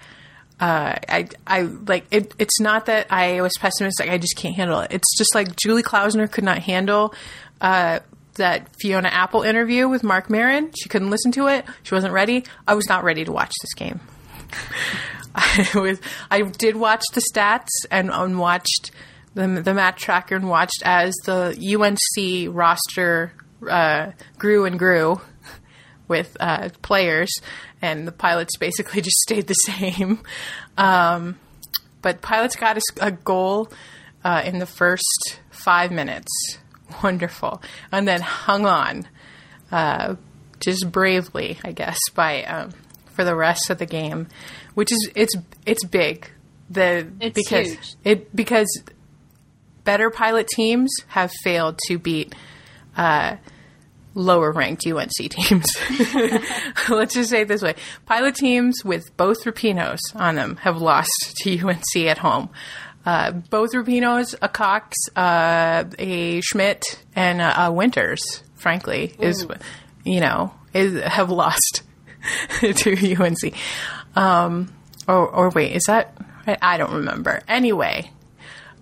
Uh, 0.59 0.95
I, 1.07 1.29
I 1.45 1.61
like 1.61 2.07
it. 2.09 2.33
It's 2.39 2.59
not 2.59 2.87
that 2.87 3.07
I 3.11 3.41
was 3.41 3.53
pessimistic. 3.59 4.09
I 4.09 4.17
just 4.17 4.35
can't 4.35 4.55
handle 4.55 4.79
it. 4.79 4.91
It's 4.91 5.17
just 5.17 5.35
like 5.35 5.55
Julie 5.55 5.83
Klausner 5.83 6.29
could 6.29 6.43
not 6.43 6.57
handle 6.59 7.13
uh, 7.61 7.99
that 8.37 8.69
Fiona 8.79 9.09
Apple 9.09 9.43
interview 9.43 9.87
with 9.87 10.03
Marc 10.03 10.29
Maron. 10.29 10.71
She 10.79 10.89
couldn't 10.89 11.09
listen 11.09 11.31
to 11.33 11.47
it. 11.47 11.65
She 11.83 11.93
wasn't 11.93 12.13
ready. 12.13 12.43
I 12.67 12.75
was 12.75 12.87
not 12.87 13.03
ready 13.03 13.25
to 13.25 13.31
watch 13.31 13.53
this 13.61 13.73
game. 13.75 13.99
I 15.35 15.69
was 15.75 16.01
I 16.31 16.41
did 16.41 16.75
watch 16.75 17.03
the 17.13 17.21
stats 17.21 17.67
and, 17.91 18.39
watched 18.39 18.91
the 19.35 19.47
the 19.47 19.73
match 19.73 20.01
tracker 20.01 20.35
and 20.35 20.49
watched 20.49 20.81
as 20.83 21.13
the 21.25 21.55
UNC 21.59 22.55
roster 22.55 23.33
uh, 23.69 24.11
grew 24.37 24.65
and 24.65 24.79
grew 24.79 25.21
with 26.07 26.37
uh, 26.39 26.69
players, 26.81 27.29
and 27.81 28.07
the 28.07 28.11
pilots 28.11 28.57
basically 28.57 29.01
just 29.03 29.17
stayed 29.17 29.47
the 29.47 29.53
same. 29.53 30.19
Um, 30.77 31.37
but 32.01 32.21
pilots 32.21 32.55
got 32.55 32.77
a, 32.77 32.81
a 33.01 33.11
goal 33.11 33.71
uh, 34.23 34.41
in 34.45 34.59
the 34.59 34.65
first 34.65 35.39
five 35.49 35.91
minutes, 35.91 36.57
wonderful, 37.03 37.61
and 37.91 38.07
then 38.07 38.21
hung 38.21 38.65
on 38.65 39.07
uh, 39.71 40.15
just 40.59 40.91
bravely, 40.91 41.57
I 41.63 41.71
guess, 41.71 41.99
by 42.13 42.43
um, 42.43 42.71
for 43.13 43.23
the 43.23 43.35
rest 43.35 43.69
of 43.69 43.77
the 43.77 43.85
game, 43.85 44.27
which 44.73 44.91
is 44.91 45.09
it's 45.15 45.35
it's 45.65 45.83
big. 45.85 46.29
The 46.69 47.07
It's 47.19 47.33
because 47.35 47.67
huge. 47.69 47.95
it 48.03 48.35
because 48.35 48.67
better 49.83 50.09
pilot 50.09 50.47
teams 50.53 50.91
have 51.07 51.31
failed 51.43 51.79
to 51.87 51.97
beat 51.97 52.35
uh, 52.97 53.37
lower 54.15 54.51
ranked 54.51 54.85
UNC 54.85 55.11
teams. 55.29 55.65
Let's 56.89 57.13
just 57.13 57.29
say 57.29 57.41
it 57.41 57.47
this 57.47 57.61
way: 57.61 57.75
pilot 58.05 58.35
teams 58.35 58.83
with 58.83 59.15
both 59.15 59.43
Rapinoes 59.45 59.99
on 60.15 60.35
them 60.35 60.57
have 60.57 60.81
lost 60.81 61.37
to 61.43 61.57
UNC 61.59 61.95
at 62.05 62.17
home. 62.17 62.49
Uh, 63.07 63.31
both 63.31 63.71
Rapinoes, 63.71 64.35
a 64.41 64.49
Cox, 64.49 64.97
uh, 65.15 65.85
a 65.97 66.41
Schmidt, 66.41 67.01
and 67.15 67.39
a, 67.39 67.71
Winters, 67.71 68.19
frankly, 68.55 69.15
is 69.17 69.47
you 70.03 70.19
know 70.19 70.53
is 70.73 71.01
have 71.03 71.29
lost 71.29 71.83
to 72.59 73.15
UNC. 73.15 73.55
Um, 74.13 74.73
or, 75.07 75.25
or 75.25 75.49
wait, 75.51 75.73
is 75.73 75.83
that? 75.87 76.17
I, 76.61 76.75
don't 76.75 76.91
remember. 76.91 77.39
Anyway, 77.47 78.11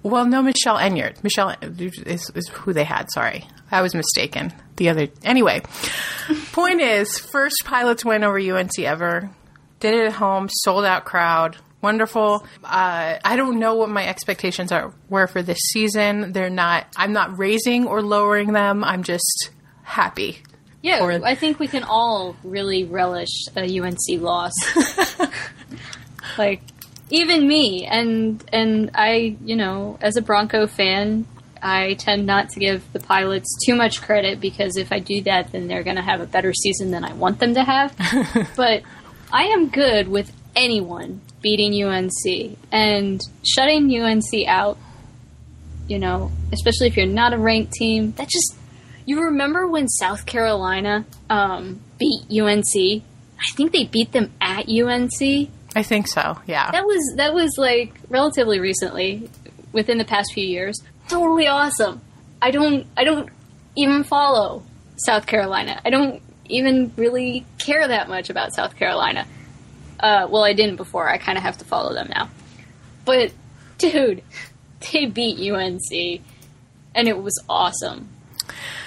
well, 0.02 0.26
no, 0.26 0.42
Michelle 0.42 0.80
Enyeart. 0.80 1.24
Michelle 1.24 1.56
is, 1.62 2.32
is 2.32 2.48
who 2.48 2.74
they 2.74 2.84
had. 2.84 3.12
Sorry, 3.12 3.48
I 3.70 3.84
was 3.84 3.94
mistaken. 3.94 4.52
The 4.78 4.90
other, 4.90 5.08
anyway. 5.24 5.62
point 6.52 6.82
is, 6.82 7.20
first 7.20 7.62
pilots 7.64 8.04
win 8.04 8.24
over 8.24 8.40
UNC 8.40 8.80
ever. 8.80 9.30
Did 9.80 9.94
it 9.94 10.08
at 10.08 10.14
home, 10.14 10.50
sold 10.52 10.84
out 10.84 11.06
crowd, 11.06 11.58
wonderful. 11.86 12.44
Uh, 12.64 13.18
I 13.24 13.36
don't 13.36 13.60
know 13.60 13.76
what 13.76 13.90
my 13.90 14.08
expectations 14.08 14.72
are 14.72 14.92
were 15.08 15.28
for 15.28 15.44
this 15.44 15.60
season. 15.72 16.32
They're 16.34 16.50
not. 16.50 16.88
I'm 16.98 17.14
not 17.14 17.38
raising 17.38 17.86
or 17.86 18.02
lowering 18.02 18.54
them. 18.54 18.84
I'm 18.84 19.04
just 19.04 19.52
happy. 19.84 20.40
Yeah, 20.82 21.04
Or- 21.04 21.24
I 21.26 21.36
think 21.36 21.60
we 21.60 21.68
can 21.68 21.84
all 21.84 22.36
really 22.44 22.84
relish 22.84 23.34
a 23.56 23.80
UNC 23.80 24.20
loss. 24.20 24.54
like 26.38 26.62
even 27.12 27.48
me 27.48 27.86
and 27.86 28.44
and 28.52 28.92
I, 28.96 29.36
you 29.44 29.56
know, 29.56 29.98
as 30.02 30.18
a 30.18 30.22
Bronco 30.22 30.66
fan, 30.68 31.28
I 31.62 31.94
tend 31.96 32.26
not 32.26 32.50
to 32.50 32.60
give 32.60 32.82
the 32.94 33.00
pilots 33.00 33.48
too 33.66 33.76
much 33.76 34.02
credit 34.02 34.40
because 34.40 34.76
if 34.78 34.92
I 34.92 35.00
do 35.00 35.22
that 35.24 35.52
then 35.52 35.68
they're 35.68 35.84
going 35.84 35.96
to 35.98 36.02
have 36.12 36.20
a 36.22 36.26
better 36.26 36.54
season 36.54 36.92
than 36.92 37.04
I 37.04 37.14
want 37.14 37.40
them 37.40 37.54
to 37.56 37.64
have. 37.64 37.96
but 38.56 38.82
I 39.32 39.44
am 39.46 39.70
good 39.70 40.08
with 40.08 40.32
anyone 40.56 41.22
beating 41.46 41.84
UNC 41.84 42.58
and 42.72 43.22
shutting 43.44 43.96
UNC 43.96 44.48
out 44.48 44.80
you 45.88 46.00
know, 46.00 46.32
especially 46.52 46.88
if 46.88 46.98
you're 46.98 47.06
not 47.06 47.32
a 47.34 47.38
ranked 47.38 47.74
team. 47.74 48.14
That 48.14 48.28
just 48.28 48.58
you 49.06 49.22
remember 49.26 49.68
when 49.68 49.88
South 49.88 50.26
Carolina 50.26 51.06
um, 51.30 51.80
beat 52.00 52.24
UNC? 52.32 53.04
I 53.38 53.56
think 53.56 53.72
they 53.72 53.86
beat 53.86 54.12
them 54.12 54.32
at 54.42 54.68
UNC. 54.68 55.50
I 55.76 55.84
think 55.84 56.08
so. 56.08 56.40
Yeah. 56.48 56.72
That 56.72 56.86
was 56.86 57.16
that 57.18 57.34
was 57.34 57.52
like 57.58 57.94
relatively 58.10 58.60
recently, 58.60 59.30
within 59.72 59.98
the 59.98 60.06
past 60.06 60.34
few 60.34 60.46
years. 60.46 60.82
Totally 61.08 61.48
awesome. 61.48 62.02
I 62.42 62.52
don't 62.52 62.88
I 62.98 63.04
don't 63.04 63.30
even 63.76 64.04
follow 64.04 64.64
South 64.98 65.28
Carolina. 65.28 65.80
I 65.86 65.90
don't 65.90 66.22
even 66.48 66.92
really 66.96 67.46
care 67.58 67.88
that 67.88 68.08
much 68.08 68.30
about 68.30 68.54
South 68.54 68.76
Carolina. 68.76 69.28
Uh, 70.00 70.28
well, 70.30 70.44
I 70.44 70.54
didn't 70.54 70.76
before. 70.76 71.10
I 71.10 71.18
kind 71.18 71.38
of 71.38 71.44
have 71.44 71.58
to 71.60 71.66
follow 71.66 71.94
them 71.94 72.10
now. 72.10 72.30
But 73.06 73.32
dude, 73.78 74.24
they 74.92 75.06
beat 75.06 75.52
UNC, 75.52 76.22
and 76.94 77.08
it 77.08 77.18
was 77.22 77.42
awesome. 77.50 78.10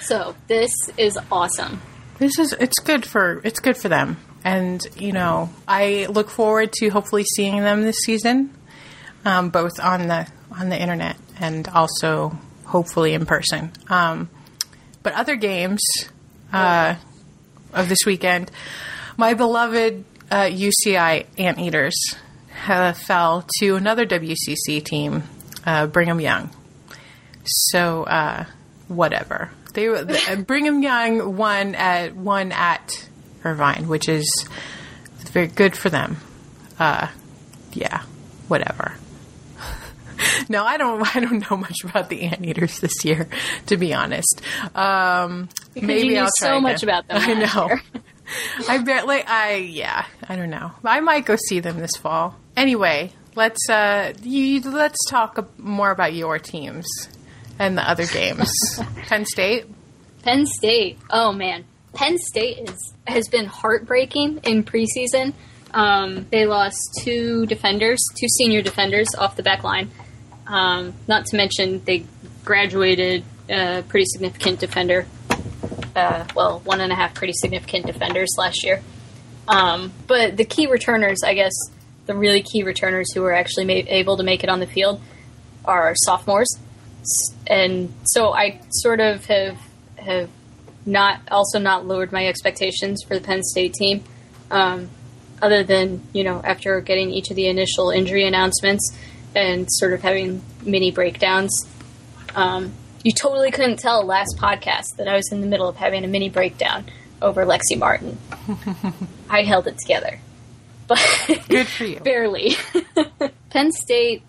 So 0.01 0.35
this 0.47 0.71
is 0.97 1.17
awesome. 1.31 1.81
this 2.19 2.37
is 2.39 2.53
it's 2.53 2.79
good 2.79 3.05
for 3.05 3.41
it's 3.43 3.59
good 3.59 3.77
for 3.77 3.89
them 3.89 4.17
and 4.43 4.85
you 4.97 5.11
know 5.11 5.49
i 5.67 6.05
look 6.09 6.29
forward 6.29 6.71
to 6.71 6.89
hopefully 6.89 7.23
seeing 7.35 7.59
them 7.61 7.81
this 7.83 7.97
season 8.05 8.49
um, 9.25 9.49
both 9.49 9.79
on 9.81 10.07
the 10.07 10.27
on 10.51 10.69
the 10.69 10.79
internet 10.79 11.15
and 11.39 11.67
also 11.67 12.37
hopefully 12.65 13.13
in 13.13 13.25
person 13.25 13.71
um, 13.89 14.29
but 15.03 15.13
other 15.13 15.35
games 15.35 15.81
uh, 16.53 16.95
of 17.73 17.89
this 17.89 17.99
weekend 18.05 18.49
my 19.17 19.33
beloved 19.33 20.03
uh, 20.31 20.45
uci 20.45 21.25
anteaters 21.37 21.95
uh, 22.67 22.93
fell 22.93 23.45
to 23.59 23.75
another 23.75 24.05
wcc 24.05 24.83
team 24.83 25.23
uh, 25.65 25.87
brigham 25.87 26.19
young 26.19 26.49
so 27.45 28.03
uh, 28.03 28.45
whatever. 28.87 29.49
They 29.73 29.87
were- 29.89 30.03
the- 30.03 30.43
Brigham 30.45 30.83
Young 30.83 31.35
won 31.37 31.73
at 31.73 32.15
won 32.15 32.51
at 32.51 33.07
Irvine, 33.43 33.87
which 33.87 34.07
is 34.09 34.27
very 35.31 35.47
good 35.47 35.75
for 35.75 35.89
them. 35.89 36.17
Uh, 36.77 37.07
yeah, 37.73 38.03
whatever. 38.47 38.93
no, 40.49 40.63
I 40.63 40.77
don't. 40.77 41.01
I 41.15 41.19
don't 41.21 41.49
know 41.49 41.57
much 41.57 41.77
about 41.83 42.09
the 42.09 42.23
anteaters 42.23 42.79
this 42.79 43.03
year, 43.05 43.27
to 43.67 43.77
be 43.77 43.93
honest. 43.93 44.41
Um, 44.75 45.49
maybe 45.75 46.17
I'll 46.19 46.29
try 46.37 46.47
so 46.47 46.51
again. 46.53 46.63
much 46.63 46.83
about 46.83 47.07
them 47.07 47.17
I 47.21 47.33
know. 47.33 48.01
I 48.67 48.77
barely. 48.79 49.21
I 49.23 49.55
yeah. 49.55 50.05
I 50.27 50.35
don't 50.35 50.49
know. 50.49 50.71
I 50.83 50.99
might 50.99 51.25
go 51.25 51.35
see 51.47 51.59
them 51.59 51.79
this 51.79 51.95
fall. 51.99 52.35
Anyway, 52.55 53.11
let's 53.35 53.69
uh, 53.69 54.13
you, 54.21 54.61
let's 54.61 54.97
talk 55.09 55.57
more 55.59 55.91
about 55.91 56.13
your 56.13 56.39
teams 56.39 56.87
and 57.57 57.77
the 57.77 57.89
other 57.89 58.05
games. 58.05 58.51
Penn 59.07 59.25
State. 59.25 59.65
Penn 60.23 60.45
State. 60.45 60.97
Oh 61.09 61.31
man, 61.31 61.65
Penn 61.93 62.17
State 62.17 62.69
is 62.69 62.93
has 63.07 63.27
been 63.29 63.45
heartbreaking 63.45 64.39
in 64.43 64.63
preseason. 64.63 65.33
Um, 65.73 66.25
they 66.31 66.45
lost 66.45 66.77
two 67.01 67.45
defenders, 67.45 67.99
two 68.19 68.27
senior 68.27 68.61
defenders 68.61 69.07
off 69.17 69.35
the 69.35 69.43
back 69.43 69.63
line. 69.63 69.91
Um, 70.47 70.93
not 71.07 71.25
to 71.27 71.37
mention 71.37 71.83
they 71.85 72.05
graduated 72.43 73.23
a 73.49 73.83
pretty 73.87 74.05
significant 74.05 74.59
defender. 74.59 75.05
Uh, 75.95 76.25
well, 76.35 76.59
one 76.59 76.81
and 76.81 76.91
a 76.91 76.95
half 76.95 77.13
pretty 77.13 77.33
significant 77.33 77.85
defenders 77.85 78.29
last 78.37 78.63
year. 78.63 78.81
Um, 79.47 79.91
but 80.07 80.37
the 80.37 80.45
key 80.45 80.67
returners, 80.67 81.19
I 81.25 81.33
guess, 81.33 81.53
the 82.05 82.15
really 82.15 82.41
key 82.41 82.63
returners 82.63 83.11
who 83.13 83.21
were 83.21 83.33
actually 83.33 83.65
ma- 83.65 83.87
able 83.87 84.17
to 84.17 84.23
make 84.23 84.43
it 84.43 84.49
on 84.49 84.59
the 84.59 84.67
field 84.67 85.01
are 85.65 85.93
sophomores, 86.05 86.49
and 87.47 87.93
so 88.03 88.33
I 88.33 88.59
sort 88.69 88.99
of 88.99 89.25
have 89.25 89.57
have 89.97 90.29
not 90.85 91.21
also 91.29 91.59
not 91.59 91.85
lowered 91.85 92.11
my 92.11 92.25
expectations 92.27 93.03
for 93.03 93.15
the 93.15 93.21
Penn 93.21 93.43
State 93.43 93.73
team. 93.73 94.03
Um, 94.49 94.89
other 95.41 95.63
than 95.63 96.01
you 96.13 96.23
know 96.23 96.41
after 96.43 96.81
getting 96.81 97.11
each 97.11 97.29
of 97.29 97.35
the 97.35 97.47
initial 97.47 97.91
injury 97.91 98.25
announcements 98.25 98.95
and 99.35 99.67
sort 99.69 99.93
of 99.93 100.01
having 100.01 100.41
mini 100.63 100.91
breakdowns, 100.91 101.67
um, 102.35 102.73
you 103.03 103.11
totally 103.11 103.51
couldn't 103.51 103.79
tell 103.79 104.05
last 104.05 104.37
podcast 104.37 104.97
that 104.97 105.07
I 105.07 105.15
was 105.15 105.31
in 105.31 105.41
the 105.41 105.47
middle 105.47 105.67
of 105.67 105.75
having 105.77 106.03
a 106.03 106.07
mini 106.07 106.29
breakdown 106.29 106.85
over 107.21 107.45
Lexi 107.45 107.77
Martin. 107.77 108.17
I 109.29 109.43
held 109.43 109.67
it 109.67 109.77
together, 109.77 110.19
but 110.87 110.99
Good 111.47 111.67
for 111.67 111.85
you. 111.85 111.99
barely. 112.03 112.55
Penn 113.49 113.71
State. 113.71 114.23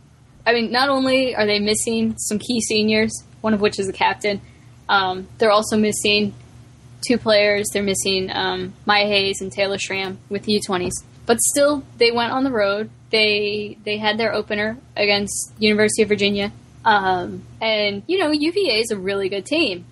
I 0.46 0.52
mean, 0.54 0.72
not 0.72 0.88
only 0.88 1.34
are 1.34 1.46
they 1.46 1.58
missing 1.58 2.16
some 2.18 2.38
key 2.38 2.60
seniors, 2.60 3.12
one 3.40 3.54
of 3.54 3.60
which 3.60 3.78
is 3.78 3.88
a 3.88 3.92
captain, 3.92 4.40
um, 4.88 5.28
they're 5.38 5.50
also 5.50 5.76
missing 5.76 6.34
two 7.06 7.18
players. 7.18 7.66
They're 7.72 7.82
missing 7.82 8.30
um, 8.32 8.72
Maya 8.86 9.06
Hayes 9.06 9.40
and 9.40 9.52
Taylor 9.52 9.78
Schramm 9.78 10.18
with 10.28 10.44
the 10.44 10.60
U20s. 10.60 10.92
But 11.26 11.38
still, 11.40 11.84
they 11.98 12.10
went 12.10 12.32
on 12.32 12.44
the 12.44 12.50
road. 12.50 12.90
They 13.10 13.78
they 13.84 13.98
had 13.98 14.18
their 14.18 14.32
opener 14.32 14.78
against 14.96 15.52
University 15.58 16.02
of 16.02 16.08
Virginia, 16.08 16.52
um, 16.84 17.44
and 17.60 18.02
you 18.06 18.18
know 18.18 18.30
UVA 18.30 18.80
is 18.80 18.90
a 18.90 18.98
really 18.98 19.28
good 19.28 19.46
team. 19.46 19.84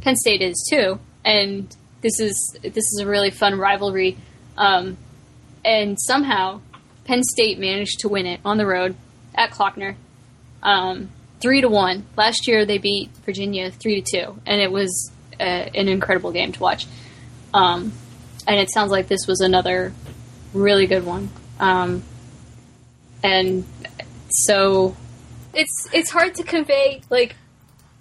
Penn 0.00 0.16
State 0.16 0.42
is 0.42 0.66
too, 0.70 0.98
and 1.24 1.74
this 2.02 2.20
is 2.20 2.56
this 2.62 2.76
is 2.76 3.00
a 3.02 3.06
really 3.06 3.30
fun 3.30 3.58
rivalry. 3.58 4.16
Um, 4.56 4.96
and 5.64 5.98
somehow 6.00 6.60
Penn 7.04 7.22
State 7.22 7.58
managed 7.58 8.00
to 8.00 8.08
win 8.08 8.26
it 8.26 8.40
on 8.44 8.56
the 8.56 8.66
road 8.66 8.96
at 9.34 9.50
Klockner, 9.50 9.96
um, 10.62 11.10
three 11.40 11.60
to 11.60 11.68
one. 11.68 12.04
Last 12.16 12.46
year 12.46 12.64
they 12.64 12.78
beat 12.78 13.10
Virginia 13.24 13.70
three 13.70 14.00
to 14.00 14.18
two, 14.18 14.40
and 14.46 14.60
it 14.60 14.70
was 14.70 15.10
uh, 15.40 15.42
an 15.42 15.88
incredible 15.88 16.32
game 16.32 16.52
to 16.52 16.60
watch. 16.60 16.86
Um, 17.54 17.92
and 18.46 18.60
it 18.60 18.70
sounds 18.70 18.92
like 18.92 19.08
this 19.08 19.26
was 19.26 19.40
another 19.40 19.92
really 20.52 20.86
good 20.86 21.04
one. 21.04 21.30
Um, 21.58 22.02
and 23.22 23.64
so 24.28 24.96
it's 25.56 25.88
it's 25.92 26.10
hard 26.10 26.34
to 26.36 26.42
convey 26.44 27.00
like 27.10 27.34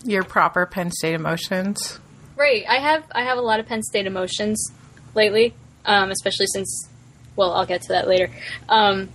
Your 0.04 0.24
proper 0.24 0.66
Penn 0.66 0.92
State 0.92 1.14
emotions. 1.16 2.00
right. 2.36 2.64
I 2.68 2.76
have 2.80 3.04
I 3.14 3.24
have 3.24 3.38
a 3.38 3.42
lot 3.42 3.60
of 3.60 3.66
Penn 3.66 3.82
State 3.82 4.06
emotions 4.06 4.72
lately, 5.16 5.54
um, 5.86 6.12
especially 6.12 6.48
since 6.48 6.90
well, 7.36 7.54
I'll 7.54 7.66
get 7.66 7.82
to 7.84 7.88
that 7.90 8.08
later. 8.08 8.30
Um, 8.70 9.10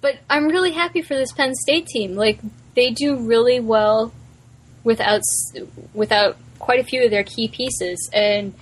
but 0.00 0.18
I'm 0.30 0.48
really 0.48 0.72
happy 0.72 1.02
for 1.02 1.14
this 1.14 1.32
Penn 1.32 1.54
State 1.54 1.86
team. 1.86 2.14
Like 2.14 2.38
they 2.74 2.90
do 2.90 3.16
really 3.16 3.60
well 3.60 4.12
without 4.84 5.22
without 5.92 6.36
quite 6.58 6.80
a 6.80 6.84
few 6.84 7.04
of 7.04 7.10
their 7.10 7.24
key 7.24 7.48
pieces, 7.48 8.08
and 8.12 8.54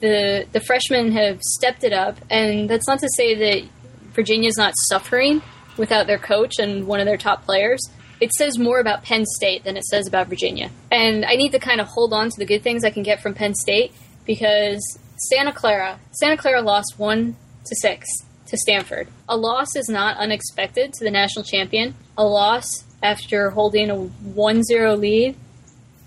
the 0.00 0.46
the 0.52 0.60
freshmen 0.60 1.12
have 1.12 1.40
stepped 1.40 1.84
it 1.84 1.92
up. 1.92 2.18
And 2.30 2.68
that's 2.68 2.86
not 2.86 2.98
to 3.00 3.08
say 3.16 3.34
that 3.34 3.68
Virginia's 4.12 4.56
not 4.56 4.74
suffering 4.88 5.42
without 5.76 6.06
their 6.06 6.18
coach 6.18 6.58
and 6.58 6.86
one 6.86 7.00
of 7.00 7.06
their 7.06 7.16
top 7.16 7.44
players. 7.44 7.80
It 8.24 8.32
says 8.32 8.58
more 8.58 8.80
about 8.80 9.02
Penn 9.02 9.26
State 9.26 9.64
than 9.64 9.76
it 9.76 9.84
says 9.84 10.06
about 10.06 10.28
Virginia. 10.28 10.70
And 10.90 11.26
I 11.26 11.34
need 11.34 11.52
to 11.52 11.58
kind 11.58 11.78
of 11.78 11.88
hold 11.88 12.14
on 12.14 12.30
to 12.30 12.36
the 12.38 12.46
good 12.46 12.62
things 12.62 12.82
I 12.82 12.88
can 12.88 13.02
get 13.02 13.20
from 13.20 13.34
Penn 13.34 13.54
State 13.54 13.92
because 14.24 14.80
Santa 15.28 15.52
Clara, 15.52 16.00
Santa 16.12 16.38
Clara 16.38 16.62
lost 16.62 16.94
1 16.96 17.36
to 17.66 17.76
6 17.82 18.06
to 18.46 18.56
Stanford. 18.56 19.08
A 19.28 19.36
loss 19.36 19.76
is 19.76 19.90
not 19.90 20.16
unexpected 20.16 20.94
to 20.94 21.04
the 21.04 21.10
national 21.10 21.44
champion. 21.44 21.96
A 22.16 22.24
loss 22.24 22.84
after 23.02 23.50
holding 23.50 23.90
a 23.90 23.96
1-0 23.96 24.98
lead 24.98 25.36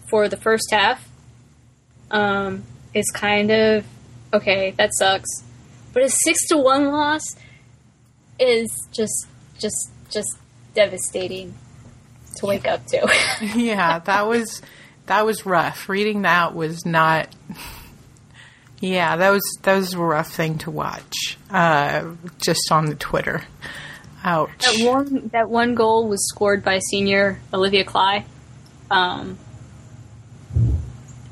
for 0.09 0.27
the 0.27 0.37
first 0.37 0.71
half 0.71 1.07
um, 2.09 2.63
is 2.95 3.11
kind 3.11 3.51
of 3.51 3.85
okay. 4.33 4.71
That 4.71 4.89
sucks, 4.97 5.29
but 5.93 6.01
a 6.01 6.09
six 6.09 6.47
to 6.47 6.57
one 6.57 6.87
loss 6.87 7.21
is 8.39 8.69
just 8.91 9.27
just 9.59 9.91
just 10.09 10.39
devastating 10.73 11.53
to 12.37 12.45
wake 12.45 12.67
up 12.67 12.85
to. 12.87 13.09
yeah, 13.55 13.99
that 13.99 14.27
was 14.27 14.61
that 15.07 15.25
was 15.25 15.45
rough. 15.45 15.89
Reading 15.89 16.23
that 16.23 16.55
was 16.55 16.85
not. 16.85 17.29
Yeah, 18.79 19.15
that 19.17 19.29
was 19.29 19.43
that 19.63 19.75
was 19.75 19.93
a 19.93 19.99
rough 19.99 20.31
thing 20.31 20.57
to 20.59 20.71
watch. 20.71 21.37
Uh, 21.49 22.11
just 22.43 22.71
on 22.71 22.85
the 22.85 22.95
Twitter. 22.95 23.43
Ouch. 24.23 24.49
that 24.59 24.85
one 24.85 25.29
that 25.33 25.49
one 25.49 25.75
goal 25.75 26.07
was 26.07 26.27
scored 26.27 26.63
by 26.63 26.79
senior 26.79 27.39
Olivia 27.53 27.85
Klei, 27.85 28.25
um, 28.91 29.37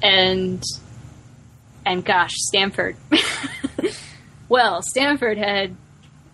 and 0.02 0.64
and 1.86 2.04
gosh, 2.04 2.32
Stanford. 2.36 2.96
well, 4.50 4.82
Stanford 4.82 5.38
had 5.38 5.76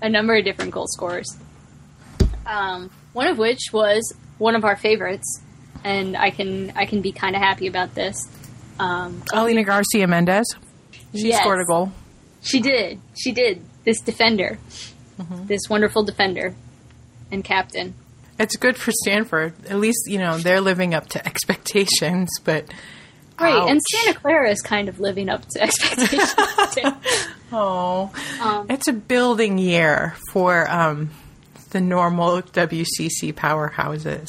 a 0.01 0.09
number 0.09 0.35
of 0.35 0.45
different 0.45 0.71
goal 0.71 0.87
scorers. 0.87 1.37
Um, 2.45 2.89
one 3.13 3.27
of 3.27 3.37
which 3.37 3.69
was 3.71 4.13
one 4.41 4.55
of 4.55 4.65
our 4.65 4.75
favorites, 4.75 5.41
and 5.83 6.17
I 6.17 6.31
can 6.31 6.71
I 6.75 6.85
can 6.85 7.01
be 7.01 7.11
kind 7.11 7.35
of 7.35 7.41
happy 7.41 7.67
about 7.67 7.93
this. 7.95 8.17
Um, 8.79 9.21
Alina 9.31 9.63
Garciamendez. 9.63 10.43
She 11.13 11.27
Yes. 11.29 11.41
scored 11.41 11.59
a 11.61 11.65
goal. 11.65 11.91
She 12.41 12.59
did. 12.59 12.99
She 13.17 13.31
did. 13.31 13.61
This 13.85 13.99
defender, 14.01 14.57
this 15.45 15.61
wonderful 15.69 16.03
defender 16.03 16.55
and 17.31 17.43
captain. 17.43 17.93
It's 18.39 18.55
good 18.55 18.77
for 18.77 18.91
Stanford. 19.03 19.53
At 19.69 19.77
least 19.77 19.99
you 20.07 20.17
know 20.17 20.37
they're 20.39 20.61
living 20.61 20.93
up 20.93 21.07
to 21.09 21.25
expectations. 21.31 22.29
But 22.43 22.65
Right, 23.39 23.69
and. 23.69 23.79
Santa 23.81 24.19
Clara 24.19 24.49
is 24.51 24.61
kind 24.61 24.87
of 24.89 24.99
living 24.99 25.29
up 25.29 25.43
to 25.49 25.61
expectations. 25.67 26.33
Oh, 27.53 28.09
Um, 28.41 28.67
it's 28.69 28.87
a 28.87 28.93
building 28.93 29.57
year 29.57 30.15
for 30.31 30.69
um, 30.71 31.09
the 31.71 31.81
normal 31.81 32.41
WCC 32.41 33.33
powerhouses. 33.33 34.27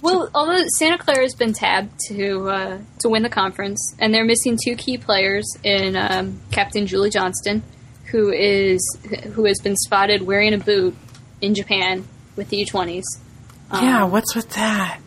Well, 0.00 0.30
although 0.34 0.64
Santa 0.78 0.98
Clara 0.98 1.22
has 1.22 1.34
been 1.34 1.52
tabbed 1.52 1.92
to 2.08 2.48
uh, 2.48 2.78
to 3.00 3.08
win 3.08 3.22
the 3.22 3.28
conference, 3.28 3.94
and 4.00 4.12
they're 4.12 4.24
missing 4.24 4.58
two 4.62 4.74
key 4.74 4.98
players 4.98 5.44
in 5.62 5.96
um, 5.96 6.40
Captain 6.50 6.86
Julie 6.86 7.10
Johnston, 7.10 7.62
who 8.06 8.32
is 8.32 8.80
who 9.34 9.44
has 9.44 9.60
been 9.60 9.76
spotted 9.76 10.22
wearing 10.22 10.54
a 10.54 10.58
boot 10.58 10.96
in 11.40 11.54
Japan 11.54 12.04
with 12.34 12.48
the 12.48 12.64
U20s. 12.64 13.02
Um, 13.70 13.84
yeah, 13.84 14.04
what's 14.04 14.34
with 14.34 14.50
that? 14.50 14.98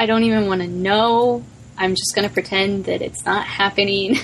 I 0.00 0.06
don't 0.06 0.22
even 0.22 0.46
want 0.46 0.62
to 0.62 0.66
know. 0.66 1.44
I'm 1.76 1.94
just 1.94 2.14
going 2.14 2.26
to 2.26 2.32
pretend 2.32 2.86
that 2.86 3.02
it's 3.02 3.24
not 3.26 3.44
happening. 3.44 4.16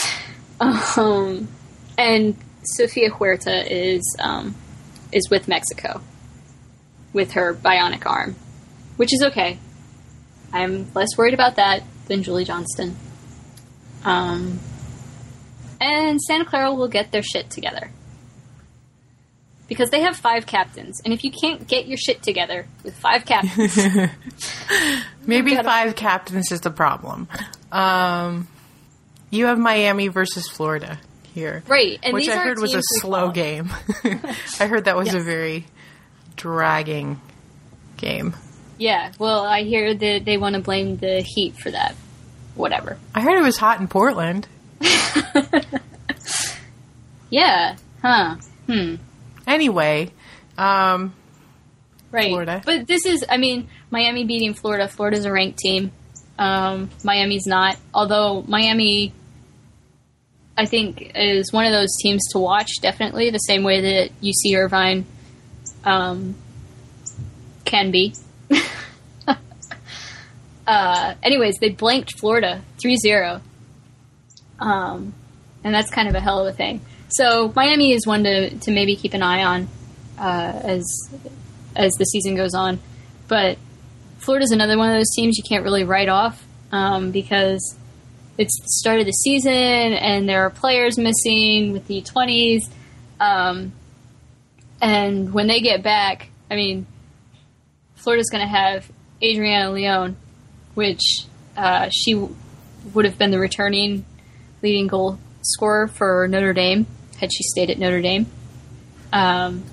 um, 0.60 1.48
and 1.96 2.36
Sofia 2.66 3.10
Huerta 3.10 3.64
is 3.70 4.16
um, 4.20 4.54
is 5.12 5.28
with 5.30 5.48
Mexico 5.48 6.00
with 7.12 7.32
her 7.32 7.54
bionic 7.54 8.04
arm, 8.04 8.34
which 8.96 9.14
is 9.14 9.22
okay. 9.22 9.58
I'm 10.52 10.92
less 10.94 11.16
worried 11.16 11.34
about 11.34 11.56
that 11.56 11.82
than 12.06 12.22
Julie 12.22 12.44
Johnston. 12.44 12.96
Um, 14.04 14.60
and 15.80 16.20
Santa 16.20 16.44
Clara 16.44 16.74
will 16.74 16.88
get 16.88 17.12
their 17.12 17.22
shit 17.22 17.50
together. 17.50 17.90
Because 19.66 19.88
they 19.88 20.02
have 20.02 20.14
five 20.14 20.44
captains, 20.44 21.00
and 21.04 21.14
if 21.14 21.24
you 21.24 21.30
can't 21.30 21.66
get 21.66 21.86
your 21.86 21.96
shit 21.96 22.22
together 22.22 22.66
with 22.82 22.94
five 22.94 23.24
captains, 23.24 23.78
Maybe 25.26 25.56
five 25.56 25.96
captains 25.96 26.52
is 26.52 26.60
the 26.60 26.70
problem. 26.70 27.28
Um, 27.72 28.46
you 29.30 29.46
have 29.46 29.58
Miami 29.58 30.08
versus 30.08 30.46
Florida 30.48 31.00
here, 31.34 31.62
Right, 31.66 31.98
and 32.02 32.14
which 32.14 32.28
I 32.28 32.36
heard 32.38 32.58
was 32.60 32.74
a 32.74 32.80
slow 33.00 33.30
game. 33.30 33.70
I 34.60 34.66
heard 34.66 34.84
that 34.86 34.96
was 34.96 35.12
a 35.12 35.20
very 35.20 35.66
dragging 36.36 37.20
game. 37.96 38.34
Yeah, 38.78 39.12
well, 39.18 39.44
I 39.44 39.62
hear 39.64 39.94
that 39.94 40.24
they 40.24 40.38
want 40.38 40.54
to 40.54 40.60
blame 40.62 40.96
the 40.96 41.20
heat 41.20 41.56
for 41.56 41.70
that. 41.70 41.94
Whatever. 42.54 42.98
I 43.14 43.20
heard 43.20 43.36
it 43.38 43.42
was 43.42 43.56
hot 43.56 43.80
in 43.80 43.88
Portland. 43.88 44.46
Yeah, 47.30 47.76
huh. 48.00 48.36
Hmm. 48.68 48.96
Anyway, 49.46 50.10
um, 50.56 51.14
Right. 52.12 52.28
Florida. 52.28 52.62
But 52.64 52.86
this 52.86 53.06
is, 53.06 53.24
I 53.28 53.38
mean, 53.38 53.68
Miami 53.90 54.24
beating 54.24 54.54
Florida. 54.54 54.86
Florida's 54.86 55.24
a 55.24 55.32
ranked 55.32 55.58
team. 55.58 55.90
Um, 56.38 56.90
Miami's 57.02 57.46
not. 57.46 57.76
Although 57.92 58.44
Miami, 58.46 59.12
I 60.56 60.66
think, 60.66 61.12
is 61.14 61.52
one 61.52 61.66
of 61.66 61.72
those 61.72 61.96
teams 62.00 62.22
to 62.32 62.38
watch, 62.38 62.70
definitely, 62.80 63.30
the 63.30 63.38
same 63.38 63.64
way 63.64 63.80
that 63.80 64.10
UC 64.22 64.56
Irvine 64.56 65.04
um, 65.84 66.36
can 67.64 67.90
be. 67.90 68.14
uh, 70.66 71.14
anyways, 71.22 71.56
they 71.60 71.70
blanked 71.70 72.18
Florida 72.18 72.62
3 72.80 72.96
0. 72.96 73.40
Um, 74.60 75.14
and 75.64 75.74
that's 75.74 75.90
kind 75.90 76.08
of 76.08 76.14
a 76.14 76.20
hell 76.20 76.46
of 76.46 76.52
a 76.52 76.56
thing. 76.56 76.80
So 77.08 77.52
Miami 77.54 77.92
is 77.92 78.06
one 78.06 78.24
to, 78.24 78.50
to 78.50 78.70
maybe 78.70 78.96
keep 78.96 79.14
an 79.14 79.22
eye 79.22 79.44
on 79.44 79.68
uh, 80.18 80.60
as 80.64 80.84
as 81.76 81.92
the 81.98 82.04
season 82.04 82.36
goes 82.36 82.54
on. 82.54 82.78
But 83.26 83.58
Florida's 84.18 84.52
another 84.52 84.78
one 84.78 84.90
of 84.90 84.96
those 84.96 85.10
teams 85.16 85.36
you 85.36 85.44
can't 85.48 85.64
really 85.64 85.84
write 85.84 86.08
off 86.08 86.44
um, 86.72 87.10
because 87.10 87.76
it's 88.36 88.58
the 88.60 88.68
start 88.68 89.00
of 89.00 89.06
the 89.06 89.12
season 89.12 89.52
and 89.52 90.28
there 90.28 90.42
are 90.42 90.50
players 90.50 90.98
missing 90.98 91.72
with 91.72 91.86
the 91.86 92.02
20s. 92.02 92.62
Um, 93.20 93.72
and 94.80 95.32
when 95.32 95.46
they 95.46 95.60
get 95.60 95.82
back, 95.82 96.28
I 96.50 96.56
mean, 96.56 96.86
Florida's 97.96 98.28
going 98.30 98.42
to 98.42 98.48
have 98.48 98.90
Adriana 99.22 99.70
Leon, 99.70 100.16
which 100.74 101.26
uh, 101.56 101.88
she 101.90 102.14
w- 102.14 102.34
would 102.92 103.04
have 103.04 103.16
been 103.16 103.30
the 103.30 103.38
returning 103.38 104.04
leading 104.62 104.88
goal 104.88 105.18
scorer 105.42 105.88
for 105.88 106.26
Notre 106.28 106.52
Dame 106.52 106.86
had 107.18 107.32
she 107.32 107.42
stayed 107.44 107.70
at 107.70 107.78
Notre 107.78 108.02
Dame. 108.02 108.26
Um, 109.12 109.64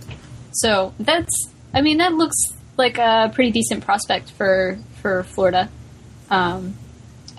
so 0.53 0.93
that's, 0.99 1.49
I 1.73 1.81
mean, 1.81 1.97
that 1.97 2.13
looks 2.13 2.37
like 2.77 2.97
a 2.97 3.31
pretty 3.33 3.51
decent 3.51 3.83
prospect 3.83 4.31
for 4.31 4.77
for 5.01 5.23
Florida. 5.23 5.69
Um, 6.29 6.75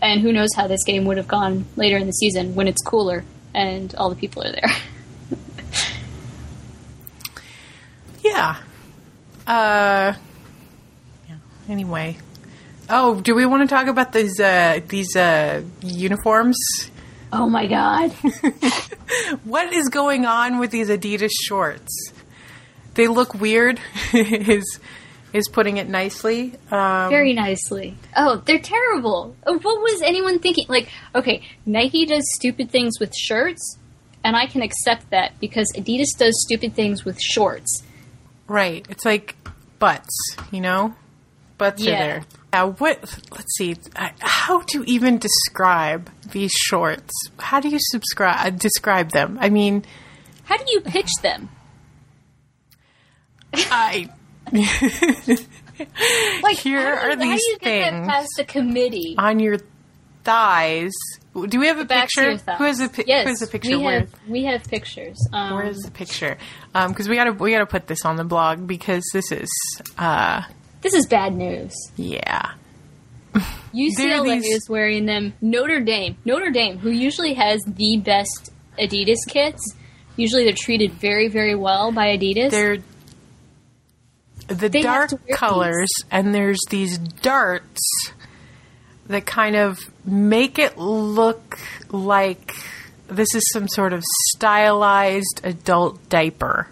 and 0.03 0.21
who 0.21 0.33
knows 0.33 0.51
how 0.55 0.67
this 0.67 0.85
game 0.85 1.05
would 1.07 1.17
have 1.17 1.29
gone 1.29 1.65
later 1.77 1.97
in 1.97 2.07
the 2.07 2.13
season 2.13 2.55
when 2.55 2.69
it's 2.69 2.83
cooler 2.83 3.25
and 3.55 3.95
all 3.95 4.11
the 4.11 4.17
people 4.17 4.43
are 4.43 4.53
there. 4.53 4.71
yeah. 8.25 8.57
Uh, 9.47 10.15
yeah. 11.29 11.37
Anyway, 11.69 12.19
oh, 12.91 13.21
do 13.21 13.35
we 13.35 13.47
want 13.47 13.69
to 13.69 13.75
talk 13.75 13.87
about 13.87 14.13
these 14.13 14.39
uh, 14.41 14.81
these 14.89 15.17
uh, 15.17 15.63
uniforms? 15.83 16.59
oh 17.33 17.49
my 17.49 17.67
god! 17.67 18.13
What 19.45 19.73
is 19.73 19.89
going 19.89 20.25
on 20.25 20.59
with 20.59 20.71
these 20.71 20.89
Adidas 20.89 21.33
shorts? 21.43 22.13
They 22.95 23.09
look 23.09 23.35
weird. 23.35 23.79
is 24.13 24.79
is 25.33 25.49
putting 25.49 25.77
it 25.79 25.89
nicely. 25.89 26.55
Um, 26.71 27.09
Very 27.11 27.33
nicely. 27.33 27.97
Oh, 28.17 28.43
they're 28.45 28.59
terrible. 28.59 29.35
Oh, 29.47 29.59
What 29.59 29.81
was 29.81 30.03
anyone 30.03 30.39
thinking? 30.39 30.67
Like, 30.69 30.89
okay, 31.15 31.43
Nike 31.65 32.05
does 32.07 32.25
stupid 32.35 32.71
things 32.71 33.01
with 33.01 33.15
shirts, 33.17 33.79
and 34.25 34.37
I 34.37 34.47
can 34.47 34.63
accept 34.63 35.11
that 35.11 35.39
because 35.41 35.67
Adidas 35.77 36.17
does 36.19 36.35
stupid 36.47 36.75
things 36.75 37.05
with 37.05 37.21
shorts. 37.21 37.83
Right. 38.47 38.85
It's 38.91 39.05
like 39.05 39.37
butts, 39.79 40.37
you 40.51 40.61
know? 40.61 40.95
Butts 41.59 41.83
Yeah. 41.83 41.93
are 41.95 41.99
there. 41.99 42.25
Now, 42.53 42.71
what, 42.73 42.99
let's 43.31 43.57
see, 43.57 43.77
how 44.21 44.61
to 44.73 44.85
even 44.85 45.17
describe 45.17 46.11
these 46.33 46.53
shorts? 46.53 47.11
How 47.39 47.61
do 47.61 47.71
you 47.71 47.79
subscribe, 47.81 48.37
uh, 48.47 48.51
describe 48.51 49.13
them? 49.13 49.39
I 49.41 49.49
mean, 49.49 49.85
How 50.45 50.59
do 50.59 50.65
you 50.67 50.83
pitch 50.83 51.09
them? 51.23 51.49
I, 53.55 54.11
Like 56.43 56.59
Here 56.59 56.79
how 56.79 56.85
do, 56.85 56.89
are 56.89 56.95
you- 56.95 57.09
how 57.11 57.15
do 57.15 57.21
these 57.21 57.41
you 57.47 57.59
get 57.59 57.65
things. 57.93 58.07
that 58.07 58.13
past 58.13 58.39
a 58.39 58.45
committee? 58.45 59.15
on 59.19 59.41
your 59.41 59.59
thighs. 60.23 60.93
Do 61.49 61.59
we 61.59 61.67
have 61.67 61.79
a 61.79 61.85
Back 61.85 62.09
picture? 62.15 62.37
Who 62.57 62.65
has 62.65 62.79
a, 62.81 62.89
pi- 62.89 63.05
yes, 63.07 63.25
who 63.25 63.29
has 63.31 63.43
a 63.43 63.47
picture? 63.47 63.79
We 63.79 63.85
have 63.85 64.09
we 64.29 64.45
have 64.45 64.65
pictures. 64.65 65.17
Um, 65.33 65.55
where 65.55 65.67
is 65.67 65.79
the 65.79 65.91
picture? 65.91 66.37
Because 66.73 67.09
we 67.09 67.17
gotta, 67.17 67.33
we 67.33 67.51
gotta 67.53 67.67
put 67.67 67.87
this 67.87 68.05
on 68.05 68.17
the 68.17 68.25
blog 68.25 68.67
because 68.67 69.03
this 69.13 69.33
is, 69.33 69.49
uh, 69.99 70.43
this 70.83 70.93
is 70.95 71.07
bad 71.07 71.35
news. 71.35 71.73
yeah. 71.97 72.53
UCLA 73.75 74.43
these- 74.43 74.57
is 74.57 74.69
wearing 74.69 75.07
them. 75.07 75.33
Notre 75.41 75.81
Dame, 75.81 76.17
Notre 76.27 76.51
Dame, 76.51 76.79
who 76.79 76.91
usually 76.91 77.33
has 77.35 77.61
the 77.67 77.97
best 77.97 78.53
Adidas 78.79 79.17
kits. 79.27 79.75
Usually, 80.17 80.45
they're 80.45 80.53
treated 80.53 80.93
very, 80.93 81.29
very 81.29 81.55
well 81.55 81.91
by 81.93 82.17
Adidas. 82.19 82.51
They're 82.51 82.77
the 84.49 84.69
They 84.69 84.83
dark 84.83 85.11
colors, 85.33 85.91
and 86.11 86.35
there's 86.35 86.61
these 86.71 86.99
darts 86.99 87.81
that 89.07 89.27
kind 89.27 89.57
of 89.57 89.79
make 90.05 90.59
it 90.59 90.79
look 90.79 91.59
like 91.91 92.55
this 93.09 93.35
is 93.35 93.43
some 93.53 93.69
sort 93.69 93.93
of 93.93 94.03
stylized 94.31 95.41
adult 95.45 96.09
diaper. 96.09 96.69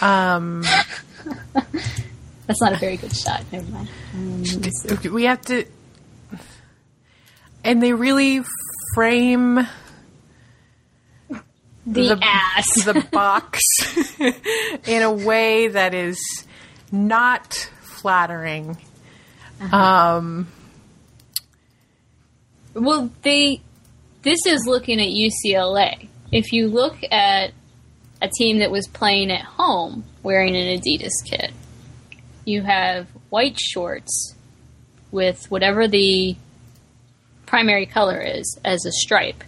Um, 0.00 0.62
That's 2.46 2.60
not 2.60 2.72
a 2.72 2.76
very 2.76 2.96
good 2.96 3.14
shot. 3.14 3.44
Never 3.52 3.70
mind. 3.70 3.88
Um, 4.14 4.42
let 4.42 4.60
me 4.60 4.70
see. 4.70 5.08
we 5.08 5.24
have 5.24 5.40
to, 5.42 5.64
and 7.64 7.82
they 7.82 7.92
really 7.92 8.42
frame 8.94 9.66
the, 11.86 12.14
the- 12.14 12.20
ass. 12.22 12.66
the 12.84 13.06
box 13.12 13.60
in 14.86 15.02
a 15.02 15.12
way 15.12 15.68
that 15.68 15.94
is 15.94 16.18
not 16.90 17.52
flattering. 17.82 18.76
Um, 19.72 20.48
Well, 22.74 23.10
they. 23.22 23.60
This 24.22 24.38
is 24.46 24.66
looking 24.66 25.00
at 25.00 25.08
UCLA. 25.08 26.08
If 26.30 26.52
you 26.52 26.68
look 26.68 26.96
at 27.10 27.52
a 28.20 28.28
team 28.28 28.60
that 28.60 28.70
was 28.70 28.86
playing 28.86 29.30
at 29.32 29.42
home 29.44 30.04
wearing 30.22 30.54
an 30.56 30.78
Adidas 30.80 31.10
kit, 31.28 31.52
you 32.44 32.62
have 32.62 33.08
white 33.30 33.58
shorts 33.58 34.34
with 35.10 35.50
whatever 35.50 35.88
the 35.88 36.36
primary 37.46 37.84
color 37.86 38.20
is 38.20 38.58
as 38.64 38.86
a 38.86 38.92
stripe. 38.92 39.42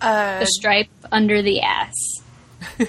Uh, 0.00 0.40
The 0.40 0.46
stripe 0.46 0.88
under 1.12 1.42
the 1.42 1.60
ass. 1.60 1.94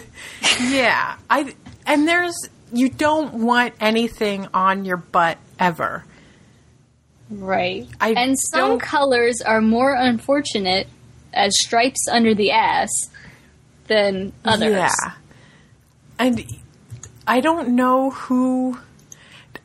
Yeah, 0.62 1.16
I 1.30 1.54
and 1.86 2.08
there's 2.08 2.36
you 2.74 2.90
don't 2.90 3.36
want 3.36 3.74
anything 3.80 4.48
on 4.54 4.84
your 4.84 4.98
butt 4.98 5.38
ever. 5.60 6.04
Right. 7.30 7.88
I 8.02 8.12
and 8.14 8.36
some 8.52 8.70
don't- 8.72 8.80
colors 8.82 9.42
are 9.46 9.62
more 9.62 9.94
unfortunate 9.96 10.88
as 11.34 11.54
stripes 11.60 12.08
under 12.12 12.34
the 12.34 12.52
ass 12.52 12.90
than 13.88 14.34
others. 14.44 14.72
Yeah, 14.72 15.12
and 16.18 16.44
I 17.28 17.40
don't 17.40 17.70
know 17.76 18.10
who. 18.10 18.80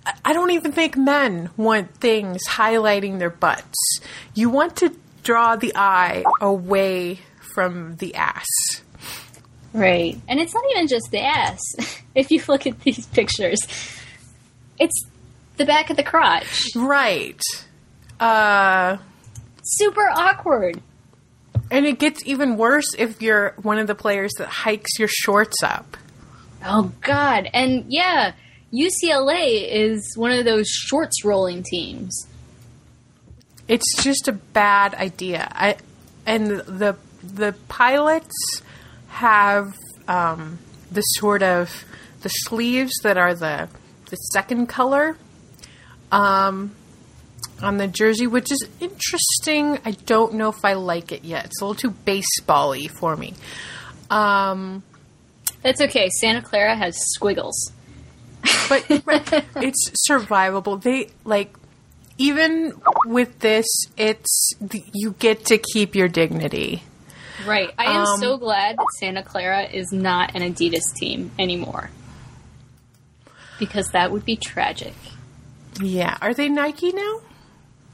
I- 0.07 0.15
I 0.27 0.33
don't 0.35 0.51
even 0.51 0.73
think 0.73 0.97
men 0.97 1.51
want 1.57 1.95
things 1.97 2.47
highlighting 2.47 3.19
their 3.19 3.31
butts. 3.31 3.79
You 4.35 4.51
want 4.51 4.77
to 4.77 4.95
draw 5.23 5.57
the 5.57 5.73
eye 5.75 6.25
away 6.41 7.21
from 7.55 7.97
the 7.97 8.15
ass. 8.15 8.47
Right. 9.73 10.19
And 10.29 10.39
it's 10.41 10.55
not 10.55 10.65
even 10.73 10.87
just 10.89 11.11
the 11.11 11.21
ass. 11.21 11.61
if 12.15 12.31
you 12.31 12.43
look 12.49 12.67
at 12.67 12.81
these 12.81 13.07
pictures, 13.07 13.59
it's 14.79 15.07
the 15.57 15.65
back 15.65 15.91
of 15.91 15.97
the 15.97 16.03
crotch. 16.03 16.69
Right. 16.77 17.41
Uh, 18.21 18.99
Super 19.63 20.09
awkward. 20.09 20.81
and 21.71 21.87
it 21.87 21.99
gets 21.99 22.25
even 22.27 22.57
worse 22.57 22.87
if 22.99 23.21
you're 23.23 23.55
one 23.63 23.79
of 23.79 23.87
the 23.87 23.95
players 23.95 24.33
that 24.39 24.49
hikes 24.49 24.99
your 24.99 25.09
shorts 25.09 25.63
up. 25.63 25.97
Oh, 26.65 26.93
God. 27.01 27.49
And 27.53 27.87
yeah, 27.89 28.33
UCLA 28.73 29.69
is 29.71 30.13
one 30.17 30.31
of 30.33 30.45
those 30.45 30.67
shorts 30.69 31.25
rolling 31.25 31.63
teams. 31.63 32.27
it's 33.69 34.03
just 34.03 34.29
a 34.29 34.33
bad 34.33 34.95
idea. 34.95 35.49
I 35.53 35.77
and 36.27 36.49
the 36.51 36.97
the 37.27 37.55
pilots 37.69 38.63
have 39.09 39.75
um, 40.09 40.59
the 40.91 41.01
sort 41.01 41.43
of 41.43 41.85
the 42.23 42.29
sleeves 42.29 42.93
that 43.03 43.17
are 43.17 43.35
the 43.35 43.69
the 44.11 44.17
second 44.17 44.67
color 44.67 45.17
um, 46.13 46.73
on 47.63 47.79
the 47.79 47.89
jersey, 47.89 48.27
which 48.27 48.53
is 48.53 48.67
interesting. 48.81 49.79
I 49.85 49.93
don't 49.93 50.35
know 50.35 50.51
if 50.51 50.65
I 50.65 50.75
like 50.75 51.13
it 51.13 51.25
yet. 51.25 51.47
It's 51.47 51.61
a 51.61 51.65
little 51.65 51.75
too 51.75 51.91
baseball-y 52.05 52.89
for 52.89 53.17
me. 53.17 53.35
Um, 54.11 54.83
That's 55.63 55.81
okay. 55.81 56.11
Santa 56.21 56.43
Clara 56.43 56.77
has 56.77 56.97
squiggles. 57.15 57.73
but 58.69 58.85
it's 58.91 59.91
survivable. 60.09 60.81
They 60.81 61.11
like 61.25 61.55
even 62.19 62.73
with 63.07 63.41
this, 63.41 63.67
it's 63.97 64.51
you 64.93 65.15
get 65.19 65.47
to 65.47 65.59
keep 65.59 65.95
your 65.95 66.09
dignity. 66.09 66.83
Right. 67.47 67.71
I 67.79 67.85
am 67.97 68.07
Um, 68.07 68.21
so 68.21 68.37
glad 68.39 68.77
that 68.77 68.87
Santa 69.01 69.23
Clara 69.23 69.63
is 69.65 69.93
not 69.93 70.35
an 70.37 70.43
Adidas 70.43 70.83
team 70.99 71.31
anymore. 71.39 71.91
Because 73.59 73.89
that 73.89 74.11
would 74.13 74.25
be 74.25 74.37
tragic. 74.37 74.95
Yeah. 75.81 76.17
Are 76.21 76.35
they 76.35 76.49
Nike 76.49 76.93
now? 76.93 77.21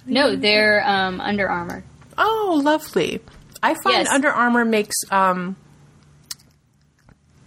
No, 0.07 0.37
they're 0.37 0.87
um, 0.87 1.21
Under 1.21 1.49
Armour. 1.49 1.85
Oh, 2.19 2.61
lovely. 2.63 3.21
I 3.63 3.75
find 3.83 4.05
Yes. 4.05 4.09
Under 4.09 4.31
Armour 4.31 4.65
makes 4.65 4.97
um, 5.11 5.57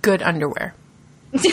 good 0.02 0.22
underwear. 0.22 0.74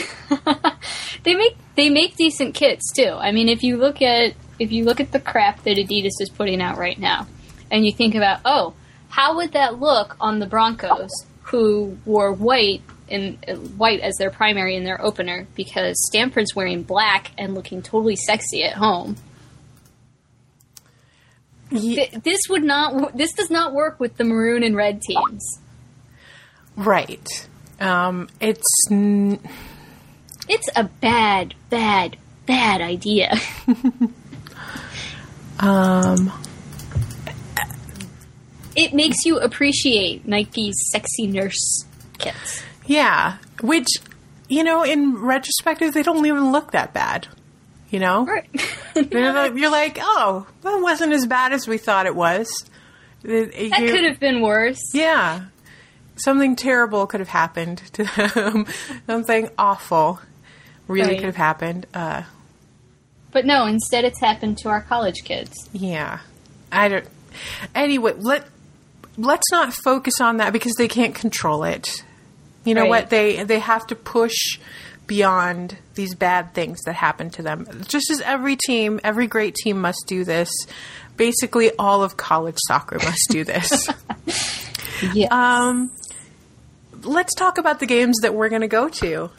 They 1.23 1.35
make 1.35 1.55
they 1.75 1.89
make 1.89 2.15
decent 2.15 2.55
kits 2.55 2.91
too. 2.95 3.11
I 3.11 3.31
mean, 3.31 3.47
if 3.47 3.61
you 3.61 3.77
look 3.77 4.01
at 4.01 4.33
if 4.57 4.71
you 4.71 4.85
look 4.85 4.99
at 4.99 5.11
the 5.11 5.19
crap 5.19 5.63
that 5.65 5.77
Adidas 5.77 6.19
is 6.19 6.31
putting 6.35 6.61
out 6.63 6.79
right 6.79 6.97
now, 6.97 7.27
and 7.69 7.85
you 7.85 7.91
think 7.91 8.15
about, 8.15 8.39
oh, 8.43 8.73
how 9.11 9.35
would 9.35 9.51
that 9.53 9.79
look 9.79 10.15
on 10.19 10.39
the 10.39 10.45
Broncos, 10.47 11.09
who 11.43 11.97
wore 12.05 12.31
white 12.33 12.81
and 13.09 13.37
uh, 13.47 13.53
white 13.55 13.99
as 13.99 14.15
their 14.17 14.31
primary 14.31 14.75
in 14.75 14.83
their 14.83 15.01
opener, 15.01 15.45
because 15.55 15.95
Stanford's 16.07 16.55
wearing 16.55 16.81
black 16.83 17.31
and 17.37 17.53
looking 17.53 17.81
totally 17.81 18.15
sexy 18.15 18.63
at 18.63 18.73
home. 18.73 19.15
Ye- 21.69 21.95
Th- 21.95 22.11
this 22.23 22.39
would 22.49 22.63
not. 22.63 23.15
This 23.17 23.33
does 23.33 23.49
not 23.49 23.73
work 23.73 23.99
with 23.99 24.17
the 24.17 24.23
maroon 24.23 24.63
and 24.63 24.75
red 24.75 25.01
teams. 25.01 25.59
right. 26.75 27.47
Um, 27.79 28.27
it's 28.39 28.63
n- 28.91 29.39
It's 30.47 30.69
a 30.75 30.83
bad, 30.83 31.55
bad, 31.69 32.17
bad 32.45 32.79
idea. 32.81 33.33
um, 35.59 36.31
it 38.75 38.93
makes 38.93 39.25
you 39.25 39.39
appreciate 39.39 40.27
Nike's 40.27 40.75
sexy 40.91 41.27
nurse 41.27 41.85
kits. 42.17 42.61
yeah. 42.85 43.37
Which 43.61 43.87
you 44.47 44.63
know, 44.65 44.83
in 44.83 45.15
retrospective, 45.21 45.93
they 45.93 46.03
don't 46.03 46.25
even 46.25 46.51
look 46.51 46.71
that 46.71 46.93
bad. 46.93 47.27
You 47.89 47.99
know, 47.99 48.25
Right. 48.25 48.49
Like- 48.95 49.55
you're 49.55 49.71
like, 49.71 49.97
oh, 50.01 50.45
that 50.61 50.75
wasn't 50.81 51.13
as 51.13 51.25
bad 51.25 51.53
as 51.53 51.67
we 51.67 51.77
thought 51.77 52.05
it 52.05 52.15
was. 52.15 52.49
That 53.23 53.53
you- 53.57 53.69
could 53.91 54.03
have 54.05 54.19
been 54.19 54.41
worse. 54.41 54.79
Yeah. 54.93 55.45
Something 56.17 56.55
terrible 56.55 57.07
could 57.07 57.19
have 57.21 57.29
happened 57.29 57.77
to 57.93 58.03
them. 58.35 58.65
Something 59.07 59.49
awful 59.57 60.19
really 60.87 61.11
Right. 61.11 61.17
could 61.19 61.25
have 61.27 61.35
happened. 61.35 61.85
Uh, 61.93 62.23
But 63.31 63.45
no, 63.45 63.65
instead 63.65 64.03
it's 64.05 64.19
happened 64.19 64.57
to 64.59 64.69
our 64.69 64.81
college 64.81 65.23
kids. 65.23 65.53
yeah. 65.71 66.19
I 66.71 66.87
don't. 66.89 67.07
Anyway, 67.75 68.13
let 68.17 68.45
let's 69.21 69.49
not 69.51 69.73
focus 69.73 70.19
on 70.21 70.37
that 70.37 70.53
because 70.53 70.73
they 70.77 70.87
can't 70.87 71.15
control 71.15 71.63
it. 71.63 72.03
You 72.65 72.75
know 72.75 72.81
Right. 72.81 72.89
what? 72.89 73.09
They 73.09 73.43
they 73.43 73.59
have 73.59 73.87
to 73.87 73.95
push 73.95 74.59
beyond 75.07 75.77
these 75.95 76.15
bad 76.15 76.53
things 76.53 76.79
that 76.85 76.93
happen 76.93 77.29
to 77.31 77.41
them. 77.41 77.67
Just 77.87 78.09
as 78.11 78.21
every 78.21 78.55
team, 78.55 78.99
every 79.03 79.27
great 79.27 79.55
team 79.55 79.79
must 79.81 80.03
do 80.07 80.23
this. 80.23 80.49
Basically, 81.17 81.71
all 81.77 82.03
of 82.03 82.17
college 82.17 82.57
soccer 82.67 82.97
must 82.97 83.27
do 83.29 83.43
this. 83.43 83.87
Yes. 85.15 85.31
Um, 85.31 85.89
let's 87.01 87.33
talk 87.33 87.57
about 87.57 87.79
the 87.79 87.87
games 87.87 88.17
that 88.21 88.35
we're 88.35 88.49
going 88.49 88.61
to 88.61 88.67
go 88.67 88.87
to. 88.87 89.31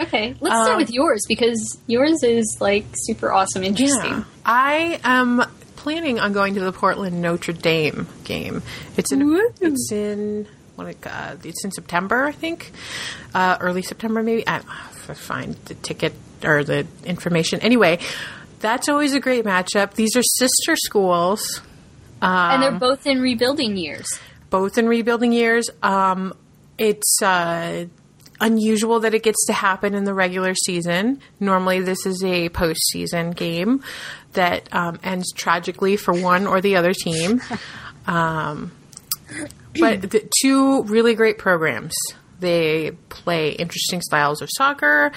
okay, 0.00 0.34
let's 0.40 0.54
start 0.56 0.70
um, 0.70 0.76
with 0.78 0.90
yours 0.90 1.20
because 1.28 1.78
yours 1.86 2.22
is 2.22 2.56
like 2.60 2.86
super 2.94 3.30
awesome, 3.30 3.62
interesting. 3.62 4.24
I 4.46 5.00
am 5.04 5.42
planning 5.84 6.18
on 6.18 6.32
going 6.32 6.54
to 6.54 6.60
the 6.60 6.72
Portland 6.72 7.20
Notre 7.22 7.52
Dame 7.52 8.08
game. 8.24 8.62
It's 8.96 9.12
in 9.12 9.26
Woo. 9.26 9.52
it's 9.60 9.92
in 9.92 10.48
what 10.76 10.88
it, 10.88 10.96
uh, 11.06 11.36
it's 11.44 11.62
in 11.64 11.70
September, 11.70 12.24
I 12.24 12.32
think, 12.32 12.72
uh, 13.34 13.58
early 13.60 13.82
September 13.82 14.22
maybe. 14.22 14.48
I 14.48 14.56
if 14.56 15.10
I 15.10 15.14
find 15.14 15.54
the 15.66 15.74
ticket 15.74 16.14
or 16.42 16.64
the 16.64 16.86
information. 17.04 17.60
Anyway, 17.60 17.98
that's 18.60 18.88
always 18.88 19.12
a 19.12 19.20
great 19.20 19.44
matchup. 19.44 19.92
These 19.94 20.16
are 20.16 20.22
sister 20.22 20.74
schools. 20.76 21.60
and 22.22 22.62
they're 22.62 22.72
both 22.72 23.06
in 23.06 23.20
rebuilding 23.20 23.76
years. 23.76 24.06
both 24.48 24.78
in 24.78 24.88
rebuilding 24.88 25.32
years. 25.32 25.68
Um, 25.82 26.32
it's 26.78 27.20
uh, 27.22 27.84
unusual 28.44 29.00
that 29.00 29.14
it 29.14 29.22
gets 29.22 29.46
to 29.46 29.52
happen 29.52 29.94
in 29.94 30.04
the 30.04 30.14
regular 30.14 30.54
season. 30.54 31.20
Normally, 31.40 31.80
this 31.80 32.04
is 32.04 32.22
a 32.22 32.50
postseason 32.50 33.34
game 33.34 33.82
that 34.34 34.68
um, 34.72 35.00
ends 35.02 35.32
tragically 35.32 35.96
for 35.96 36.12
one 36.12 36.46
or 36.46 36.60
the 36.60 36.76
other 36.76 36.92
team. 36.92 37.40
Um, 38.06 38.70
but 39.80 40.02
the 40.02 40.28
two 40.42 40.82
really 40.82 41.14
great 41.14 41.38
programs. 41.38 41.94
They 42.38 42.90
play 43.08 43.52
interesting 43.52 44.02
styles 44.02 44.42
of 44.42 44.50
soccer. 44.54 45.10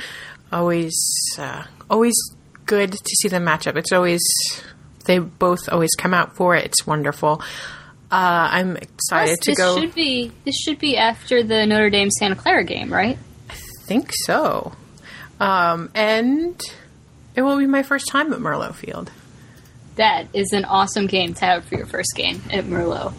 Always, 0.53 0.95
uh, 1.37 1.65
always 1.89 2.15
good 2.65 2.93
to 2.93 3.15
see 3.19 3.27
them 3.27 3.43
match 3.43 3.67
up. 3.67 3.75
It's 3.75 3.91
always 3.91 4.21
they 5.03 5.19
both 5.19 5.67
always 5.69 5.93
come 5.95 6.13
out 6.13 6.35
for 6.35 6.55
it. 6.55 6.63
It's 6.63 6.87
wonderful. 6.87 7.41
Uh, 8.11 8.47
I'm 8.51 8.77
excited 8.77 9.37
Plus, 9.37 9.39
to 9.39 9.51
this 9.51 9.57
go. 9.57 9.79
should 9.81 9.93
be 9.95 10.31
this 10.45 10.55
should 10.55 10.79
be 10.79 10.95
after 10.97 11.43
the 11.43 11.65
Notre 11.65 11.89
Dame 11.89 12.09
Santa 12.09 12.35
Clara 12.35 12.63
game, 12.63 12.91
right? 12.91 13.17
I 13.49 13.53
think 13.85 14.11
so. 14.25 14.71
Um, 15.39 15.91
and 15.93 16.59
it 17.35 17.41
will 17.41 17.57
be 17.57 17.67
my 17.67 17.83
first 17.83 18.07
time 18.09 18.31
at 18.33 18.39
Merlo 18.39 18.73
Field. 18.73 19.11
That 19.97 20.27
is 20.33 20.51
an 20.53 20.63
awesome 20.65 21.07
game 21.07 21.33
to 21.35 21.45
have 21.45 21.65
for 21.65 21.75
your 21.75 21.85
first 21.85 22.09
game 22.15 22.41
at 22.51 22.63
Merlo. 22.65 23.13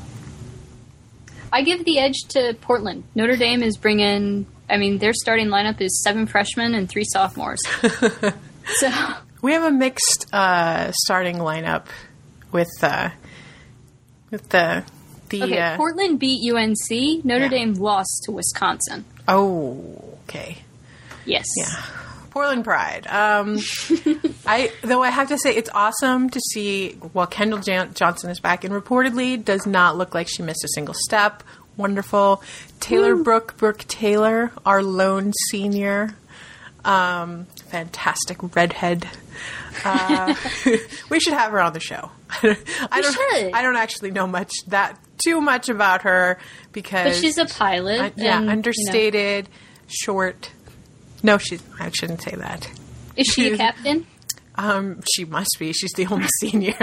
I 1.53 1.63
give 1.63 1.85
the 1.85 1.99
edge 1.99 2.19
to 2.31 2.55
Portland. 2.61 3.05
Notre 3.15 3.37
Dame 3.37 3.63
is 3.63 3.77
bringing. 3.77 4.47
I 4.71 4.77
mean, 4.77 4.99
their 4.99 5.13
starting 5.15 5.49
lineup 5.49 5.81
is 5.81 6.03
seven 6.03 6.27
freshmen 6.27 6.75
and 6.75 6.89
three 6.89 7.05
sophomores. 7.05 7.61
so 8.77 8.91
We 9.43 9.53
have 9.53 9.65
a 9.65 9.71
mixed 9.71 10.27
uh, 10.33 10.93
starting 10.93 11.37
lineup 11.37 11.87
with 12.53 12.69
uh, 12.83 13.11
with 14.31 14.49
the 14.51 14.85
the 15.31 15.43
okay, 15.43 15.59
uh, 15.61 15.77
Portland 15.77 16.19
beat 16.19 16.51
UNC. 16.53 17.25
Notre 17.25 17.45
Yeah. 17.45 17.49
Dame 17.49 17.75
lost 17.75 18.23
to 18.25 18.33
Wisconsin. 18.33 19.05
oh 19.27 20.17
okay 20.25 20.59
Yes. 21.25 21.45
yeah 21.57 21.83
Portland 22.31 22.63
Pride. 22.65 23.07
Um, 23.09 23.59
I 24.47 24.71
though 24.83 25.03
I 25.03 25.11
have 25.11 25.29
to 25.29 25.39
say 25.39 25.57
it's 25.57 25.71
awesome 25.75 26.31
to 26.31 26.41
see. 26.53 26.97
Well, 27.13 27.27
Kendall 27.27 27.59
Jan- 27.59 27.95
Johnson 27.95 28.31
is 28.31 28.39
back 28.39 28.65
and 28.65 28.73
reportedly 28.73 29.43
does 29.43 29.67
not 29.67 29.97
look 29.97 30.15
like 30.15 30.29
she 30.29 30.43
missed 30.43 30.63
a 30.63 30.69
single 30.75 30.95
step. 30.95 31.43
Wonderful. 31.77 32.43
Taylor 32.81 33.17
Brooke 33.17 33.57
Brooke 33.57 33.79
Taylor, 33.89 34.53
our 34.65 34.83
lone 34.83 35.33
senior, 35.51 36.15
um, 36.85 37.47
fantastic 37.69 38.39
redhead. 38.55 39.07
Uh, 39.85 40.35
we 41.11 41.21
should 41.21 41.35
have 41.35 41.53
her 41.53 41.61
on 41.61 41.73
the 41.73 41.79
show. 41.79 42.11
I 42.43 43.01
don't. 43.01 43.13
should. 43.15 43.53
I 43.53 43.63
don't 43.63 43.77
actually 43.77 44.11
know 44.11 44.27
much 44.27 44.51
that 44.67 44.99
too 45.25 45.41
much 45.41 45.69
about 45.69 46.03
her 46.03 46.39
because 46.73 47.05
But 47.05 47.15
she's 47.15 47.39
a 47.39 47.45
pilot. 47.45 48.01
uh, 48.01 48.11
yeah, 48.17 48.39
and, 48.39 48.41
you 48.41 48.47
know, 48.47 48.53
understated, 48.53 49.49
short. 49.87 50.51
No, 51.23 51.39
she's. 51.39 51.63
I 51.79 51.91
shouldn't 51.97 52.23
say 52.23 52.33
that. 52.33 52.69
is 53.15 53.29
she 53.29 53.53
a 53.53 53.57
captain? 53.57 54.05
Um, 54.57 55.01
she 55.15 55.25
must 55.25 55.55
be. 55.61 55.73
She's 55.73 55.93
the 55.93 56.07
only 56.07 56.27
senior. 56.41 56.75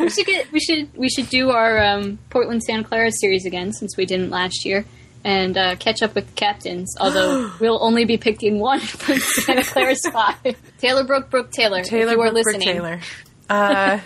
we 0.00 0.10
should 0.10 0.26
get. 0.26 0.50
We 0.50 0.58
should. 0.58 0.92
We 0.96 1.08
should 1.08 1.28
do 1.28 1.50
our 1.50 1.78
um, 1.80 2.18
Portland 2.30 2.64
Santa 2.64 2.82
Clara 2.82 3.12
series 3.12 3.46
again 3.46 3.72
since 3.72 3.96
we 3.96 4.04
didn't 4.04 4.30
last 4.30 4.64
year, 4.64 4.84
and 5.24 5.56
uh, 5.56 5.76
catch 5.76 6.02
up 6.02 6.14
with 6.14 6.34
captains. 6.34 6.94
Although 7.00 7.50
we'll 7.60 7.82
only 7.82 8.04
be 8.04 8.16
picking 8.16 8.58
one 8.58 8.80
from 8.80 9.18
Santa 9.18 9.62
Clara's 9.64 10.06
five. 10.12 10.56
Taylor 10.78 11.04
Brooke 11.04 11.30
Brooke 11.30 11.50
Taylor. 11.50 11.82
Taylor 11.82 12.12
if 12.12 12.18
Brooke 12.18 12.34
listening. 12.34 12.60
Taylor. 12.60 13.00
Uh, 13.48 14.00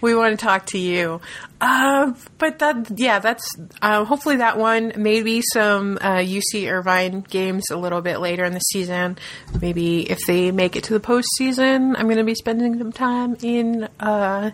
we 0.00 0.14
want 0.14 0.38
to 0.38 0.44
talk 0.44 0.66
to 0.66 0.78
you. 0.78 1.20
Uh, 1.60 2.12
but 2.38 2.58
that, 2.58 2.98
yeah, 2.98 3.20
that's 3.20 3.44
uh, 3.80 4.04
hopefully 4.04 4.36
that 4.38 4.58
one. 4.58 4.92
Maybe 4.96 5.42
some 5.52 5.96
uh, 6.00 6.16
UC 6.16 6.68
Irvine 6.70 7.20
games 7.20 7.70
a 7.70 7.76
little 7.76 8.00
bit 8.00 8.18
later 8.18 8.44
in 8.44 8.52
the 8.52 8.58
season. 8.58 9.16
Maybe 9.60 10.10
if 10.10 10.18
they 10.26 10.50
make 10.50 10.74
it 10.74 10.84
to 10.84 10.92
the 10.92 11.00
postseason, 11.00 11.94
I'm 11.96 12.06
going 12.06 12.16
to 12.16 12.24
be 12.24 12.34
spending 12.34 12.76
some 12.78 12.90
time 12.92 13.36
in 13.42 13.88
uh, 14.00 14.50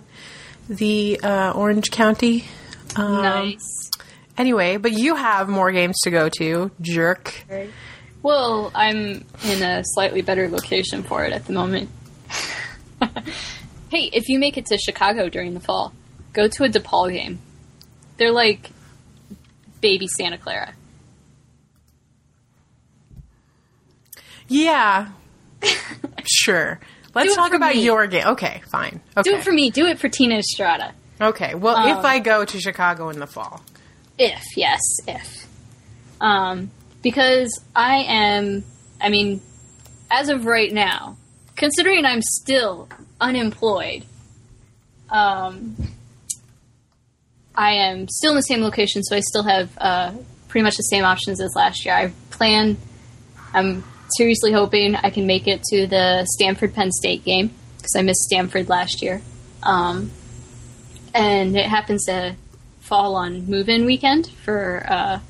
the 0.68 1.18
uh, 1.22 1.52
Orange 1.52 1.90
County. 1.90 2.44
Um, 2.94 3.22
Nice. 3.22 3.88
Anyway, 4.39 4.76
but 4.76 4.93
you 4.93 5.16
have 5.16 5.49
more 5.49 5.72
games 5.72 5.99
to 6.05 6.11
go 6.11 6.28
to, 6.39 6.70
jerk. 6.80 7.45
Well, 8.22 8.70
I'm 8.74 9.24
in 9.45 9.62
a 9.62 9.82
slightly 9.84 10.22
better 10.22 10.49
location 10.49 11.03
for 11.03 11.24
it 11.24 11.32
at 11.32 11.45
the 11.47 11.53
moment. 11.53 11.91
hey, 13.91 14.11
if 14.12 14.28
you 14.28 14.39
make 14.39 14.57
it 14.57 14.66
to 14.66 14.78
Chicago 14.78 15.28
during 15.28 15.55
the 15.55 15.61
fall, 15.61 15.93
go 16.32 16.47
to 16.47 16.64
a 16.64 16.68
DePaul 16.68 17.12
game. 17.12 17.41
They're 18.16 18.30
like 18.32 18.70
baby 19.80 20.07
Santa 20.07 20.39
Clara. 20.39 20.72
Yeah. 24.47 25.09
sure. 26.24 26.80
Let's 27.14 27.34
talk 27.34 27.55
about 27.55 27.74
me. 27.74 27.84
your 27.84 28.07
game. 28.07 28.26
Okay, 28.28 28.62
fine. 28.70 29.01
Okay. 29.16 29.30
Do 29.30 29.36
it 29.36 29.43
for 29.45 29.53
me. 29.53 29.70
Do 29.70 29.86
it 29.86 29.99
for 29.99 30.09
Tina 30.09 30.36
Estrada. 30.36 30.95
Okay. 31.20 31.55
Well, 31.55 31.76
Um, 31.76 31.99
if 31.99 32.05
I 32.05 32.20
go 32.20 32.45
to 32.45 32.61
Chicago 32.61 33.09
in 33.09 33.18
the 33.18 33.26
fall. 33.26 33.62
If, 34.18 34.56
yes, 34.56 34.80
if. 35.06 35.46
Um, 36.20 36.70
because 37.02 37.60
I 37.74 37.96
am, 38.08 38.64
I 39.00 39.08
mean, 39.08 39.40
as 40.10 40.28
of 40.28 40.44
right 40.44 40.72
now, 40.72 41.16
considering 41.54 42.04
I'm 42.04 42.22
still 42.22 42.88
unemployed, 43.20 44.04
um, 45.10 45.76
I 47.54 47.72
am 47.72 48.08
still 48.08 48.32
in 48.32 48.36
the 48.36 48.42
same 48.42 48.60
location, 48.60 49.02
so 49.02 49.16
I 49.16 49.20
still 49.20 49.42
have 49.42 49.70
uh, 49.78 50.12
pretty 50.48 50.64
much 50.64 50.76
the 50.76 50.82
same 50.82 51.04
options 51.04 51.40
as 51.40 51.54
last 51.54 51.84
year. 51.84 51.94
I 51.94 52.12
plan, 52.30 52.76
I'm 53.52 53.84
seriously 54.16 54.52
hoping 54.52 54.96
I 54.96 55.10
can 55.10 55.26
make 55.26 55.46
it 55.46 55.62
to 55.64 55.86
the 55.86 56.24
Stanford 56.24 56.74
Penn 56.74 56.90
State 56.90 57.24
game 57.24 57.50
because 57.76 57.94
I 57.96 58.02
missed 58.02 58.20
Stanford 58.20 58.68
last 58.68 59.02
year. 59.02 59.22
Um, 59.62 60.10
and 61.14 61.56
it 61.56 61.66
happens 61.66 62.04
to 62.06 62.36
fall 62.89 63.14
on 63.14 63.45
move-in 63.47 63.84
weekend 63.84 64.28
for 64.45 64.84
uh, 64.89 65.20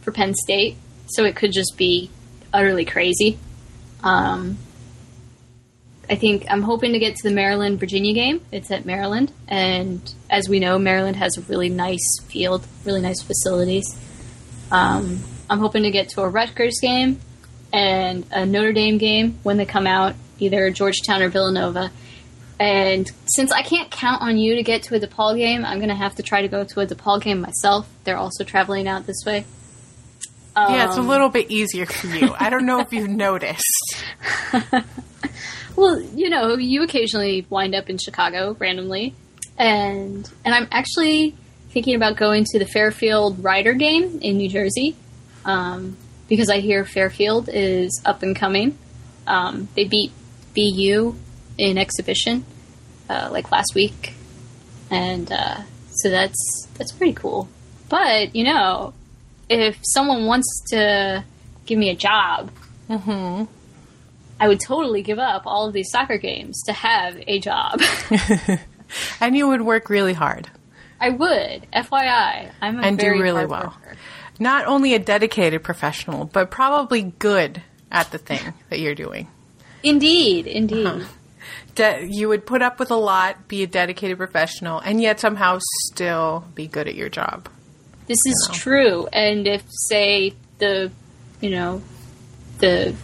for 0.00 0.10
Penn 0.10 0.34
State, 0.34 0.76
so 1.06 1.24
it 1.24 1.36
could 1.36 1.52
just 1.52 1.76
be 1.76 2.10
utterly 2.52 2.84
crazy. 2.84 3.38
Um, 4.02 4.58
I 6.08 6.16
think 6.16 6.46
I'm 6.50 6.62
hoping 6.62 6.92
to 6.92 6.98
get 6.98 7.16
to 7.16 7.28
the 7.28 7.34
Maryland 7.34 7.80
Virginia 7.80 8.12
game. 8.12 8.40
It's 8.50 8.70
at 8.70 8.84
Maryland, 8.84 9.32
and 9.48 10.00
as 10.28 10.48
we 10.48 10.60
know, 10.60 10.78
Maryland 10.78 11.16
has 11.16 11.38
a 11.38 11.42
really 11.42 11.68
nice 11.68 12.18
field, 12.26 12.66
really 12.84 13.00
nice 13.00 13.22
facilities. 13.22 13.84
Um, 14.70 15.22
I'm 15.48 15.58
hoping 15.58 15.84
to 15.84 15.90
get 15.90 16.08
to 16.10 16.22
a 16.22 16.28
Rutgers 16.28 16.78
game 16.80 17.20
and 17.72 18.24
a 18.30 18.46
Notre 18.46 18.72
Dame 18.72 18.98
game 18.98 19.38
when 19.42 19.56
they 19.56 19.66
come 19.66 19.86
out, 19.86 20.14
either 20.38 20.70
Georgetown 20.70 21.22
or 21.22 21.28
Villanova. 21.28 21.90
And 22.60 23.10
since 23.26 23.50
I 23.50 23.62
can't 23.62 23.90
count 23.90 24.22
on 24.22 24.36
you 24.38 24.54
to 24.56 24.62
get 24.62 24.84
to 24.84 24.94
a 24.94 25.00
DePaul 25.00 25.36
game, 25.36 25.64
I'm 25.64 25.78
going 25.78 25.88
to 25.88 25.94
have 25.96 26.14
to 26.16 26.22
try 26.22 26.42
to 26.42 26.48
go 26.48 26.62
to 26.64 26.80
a 26.80 26.86
DePaul 26.86 27.20
game 27.20 27.40
myself. 27.40 27.88
They're 28.04 28.16
also 28.16 28.44
traveling 28.44 28.86
out 28.86 29.06
this 29.06 29.22
way. 29.26 29.44
yeah, 30.56 30.86
it's 30.86 30.96
a 30.96 31.00
Um, 31.00 31.08
little 31.08 31.28
bit 31.30 31.50
easier 31.50 31.84
for 31.86 32.06
you. 32.06 32.32
I 32.38 32.50
don't 32.50 32.64
know 32.64 32.78
if 32.80 32.92
you've 32.92 33.08
noticed. 33.28 34.04
Well, 35.76 36.00
you 36.00 36.30
know, 36.30 36.56
you 36.56 36.84
occasionally 36.84 37.46
wind 37.50 37.74
up 37.74 37.90
in 37.90 37.98
Chicago 37.98 38.54
randomly, 38.60 39.12
and 39.58 40.30
and 40.44 40.54
I'm 40.54 40.68
actually 40.70 41.34
thinking 41.70 41.96
about 41.96 42.16
going 42.16 42.44
to 42.50 42.60
the 42.60 42.64
Fairfield 42.66 43.42
Rider 43.42 43.72
game 43.72 44.20
in 44.22 44.36
New 44.36 44.48
Jersey 44.48 44.94
um, 45.44 45.96
because 46.28 46.48
I 46.48 46.60
hear 46.60 46.84
Fairfield 46.84 47.48
is 47.52 48.00
up 48.04 48.22
and 48.22 48.36
coming. 48.36 48.78
Um, 49.26 49.66
they 49.74 49.82
beat 49.84 50.12
BU 50.54 51.16
in 51.58 51.78
exhibition 51.78 52.44
uh, 53.08 53.28
like 53.30 53.50
last 53.52 53.74
week, 53.74 54.14
and 54.90 55.30
uh, 55.30 55.60
so 55.90 56.10
that's 56.10 56.68
that's 56.74 56.92
pretty 56.92 57.14
cool. 57.14 57.48
But 57.88 58.34
you 58.34 58.44
know, 58.44 58.94
if 59.48 59.78
someone 59.82 60.26
wants 60.26 60.62
to 60.70 61.24
give 61.66 61.78
me 61.78 61.90
a 61.90 61.96
job, 61.96 62.50
I 64.40 64.48
would 64.48 64.60
totally 64.60 65.02
give 65.02 65.18
up 65.18 65.42
all 65.46 65.66
of 65.66 65.72
these 65.72 65.90
soccer 65.90 66.18
games 66.18 66.62
to 66.66 66.72
have 66.72 67.16
a 67.26 67.38
job. 67.40 67.80
and 69.20 69.36
you 69.36 69.48
would 69.48 69.62
work 69.62 69.88
really 69.88 70.12
hard. 70.12 70.50
I 71.00 71.10
would. 71.10 71.66
FYI, 71.72 72.50
I'm 72.60 72.78
a 72.78 72.82
and 72.82 72.98
do 72.98 73.10
really 73.10 73.46
well. 73.46 73.74
worker. 73.84 73.96
Not 74.38 74.66
only 74.66 74.94
a 74.94 74.98
dedicated 74.98 75.62
professional, 75.62 76.24
but 76.24 76.50
probably 76.50 77.02
good 77.02 77.62
at 77.90 78.10
the 78.10 78.18
thing 78.18 78.54
that 78.70 78.80
you're 78.80 78.94
doing. 78.94 79.28
Indeed, 79.82 80.46
indeed. 80.46 80.86
Uh-huh. 80.86 81.04
De- 81.74 82.06
you 82.08 82.28
would 82.28 82.46
put 82.46 82.62
up 82.62 82.78
with 82.78 82.90
a 82.90 82.96
lot, 82.96 83.48
be 83.48 83.62
a 83.62 83.66
dedicated 83.66 84.16
professional, 84.16 84.78
and 84.80 85.00
yet 85.00 85.18
somehow 85.20 85.58
still 85.88 86.44
be 86.54 86.66
good 86.66 86.86
at 86.86 86.94
your 86.94 87.08
job. 87.08 87.48
This 88.06 88.18
is 88.26 88.50
true. 88.52 89.06
And 89.12 89.46
if, 89.46 89.62
say, 89.88 90.34
the, 90.58 90.92
you 91.40 91.50
know, 91.50 91.82
the 92.58 92.94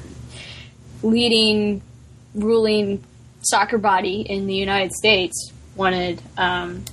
leading, 1.03 1.83
ruling 2.35 3.03
soccer 3.43 3.79
body 3.79 4.21
in 4.21 4.47
the 4.47 4.55
United 4.55 4.93
States 4.93 5.53
wanted 5.75 6.21
um, 6.37 6.85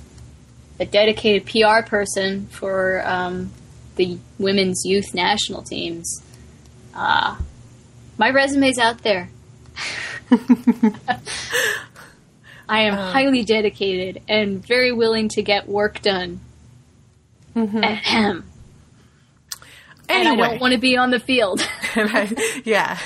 a 0.80 0.86
dedicated 0.86 1.46
PR 1.46 1.86
person 1.86 2.46
for 2.46 3.02
um, 3.06 3.52
the 3.96 4.18
women's 4.38 4.82
youth 4.84 5.12
national 5.14 5.62
teams, 5.62 6.22
uh, 6.94 7.36
my 8.16 8.30
resume's 8.30 8.78
out 8.78 9.02
there. 9.02 9.30
I 12.68 12.82
am 12.82 12.94
highly 12.94 13.44
dedicated 13.44 14.22
and 14.28 14.64
very 14.64 14.92
willing 14.92 15.28
to 15.30 15.42
get 15.42 15.68
work 15.68 16.02
done. 16.02 16.40
Ahem. 17.56 18.44
And 20.10 20.28
I 20.28 20.36
don't 20.36 20.60
want 20.60 20.72
to 20.72 20.78
be 20.78 20.96
on 20.96 21.10
the 21.10 21.20
field. 21.20 21.60
Yeah, 22.64 22.96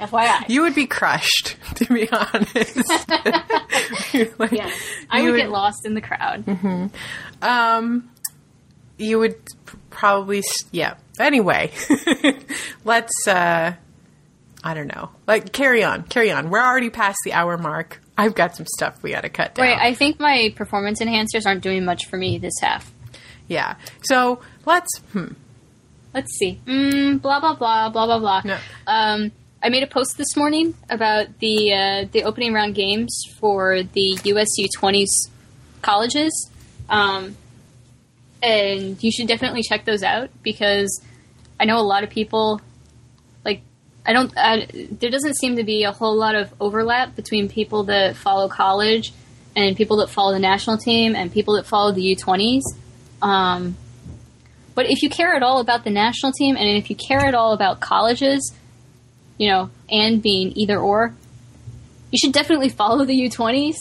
FYI. 0.00 0.48
you 0.48 0.62
would 0.62 0.74
be 0.74 0.86
crushed, 0.86 1.56
to 1.76 1.84
be 1.86 2.08
honest. 2.10 2.76
Like, 4.38 4.52
yes. 4.52 4.72
I 5.10 5.20
you 5.20 5.32
would 5.32 5.36
get 5.38 5.50
lost 5.50 5.84
in 5.84 5.94
the 5.94 6.00
crowd. 6.00 6.44
Um, 7.42 8.10
you 8.96 9.18
would 9.18 9.36
probably, 9.90 10.42
yeah. 10.72 10.94
Anyway, 11.20 11.70
let's. 12.84 13.28
uh 13.28 13.74
I 14.64 14.74
don't 14.74 14.88
know. 14.88 15.10
Like, 15.26 15.52
carry 15.52 15.84
on, 15.84 16.02
carry 16.04 16.32
on. 16.32 16.50
We're 16.50 16.64
already 16.64 16.90
past 16.90 17.18
the 17.24 17.32
hour 17.32 17.56
mark. 17.56 18.00
I've 18.18 18.34
got 18.34 18.56
some 18.56 18.66
stuff 18.66 19.00
we 19.02 19.12
got 19.12 19.22
to 19.22 19.28
cut 19.28 19.54
down. 19.54 19.64
Wait, 19.66 19.78
I 19.78 19.94
think 19.94 20.18
my 20.18 20.52
performance 20.56 21.00
enhancers 21.00 21.46
aren't 21.46 21.62
doing 21.62 21.84
much 21.84 22.06
for 22.06 22.16
me 22.18 22.36
this 22.38 22.54
half. 22.60 22.92
yeah. 23.46 23.76
So 24.02 24.40
let's. 24.66 24.98
Hmm. 25.12 25.28
Let's 26.12 26.36
see. 26.38 26.58
Mm, 26.66 27.22
blah 27.22 27.38
blah 27.38 27.54
blah 27.54 27.90
blah 27.90 28.06
blah 28.06 28.18
blah. 28.18 28.42
No. 28.44 28.58
Um, 28.86 29.30
I 29.62 29.68
made 29.68 29.82
a 29.82 29.86
post 29.86 30.16
this 30.18 30.36
morning 30.36 30.74
about 30.90 31.38
the 31.38 31.72
uh, 31.72 32.06
the 32.10 32.24
opening 32.24 32.52
round 32.52 32.74
games 32.74 33.22
for 33.38 33.82
the 33.82 34.18
USU 34.24 34.66
twenties 34.76 35.30
colleges, 35.82 36.50
um, 36.88 37.36
and 38.42 39.02
you 39.02 39.12
should 39.12 39.28
definitely 39.28 39.62
check 39.62 39.84
those 39.84 40.02
out 40.02 40.30
because 40.42 41.00
I 41.60 41.66
know 41.66 41.78
a 41.78 41.82
lot 41.86 42.02
of 42.02 42.10
people 42.10 42.60
I 44.08 44.14
don't. 44.14 44.32
I, 44.38 44.66
there 44.72 45.10
doesn't 45.10 45.36
seem 45.36 45.56
to 45.56 45.64
be 45.64 45.84
a 45.84 45.92
whole 45.92 46.16
lot 46.16 46.34
of 46.34 46.50
overlap 46.58 47.14
between 47.14 47.50
people 47.50 47.84
that 47.84 48.16
follow 48.16 48.48
college 48.48 49.12
and 49.54 49.76
people 49.76 49.98
that 49.98 50.08
follow 50.08 50.32
the 50.32 50.38
national 50.38 50.78
team 50.78 51.14
and 51.14 51.30
people 51.30 51.56
that 51.56 51.66
follow 51.66 51.92
the 51.92 52.02
U 52.02 52.16
twenties. 52.16 52.64
Um, 53.20 53.76
but 54.74 54.86
if 54.88 55.02
you 55.02 55.10
care 55.10 55.34
at 55.34 55.42
all 55.42 55.60
about 55.60 55.84
the 55.84 55.90
national 55.90 56.32
team 56.32 56.56
and 56.56 56.78
if 56.78 56.88
you 56.88 56.96
care 56.96 57.20
at 57.20 57.34
all 57.34 57.52
about 57.52 57.80
colleges, 57.80 58.54
you 59.36 59.48
know, 59.48 59.70
and 59.90 60.22
being 60.22 60.52
either 60.56 60.78
or, 60.78 61.14
you 62.10 62.18
should 62.18 62.32
definitely 62.32 62.70
follow 62.70 63.04
the 63.04 63.28
U20s 63.28 63.76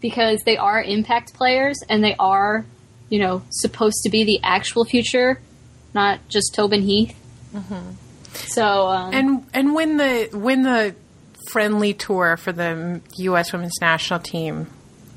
because 0.00 0.40
they 0.44 0.56
are 0.56 0.82
impact 0.82 1.34
players 1.34 1.76
and 1.88 2.02
they 2.02 2.16
are, 2.18 2.64
you 3.10 3.20
know, 3.20 3.42
supposed 3.50 3.98
to 4.02 4.10
be 4.10 4.24
the 4.24 4.40
actual 4.42 4.84
future, 4.84 5.38
not 5.94 6.26
just 6.28 6.52
Tobin 6.54 6.82
Heath. 6.82 7.14
So, 8.36 8.86
um, 8.86 9.12
And 9.12 9.46
and 9.52 9.74
when 9.74 9.96
the 9.96 10.28
when 10.32 10.62
the 10.62 10.94
friendly 11.50 11.94
tour 11.94 12.36
for 12.36 12.52
the 12.52 13.00
U.S. 13.18 13.52
Women's 13.52 13.80
National 13.80 14.20
Team, 14.20 14.66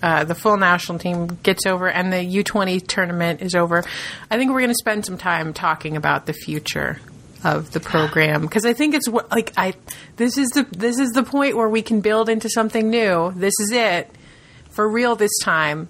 uh, 0.01 0.23
the 0.23 0.35
full 0.35 0.57
national 0.57 0.99
team 0.99 1.39
gets 1.43 1.65
over, 1.65 1.89
and 1.89 2.11
the 2.13 2.23
U 2.23 2.43
twenty 2.43 2.79
tournament 2.79 3.41
is 3.41 3.55
over, 3.55 3.83
I 4.29 4.37
think 4.37 4.51
we're 4.51 4.59
going 4.59 4.69
to 4.69 4.75
spend 4.75 5.05
some 5.05 5.17
time 5.17 5.53
talking 5.53 5.97
about 5.97 6.25
the 6.25 6.33
future 6.33 6.99
of 7.43 7.71
the 7.71 7.79
program 7.79 8.41
because 8.43 8.65
I 8.65 8.73
think 8.73 8.95
it's 8.95 9.07
what 9.07 9.31
like 9.31 9.53
I 9.57 9.73
this 10.17 10.37
is 10.37 10.49
the 10.49 10.63
this 10.71 10.99
is 10.99 11.11
the 11.11 11.23
point 11.23 11.55
where 11.55 11.69
we 11.69 11.81
can 11.81 12.01
build 12.01 12.29
into 12.29 12.49
something 12.49 12.89
new. 12.89 13.33
This 13.35 13.53
is 13.59 13.71
it 13.71 14.09
for 14.71 14.87
real 14.89 15.15
this 15.15 15.37
time. 15.41 15.87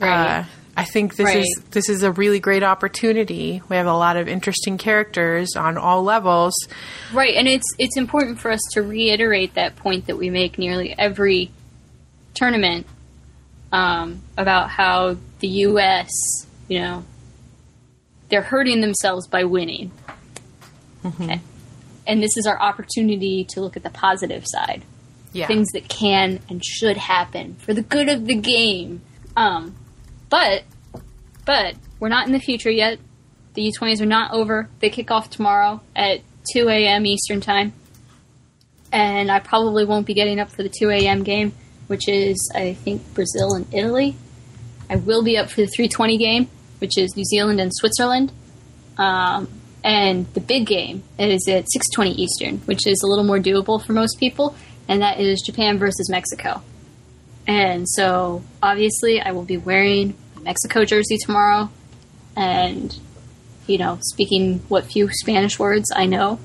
Right. 0.00 0.40
Uh, 0.40 0.44
I 0.78 0.84
think 0.84 1.16
this 1.16 1.24
Right. 1.24 1.38
is 1.38 1.60
this 1.70 1.88
is 1.88 2.02
a 2.02 2.12
really 2.12 2.38
great 2.38 2.62
opportunity. 2.62 3.62
We 3.68 3.76
have 3.76 3.86
a 3.86 3.96
lot 3.96 4.16
of 4.16 4.28
interesting 4.28 4.76
characters 4.76 5.56
on 5.56 5.78
all 5.78 6.02
levels. 6.02 6.54
Right, 7.12 7.34
and 7.34 7.48
it's 7.48 7.64
it's 7.78 7.96
important 7.96 8.38
for 8.38 8.50
us 8.50 8.60
to 8.72 8.82
reiterate 8.82 9.54
that 9.54 9.76
point 9.76 10.06
that 10.06 10.16
we 10.16 10.28
make 10.28 10.58
nearly 10.58 10.94
every 10.98 11.50
tournament 12.34 12.86
um, 13.72 14.20
about 14.36 14.68
how 14.70 15.16
the 15.40 15.48
U.S. 15.48 16.10
you 16.68 16.80
know 16.80 17.04
they're 18.28 18.42
hurting 18.42 18.80
themselves 18.82 19.26
by 19.28 19.44
winning, 19.44 19.92
okay. 21.04 21.40
and 22.06 22.22
this 22.22 22.36
is 22.36 22.46
our 22.46 22.60
opportunity 22.60 23.44
to 23.50 23.60
look 23.60 23.76
at 23.76 23.82
the 23.82 23.90
positive 23.90 24.44
side, 24.46 24.82
Yeah. 25.32 25.46
things 25.46 25.68
that 25.72 25.88
can 25.88 26.40
and 26.50 26.62
should 26.64 26.96
happen 26.96 27.54
for 27.60 27.72
the 27.72 27.82
good 27.82 28.08
of 28.08 28.26
the 28.26 28.34
game. 28.34 29.00
Um, 29.36 29.74
but 30.28 30.64
but 31.44 31.76
we're 32.00 32.08
not 32.08 32.26
in 32.26 32.32
the 32.32 32.40
future 32.40 32.70
yet. 32.70 32.98
The 33.54 33.72
U20s 33.72 34.00
are 34.00 34.06
not 34.06 34.32
over. 34.32 34.68
They 34.80 34.90
kick 34.90 35.10
off 35.10 35.30
tomorrow 35.30 35.80
at 35.94 36.20
2 36.52 36.68
a.m. 36.68 37.06
Eastern 37.06 37.40
Time. 37.40 37.72
And 38.92 39.30
I 39.30 39.40
probably 39.40 39.84
won't 39.84 40.06
be 40.06 40.14
getting 40.14 40.38
up 40.38 40.50
for 40.50 40.62
the 40.62 40.68
2 40.68 40.90
a.m. 40.90 41.22
game, 41.22 41.52
which 41.86 42.08
is, 42.08 42.52
I 42.54 42.74
think, 42.74 43.02
Brazil 43.14 43.54
and 43.54 43.66
Italy. 43.72 44.16
I 44.90 44.96
will 44.96 45.22
be 45.22 45.38
up 45.38 45.50
for 45.50 45.62
the 45.62 45.66
320 45.66 46.18
game, 46.18 46.48
which 46.78 46.98
is 46.98 47.16
New 47.16 47.24
Zealand 47.24 47.60
and 47.60 47.72
Switzerland. 47.74 48.32
Um, 48.98 49.48
and 49.82 50.26
the 50.34 50.40
big 50.40 50.66
game 50.66 51.02
is 51.18 51.46
at 51.48 51.66
6:20 51.70 52.10
Eastern, 52.10 52.58
which 52.66 52.86
is 52.86 53.00
a 53.04 53.06
little 53.06 53.24
more 53.24 53.38
doable 53.38 53.84
for 53.84 53.92
most 53.92 54.18
people, 54.18 54.54
and 54.88 55.00
that 55.00 55.20
is 55.20 55.40
Japan 55.40 55.78
versus 55.78 56.10
Mexico. 56.10 56.62
And 57.46 57.88
so, 57.88 58.42
obviously, 58.62 59.20
I 59.20 59.32
will 59.32 59.44
be 59.44 59.56
wearing 59.56 60.16
a 60.36 60.40
Mexico 60.40 60.84
jersey 60.84 61.16
tomorrow, 61.18 61.70
and 62.36 62.98
you 63.66 63.78
know, 63.78 63.98
speaking 64.02 64.60
what 64.68 64.84
few 64.86 65.08
Spanish 65.12 65.58
words 65.58 65.86
I 65.94 66.06
know, 66.06 66.40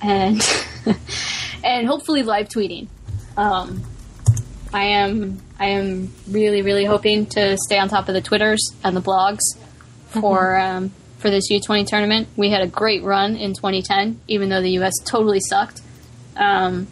and 0.00 0.40
and 1.64 1.86
hopefully 1.86 2.22
live 2.22 2.48
tweeting. 2.48 2.88
Um, 3.36 3.84
I 4.72 4.84
am 4.84 5.40
I 5.58 5.66
am 5.66 6.12
really 6.28 6.62
really 6.62 6.84
hoping 6.84 7.26
to 7.26 7.56
stay 7.58 7.78
on 7.78 7.88
top 7.88 8.08
of 8.08 8.14
the 8.14 8.20
twitters 8.20 8.60
and 8.82 8.96
the 8.96 9.02
blogs 9.02 9.42
for 10.06 10.58
um, 10.58 10.90
for 11.18 11.30
this 11.30 11.50
U20 11.50 11.86
tournament. 11.86 12.28
We 12.36 12.50
had 12.50 12.62
a 12.62 12.66
great 12.66 13.02
run 13.02 13.36
in 13.36 13.54
2010, 13.54 14.20
even 14.28 14.48
though 14.48 14.60
the 14.60 14.72
U.S. 14.72 14.92
totally 15.04 15.40
sucked. 15.40 15.80
Um, 16.36 16.86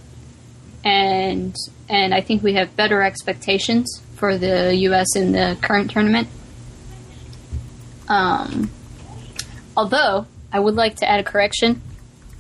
and 0.84 1.56
and 1.88 2.14
I 2.14 2.20
think 2.20 2.42
we 2.42 2.54
have 2.54 2.74
better 2.76 3.02
expectations 3.02 4.02
for 4.16 4.38
the 4.38 4.74
U.S. 4.76 5.16
in 5.16 5.32
the 5.32 5.56
current 5.60 5.90
tournament. 5.90 6.28
Um, 8.08 8.70
although 9.76 10.26
I 10.52 10.60
would 10.60 10.74
like 10.74 10.96
to 10.96 11.08
add 11.08 11.20
a 11.20 11.24
correction. 11.24 11.80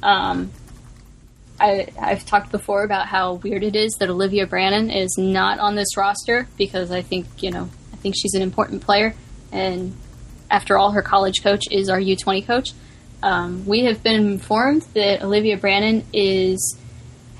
Um, 0.02 0.50
I, 1.60 1.88
I've 2.00 2.26
talked 2.26 2.50
before 2.50 2.82
about 2.82 3.06
how 3.06 3.34
weird 3.34 3.62
it 3.62 3.76
is 3.76 3.92
that 4.00 4.10
Olivia 4.10 4.46
Brannon 4.46 4.90
is 4.90 5.16
not 5.16 5.60
on 5.60 5.76
this 5.76 5.96
roster 5.96 6.48
because 6.58 6.90
I 6.90 7.02
think 7.02 7.26
you 7.40 7.50
know 7.50 7.68
I 7.92 7.96
think 7.96 8.16
she's 8.20 8.34
an 8.34 8.42
important 8.42 8.82
player, 8.82 9.14
and 9.52 9.94
after 10.50 10.76
all, 10.76 10.90
her 10.92 11.02
college 11.02 11.42
coach 11.42 11.64
is 11.70 11.88
our 11.88 11.98
U20 11.98 12.46
coach. 12.46 12.70
Um, 13.22 13.64
we 13.64 13.84
have 13.84 14.02
been 14.02 14.26
informed 14.26 14.82
that 14.94 15.22
Olivia 15.22 15.56
Brannon 15.56 16.04
is 16.12 16.76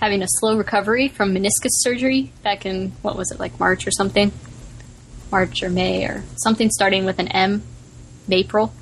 having 0.03 0.21
a 0.21 0.27
slow 0.27 0.57
recovery 0.57 1.07
from 1.07 1.33
meniscus 1.33 1.71
surgery 1.71 2.33
back 2.43 2.67
in 2.67 2.91
what 3.03 3.17
was 3.17 3.31
it 3.31 3.39
like 3.39 3.61
March 3.61 3.87
or 3.87 3.93
something, 3.93 4.33
March 5.31 5.63
or 5.63 5.71
May 5.71 6.05
or 6.05 6.25
something 6.43 6.69
starting 6.71 7.05
with 7.05 7.21
an 7.21 7.29
M, 7.29 7.63
April. 8.29 8.75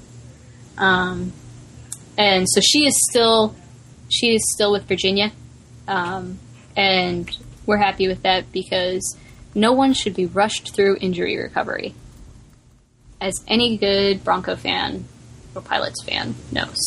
Um, 0.79 1.35
and 2.17 2.47
so 2.49 2.63
she 2.63 2.87
is 2.87 2.95
still 3.11 3.55
she 4.09 4.35
is 4.35 4.43
still 4.55 4.73
with 4.73 4.85
Virginia, 4.85 5.31
um, 5.87 6.39
and 6.75 7.31
we're 7.67 7.77
happy 7.77 8.09
with 8.09 8.23
that 8.23 8.51
because 8.51 9.17
no 9.55 9.73
one 9.73 9.93
should 9.93 10.15
be 10.15 10.25
rushed 10.25 10.75
through 10.75 10.97
injury 11.03 11.37
recovery. 11.37 11.95
As 13.21 13.35
any 13.47 13.77
good 13.77 14.25
Bronco 14.25 14.57
fan 14.57 15.05
or 15.55 15.61
Pilots 15.61 16.03
fan 16.03 16.35
knows. 16.51 16.79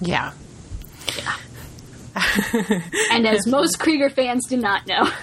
Yeah. 0.00 0.32
Yeah. 1.18 1.34
And 3.10 3.26
as 3.26 3.46
most 3.46 3.78
Krieger 3.80 4.08
fans 4.10 4.46
do 4.48 4.56
not 4.56 4.86
know. 4.86 5.08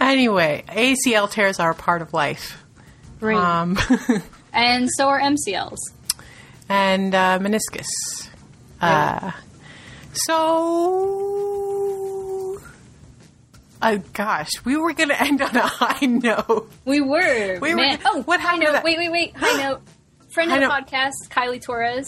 Anyway, 0.00 0.62
ACL 0.68 1.28
tears 1.30 1.58
are 1.60 1.70
a 1.72 1.74
part 1.74 2.02
of 2.02 2.12
life. 2.14 2.64
Great. 3.20 3.36
Um, 3.36 3.76
and 4.52 4.88
so 4.96 5.08
are 5.08 5.20
MCLs. 5.20 5.76
and 6.68 7.14
uh, 7.14 7.38
meniscus. 7.40 7.88
Uh, 8.80 9.32
so, 10.78 12.60
uh, 13.82 13.98
gosh, 14.12 14.50
we 14.64 14.76
were 14.76 14.92
going 14.92 15.08
to 15.14 15.20
end 15.20 15.42
on 15.42 15.56
a 15.56 15.66
high 15.66 16.06
note. 16.06 16.70
We 16.84 17.00
were. 17.00 17.58
We 17.60 17.70
were- 17.74 17.80
man. 17.80 17.98
Oh, 18.04 18.22
what 18.22 18.40
high 18.40 18.56
note. 18.56 18.82
Wait, 18.84 18.98
wait, 18.98 19.10
wait. 19.10 19.36
High 19.36 19.62
note. 19.68 19.82
Friend 20.30 20.52
of 20.52 20.60
the 20.60 20.66
podcast, 20.66 21.28
Kylie 21.30 21.60
Torres, 21.60 22.06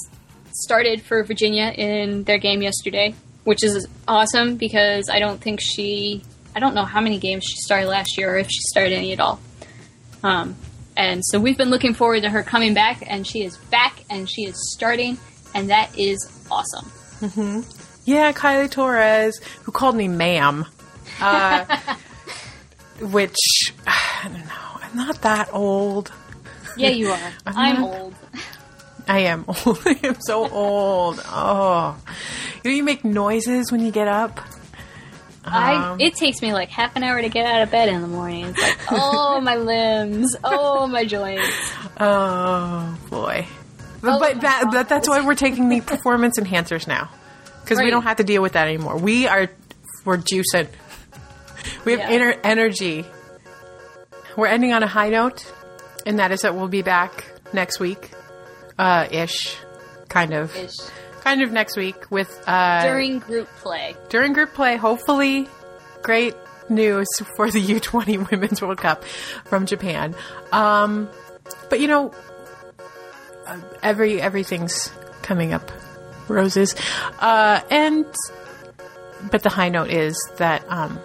started 0.52 1.02
for 1.02 1.22
Virginia 1.24 1.72
in 1.76 2.22
their 2.24 2.38
game 2.38 2.62
yesterday, 2.62 3.14
which 3.44 3.62
is 3.64 3.86
awesome 4.06 4.56
because 4.56 5.08
I 5.10 5.18
don't 5.18 5.40
think 5.40 5.60
she. 5.60 6.22
I 6.54 6.60
don't 6.60 6.74
know 6.74 6.84
how 6.84 7.00
many 7.00 7.18
games 7.18 7.44
she 7.44 7.56
started 7.58 7.86
last 7.88 8.18
year 8.18 8.34
or 8.34 8.38
if 8.38 8.48
she 8.50 8.60
started 8.62 8.92
any 8.92 9.12
at 9.12 9.20
all. 9.20 9.38
Um, 10.24 10.56
and 10.96 11.22
so 11.24 11.38
we've 11.38 11.56
been 11.56 11.70
looking 11.70 11.94
forward 11.94 12.22
to 12.22 12.30
her 12.30 12.42
coming 12.42 12.74
back, 12.74 13.02
and 13.06 13.26
she 13.26 13.44
is 13.44 13.56
back 13.56 14.04
and 14.10 14.28
she 14.28 14.42
is 14.42 14.56
starting, 14.74 15.16
and 15.54 15.70
that 15.70 15.96
is 15.98 16.18
awesome. 16.50 16.90
Yeah, 18.04 18.32
Kylie 18.32 18.70
Torres, 18.70 19.38
who 19.62 19.72
called 19.72 19.94
me 19.94 20.08
ma'am. 20.08 20.66
Uh, 21.20 21.64
which, 23.00 23.36
I 23.86 24.24
don't 24.24 24.34
know, 24.46 24.80
I'm 24.82 24.96
not 24.96 25.22
that 25.22 25.48
old. 25.52 26.12
Yeah, 26.76 26.88
you 26.90 27.10
are. 27.10 27.32
I'm 27.46 27.56
I'm 27.56 27.80
not- 27.80 27.94
old. 28.00 28.14
I 29.10 29.18
am 29.20 29.44
old. 29.66 29.78
I 29.84 29.98
am 30.04 30.16
so 30.20 30.48
old. 30.48 31.20
Oh. 31.26 31.96
You 32.62 32.70
know, 32.70 32.76
you 32.76 32.82
make 32.84 33.04
noises 33.04 33.72
when 33.72 33.84
you 33.84 33.90
get 33.90 34.06
up. 34.08 34.40
I 35.44 35.74
Um, 35.74 36.00
it 36.00 36.14
takes 36.14 36.42
me 36.42 36.52
like 36.52 36.68
half 36.68 36.94
an 36.96 37.02
hour 37.02 37.20
to 37.20 37.28
get 37.28 37.46
out 37.46 37.62
of 37.62 37.70
bed 37.70 37.88
in 37.88 38.02
the 38.02 38.06
morning. 38.06 38.46
It's 38.46 38.60
like, 38.62 38.78
oh 38.92 39.40
my 39.40 39.56
limbs, 39.56 40.36
oh 40.44 40.86
my 40.86 41.04
joints. 41.06 41.72
Oh 41.98 42.96
boy! 43.08 43.46
But, 44.02 44.08
Oh, 44.12 44.18
but 44.20 44.40
that, 44.42 44.70
God. 44.70 44.88
that's 44.88 45.08
why 45.08 45.22
we're 45.22 45.34
taking 45.34 45.68
the 45.70 45.80
performance 45.80 46.38
enhancers 46.38 46.86
now, 46.86 47.08
because 47.64 47.78
we 47.78 47.90
don't 47.90 48.02
have 48.04 48.18
to 48.18 48.24
deal 48.24 48.42
with 48.42 48.52
that 48.52 48.68
anymore. 48.68 48.96
We 48.98 49.26
are 49.26 49.48
we're 50.04 50.18
juicing. 50.18 50.68
We 51.84 51.92
have 51.92 52.00
Yeah. 52.00 52.10
inner 52.10 52.34
energy. 52.44 53.04
We're 54.36 54.46
ending 54.46 54.72
on 54.72 54.82
a 54.82 54.86
high 54.86 55.08
note, 55.08 55.50
and 56.06 56.18
that 56.18 56.32
is 56.32 56.40
that 56.42 56.54
we'll 56.54 56.68
be 56.68 56.82
back 56.82 57.24
next 57.52 57.80
week, 57.80 58.10
uh, 58.80 59.06
ish, 59.10 59.56
kind 60.08 60.32
of, 60.32 60.56
Ish. 60.56 60.76
kind 61.20 61.42
of 61.42 61.52
next 61.52 61.76
week 61.76 62.10
with 62.10 62.30
uh, 62.48 62.82
During 62.82 63.18
group 63.18 63.48
play. 63.58 63.94
during 64.08 64.32
group 64.32 64.54
play, 64.54 64.76
hopefully, 64.76 65.46
great 66.02 66.34
news 66.70 67.06
for 67.36 67.50
the 67.50 67.60
U20 67.60 68.30
Women's 68.30 68.62
World 68.62 68.78
Cup 68.78 69.04
from 69.44 69.66
Japan. 69.66 70.14
Um, 70.52 71.08
but 71.68 71.80
you 71.80 71.88
know, 71.88 72.12
uh, 73.46 73.58
every 73.82 74.20
everything's 74.20 74.90
coming 75.22 75.52
up 75.52 75.70
roses, 76.28 76.74
uh, 77.18 77.60
and 77.70 78.06
but 79.30 79.42
the 79.42 79.50
high 79.50 79.68
note 79.68 79.90
is 79.90 80.16
that 80.38 80.64
um, 80.70 80.98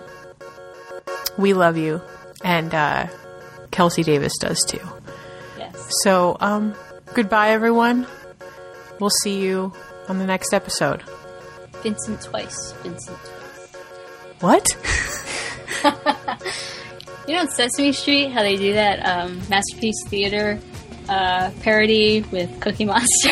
we 1.38 1.54
love 1.54 1.76
you, 1.78 2.00
and 2.44 2.74
uh, 2.74 3.08
Kelsey 3.72 4.04
Davis 4.04 4.38
does 4.40 4.60
too. 4.68 4.80
Yes. 5.58 5.90
So, 6.04 6.38
um, 6.40 6.74
goodbye, 7.16 7.50
everyone. 7.50 8.06
We'll 9.00 9.10
see 9.24 9.42
you 9.42 9.74
on 10.08 10.20
the 10.20 10.26
next 10.26 10.54
episode. 10.54 11.04
Vincent 11.84 12.22
twice. 12.22 12.72
Vincent. 12.84 13.18
twice. 13.18 13.76
What? 14.40 14.78
You 17.28 17.34
know 17.34 17.48
Sesame 17.48 17.92
Street 17.92 18.30
how 18.30 18.44
they 18.44 18.56
do 18.56 18.74
that 18.74 19.00
um, 19.04 19.42
Masterpiece 19.50 19.96
Theater 20.10 20.60
uh, 21.10 21.50
parody 21.62 22.22
with 22.32 22.62
Cookie 22.62 22.86
Monster? 22.86 23.32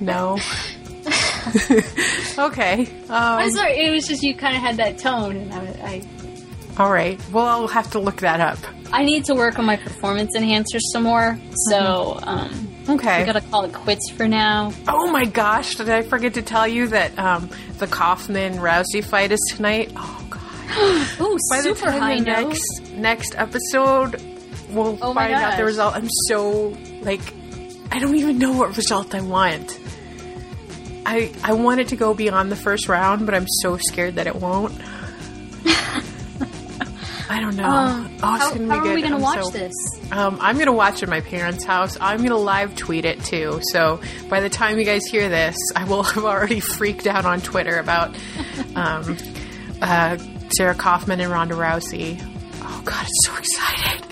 No. 0.00 0.38
okay. 2.38 2.88
I'm 3.10 3.48
Um, 3.48 3.50
sorry, 3.50 3.72
it 3.84 3.90
was 3.90 4.08
just 4.08 4.22
you 4.22 4.34
kind 4.34 4.56
of 4.56 4.62
had 4.62 4.78
that 4.78 4.96
tone, 4.98 5.36
and 5.36 5.52
I, 5.52 6.00
I 6.78 6.82
all 6.82 6.90
right. 6.90 7.20
Well, 7.30 7.44
I'll 7.44 7.68
have 7.68 7.90
to 7.90 7.98
look 7.98 8.20
that 8.20 8.40
up. 8.40 8.58
I 8.90 9.04
need 9.04 9.26
to 9.26 9.34
work 9.34 9.58
on 9.58 9.66
my 9.66 9.76
performance 9.76 10.34
enhancers 10.34 10.80
some 10.90 11.02
more. 11.02 11.38
So 11.68 12.18
um, 12.22 12.73
Okay. 12.88 13.20
we 13.20 13.24
gotta 13.24 13.40
call 13.40 13.64
it 13.64 13.72
quits 13.72 14.10
for 14.10 14.28
now. 14.28 14.72
oh 14.88 15.10
my 15.10 15.24
gosh! 15.24 15.76
Did 15.76 15.88
I 15.88 16.02
forget 16.02 16.34
to 16.34 16.42
tell 16.42 16.68
you 16.68 16.88
that 16.88 17.18
um, 17.18 17.48
the 17.78 17.86
Kaufman 17.86 18.54
Rousey 18.54 19.02
fight 19.02 19.32
is 19.32 19.40
tonight? 19.54 19.90
Oh 19.96 20.26
god! 20.30 20.40
Ooh, 21.20 21.38
By 21.50 21.58
the 21.62 21.74
super 21.74 21.86
time 21.86 22.00
high 22.00 22.18
the 22.18 22.24
note. 22.24 22.48
next 22.48 22.92
next 22.92 23.34
episode, 23.36 24.22
we'll 24.70 24.98
Oh 25.00 25.14
find 25.14 25.32
out 25.34 25.56
the 25.56 25.64
result. 25.64 25.94
I'm 25.94 26.08
so 26.28 26.76
like, 27.02 27.22
I 27.90 27.98
don't 28.00 28.16
even 28.16 28.38
know 28.38 28.52
what 28.52 28.76
result 28.76 29.14
I 29.14 29.20
want. 29.22 29.78
I 31.06 31.32
I 31.42 31.54
want 31.54 31.80
it 31.80 31.88
to 31.88 31.96
go 31.96 32.12
beyond 32.12 32.52
the 32.52 32.56
first 32.56 32.88
round, 32.88 33.24
but 33.24 33.34
I'm 33.34 33.46
so 33.62 33.78
scared 33.78 34.16
that 34.16 34.26
it 34.26 34.36
won't. 34.36 34.74
I 37.28 37.40
don't 37.40 37.56
know. 37.56 37.64
Uh, 37.64 38.08
oh, 38.22 38.34
it's 38.34 38.44
how 38.44 38.66
how 38.68 38.86
are 38.86 38.94
we 38.94 39.02
gonna 39.02 39.18
watch 39.18 39.44
so- 39.44 39.50
this? 39.50 39.72
Um, 40.12 40.38
I'm 40.40 40.58
gonna 40.58 40.72
watch 40.72 40.96
it 40.96 41.04
at 41.04 41.08
my 41.08 41.20
parents' 41.20 41.64
house. 41.64 41.96
I'm 42.00 42.22
gonna 42.22 42.36
live 42.36 42.76
tweet 42.76 43.04
it 43.04 43.22
too. 43.24 43.60
So 43.72 44.00
by 44.28 44.40
the 44.40 44.50
time 44.50 44.78
you 44.78 44.84
guys 44.84 45.04
hear 45.06 45.28
this, 45.28 45.56
I 45.74 45.84
will 45.84 46.02
have 46.14 46.24
already 46.24 46.60
freaked 46.60 47.06
out 47.06 47.24
on 47.24 47.40
Twitter 47.40 47.78
about 47.78 48.14
um, 48.74 49.16
uh, 49.80 50.18
Sarah 50.56 50.74
Kaufman 50.74 51.20
and 51.20 51.30
Ronda 51.30 51.54
Rousey. 51.54 52.20
Oh 52.62 52.82
God, 52.84 53.06
it's 53.06 53.26
so 53.26 53.36
excited! 53.36 54.10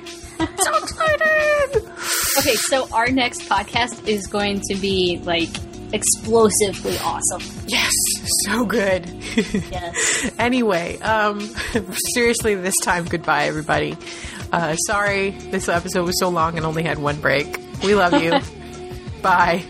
so 0.59 0.77
excited! 0.83 1.93
Okay, 2.39 2.55
so 2.57 2.89
our 2.93 3.09
next 3.11 3.43
podcast 3.43 4.09
is 4.09 4.27
going 4.27 4.61
to 4.71 4.75
be 4.77 5.21
like 5.25 5.51
explosively 5.93 6.97
awesome. 6.99 7.43
Yes, 7.67 7.93
so 8.45 8.65
good. 8.65 9.07
Yes. 9.07 10.31
anyway, 10.39 10.99
um, 10.99 11.41
seriously, 12.15 12.55
this 12.55 12.77
time, 12.83 13.05
goodbye, 13.05 13.45
everybody. 13.45 13.97
Uh, 14.53 14.77
sorry, 14.77 15.31
this 15.31 15.69
episode 15.69 16.05
was 16.05 16.19
so 16.19 16.29
long 16.29 16.57
and 16.57 16.67
only 16.67 16.83
had 16.83 16.99
one 16.99 17.21
break. 17.21 17.59
We 17.83 17.95
love 17.95 18.21
you. 18.23 18.39
Bye. 19.23 19.65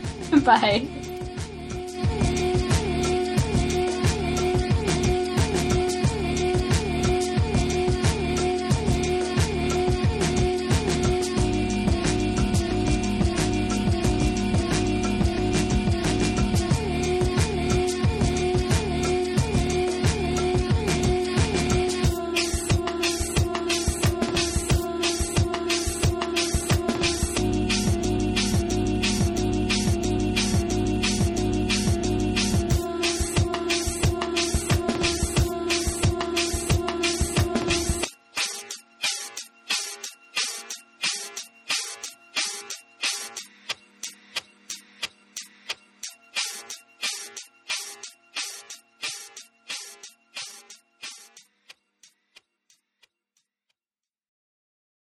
Bye. 0.45 1.02